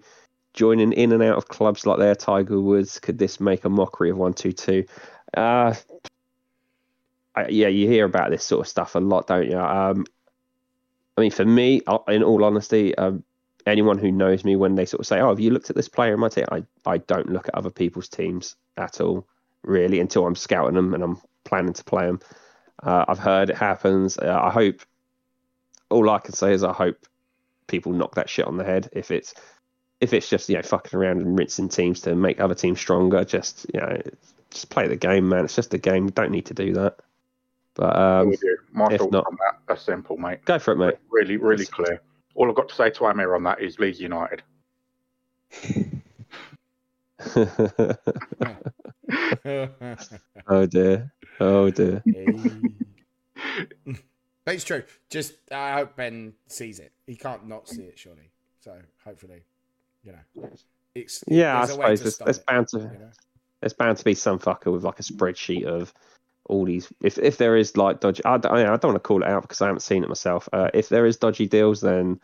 [0.53, 2.99] joining in and out of clubs like their Tiger Woods?
[2.99, 4.83] Could this make a mockery of one two two?
[5.33, 5.75] Uh,
[7.47, 9.59] yeah, you hear about this sort of stuff a lot, don't you?
[9.59, 10.05] Um,
[11.17, 13.23] I mean, for me, uh, in all honesty, um,
[13.65, 15.89] anyone who knows me, when they sort of say, "Oh, have you looked at this
[15.89, 19.25] player in my team?" I I don't look at other people's teams at all
[19.67, 22.19] really until I'm scouting them and I'm planning to play them.
[22.83, 24.17] Uh, I've heard it happens.
[24.17, 24.81] Uh, I hope.
[25.89, 27.05] All I can say is I hope
[27.67, 28.89] people knock that shit on the head.
[28.91, 29.33] If it's
[30.01, 33.23] if it's just you know fucking around and rinsing teams to make other teams stronger,
[33.23, 34.01] just you know
[34.49, 35.45] just play the game, man.
[35.45, 36.05] It's just a game.
[36.05, 36.97] You don't need to do that.
[37.75, 38.33] But um,
[38.71, 40.43] My if not, on that are simple, mate.
[40.45, 40.95] Go for it, mate.
[41.11, 42.01] Really, really clear.
[42.33, 44.41] All I've got to say to Amir on that is Leeds United.
[50.47, 51.13] oh dear.
[51.39, 52.03] Oh dear.
[54.45, 54.83] but it's true.
[55.09, 56.91] Just I hope Ben sees it.
[57.07, 58.31] He can't not see it, surely.
[58.59, 58.73] So
[59.03, 59.43] hopefully,
[60.03, 60.49] you know,
[60.93, 61.61] it's yeah.
[61.61, 63.11] I suppose there's, there's bound to you know?
[63.61, 65.93] there's bound to be some fucker with like a spreadsheet of
[66.45, 66.91] all these.
[67.01, 69.43] If if there is like dodgy, I, I, I don't want to call it out
[69.43, 70.49] because I haven't seen it myself.
[70.51, 72.19] Uh, if there is dodgy deals, then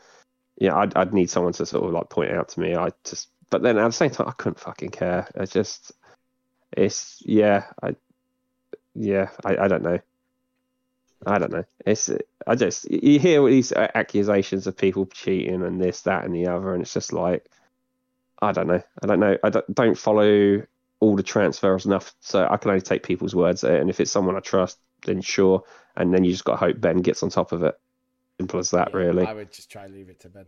[0.58, 2.76] yeah, I'd, I'd need someone to sort of like point it out to me.
[2.76, 5.28] I just, but then at the same time, I couldn't fucking care.
[5.38, 5.92] I just
[6.72, 7.96] it's yeah, I
[8.96, 10.00] yeah, I, I don't know.
[11.28, 11.66] I don't know.
[11.86, 12.10] It's
[12.48, 16.74] I just you hear these accusations of people cheating and this, that, and the other,
[16.74, 17.46] and it's just like
[18.42, 18.82] I don't know.
[19.04, 19.38] I don't know.
[19.44, 20.64] I don't, don't follow
[21.00, 23.64] all the transfers enough, so I can only take people's words.
[23.64, 25.64] And if it's someone I trust, then sure.
[25.96, 27.78] And then you just got to hope Ben gets on top of it.
[28.40, 29.26] Simple as that, yeah, really.
[29.26, 30.46] I would just try and leave it to Ben.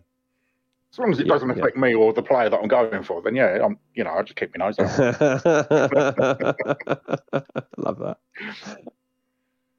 [0.94, 1.82] As long as it doesn't affect yeah.
[1.82, 4.36] me or the player that I'm going for, then yeah, I'm you know I just
[4.36, 5.00] keep my nose out.
[7.78, 8.18] Love that.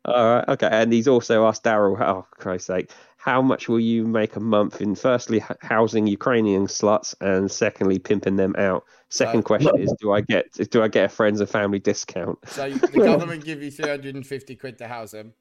[0.06, 0.68] All right, okay.
[0.70, 4.82] And he's also asked Daryl, oh, Christ's sake, how much will you make a month
[4.82, 8.82] in firstly housing Ukrainian sluts and secondly pimping them out?
[9.08, 12.40] Second uh, question is, do I get do I get a friends and family discount?
[12.48, 15.32] So the government give you three hundred and fifty quid to house them,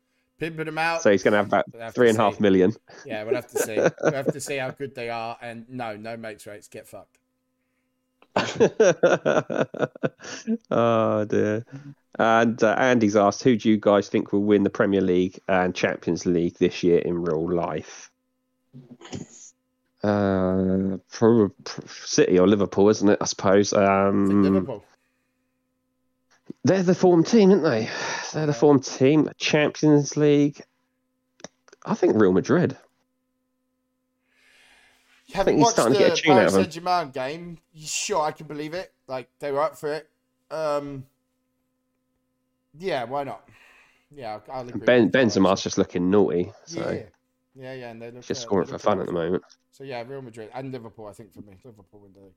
[0.44, 1.02] pimping them out.
[1.02, 2.74] So he's going to have about have three and a half million.
[3.06, 3.76] Yeah, we'll have to see.
[3.76, 5.38] We'll have to see how good they are.
[5.42, 6.68] And no, no mates rates.
[6.68, 7.20] Get fucked.
[10.72, 11.66] oh dear.
[12.20, 15.74] And uh, Andy's asked, who do you guys think will win the Premier League and
[15.74, 18.12] Champions League this year in real life?
[20.04, 21.56] Uh, probably
[21.88, 23.18] City or Liverpool, isn't it?
[23.22, 23.74] I suppose.
[23.74, 24.84] Um, Liverpool.
[26.64, 27.90] They're the form team, aren't they?
[28.34, 29.30] They're the form team.
[29.38, 30.62] Champions League.
[31.86, 32.78] I think Real Madrid.
[35.28, 37.58] You haven't watched the Paris Saint Germain game?
[37.74, 38.94] You sure I can believe it?
[39.08, 40.10] Like they were up for it.
[40.52, 41.06] Um,
[42.78, 43.48] yeah, why not?
[44.16, 44.86] Yeah, I'll agree.
[44.86, 46.52] Ben Benzema's just looking naughty.
[46.66, 46.80] So.
[46.80, 47.04] Yeah,
[47.56, 49.44] yeah, yeah, and they look, just uh, scoring for fun at the moment.
[49.72, 51.08] So yeah, Real Madrid and Liverpool.
[51.08, 52.32] I think for me, Liverpool win the.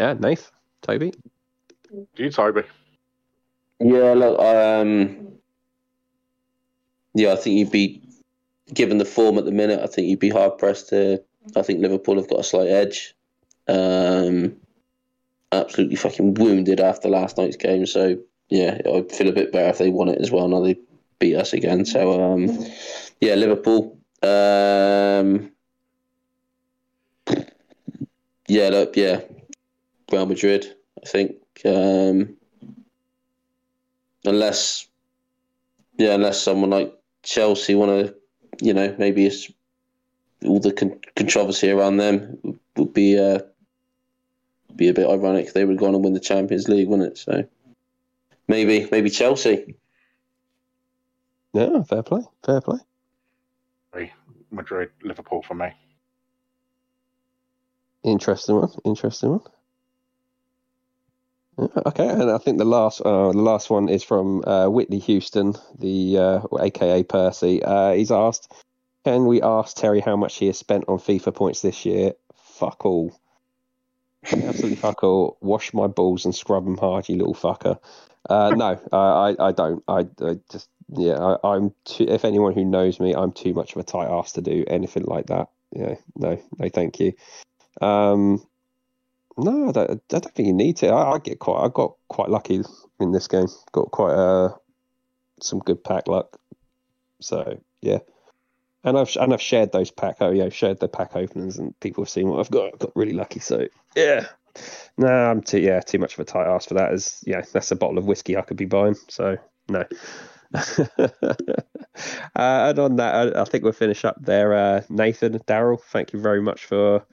[0.00, 0.50] Yeah, Nath,
[0.82, 1.12] Toby.
[1.90, 2.62] Do you, Toby?
[3.80, 5.32] Yeah, look, um,
[7.14, 8.02] yeah, I think you'd be
[8.72, 9.80] given the form at the minute.
[9.82, 11.22] I think you'd be hard pressed to.
[11.56, 13.14] I think Liverpool have got a slight edge.
[13.66, 14.56] Um,
[15.52, 17.86] absolutely fucking wounded after last night's game.
[17.86, 20.48] So yeah, I'd feel a bit better if they won it as well.
[20.48, 20.78] Now they
[21.18, 21.84] beat us again.
[21.84, 22.66] So um,
[23.20, 23.96] yeah, Liverpool.
[24.22, 25.52] Um,
[28.46, 29.20] yeah, look, yeah,
[30.10, 30.66] Real Madrid.
[31.02, 32.36] I think um,
[34.24, 34.86] unless
[35.98, 38.14] yeah, unless someone like Chelsea want to,
[38.60, 39.50] you know, maybe it's
[40.44, 43.40] all the con- controversy around them would be uh,
[44.76, 47.18] be a bit ironic they would go on and win the Champions League, wouldn't it?
[47.18, 47.44] So
[48.48, 49.74] maybe maybe Chelsea.
[51.52, 52.78] Yeah, fair play, fair play.
[54.50, 55.68] Madrid, Liverpool for me.
[58.02, 58.70] Interesting one.
[58.84, 59.40] Interesting one.
[61.60, 65.54] Okay, and I think the last uh, the last one is from uh, Whitney Houston,
[65.78, 67.62] the uh, AKA Percy.
[67.62, 68.50] Uh, he's asked,
[69.04, 72.86] "Can we ask Terry how much he has spent on FIFA points this year?" Fuck
[72.86, 73.12] all.
[74.24, 75.36] Absolutely fuck all.
[75.40, 77.78] Wash my balls and scrub them hard, you little fucker.
[78.28, 79.82] Uh, no, I, I don't.
[79.88, 81.36] I, I just yeah.
[81.42, 82.06] I, am too.
[82.08, 85.04] If anyone who knows me, I'm too much of a tight ass to do anything
[85.04, 85.48] like that.
[85.72, 87.12] Yeah, no, no, thank you.
[87.80, 88.44] Um,
[89.36, 90.88] no, I don't, I don't think you need to.
[90.88, 91.64] I, I, get quite.
[91.64, 92.62] I got quite lucky
[92.98, 93.46] in this game.
[93.72, 94.54] Got quite uh,
[95.40, 96.38] some good pack luck.
[97.20, 97.98] So yeah,
[98.84, 100.16] and I've and I've shared those pack.
[100.20, 102.72] Oh yeah, shared the pack openings, and people have seen what I've got.
[102.72, 103.40] I've got really lucky.
[103.40, 104.26] So yeah,
[104.98, 106.92] no, I'm too yeah too much of a tight ass for that.
[106.92, 108.96] As yeah, that's a bottle of whiskey I could be buying.
[109.08, 109.36] So
[109.68, 109.84] no.
[110.54, 111.08] uh,
[112.34, 114.52] and on that, I, I, think we'll finish up there.
[114.52, 117.04] Uh, Nathan, Daryl, thank you very much for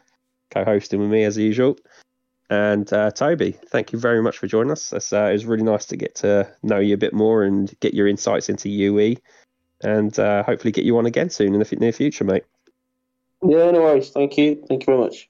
[0.49, 1.77] co-hosting with me as usual.
[2.49, 4.93] And uh, Toby, thank you very much for joining us.
[4.93, 7.93] Uh, it was really nice to get to know you a bit more and get
[7.93, 9.15] your insights into UE,
[9.81, 12.43] and uh, hopefully get you on again soon in the near future, mate.
[13.43, 14.09] Yeah, no worries.
[14.09, 14.63] Thank you.
[14.67, 15.29] Thank you very much.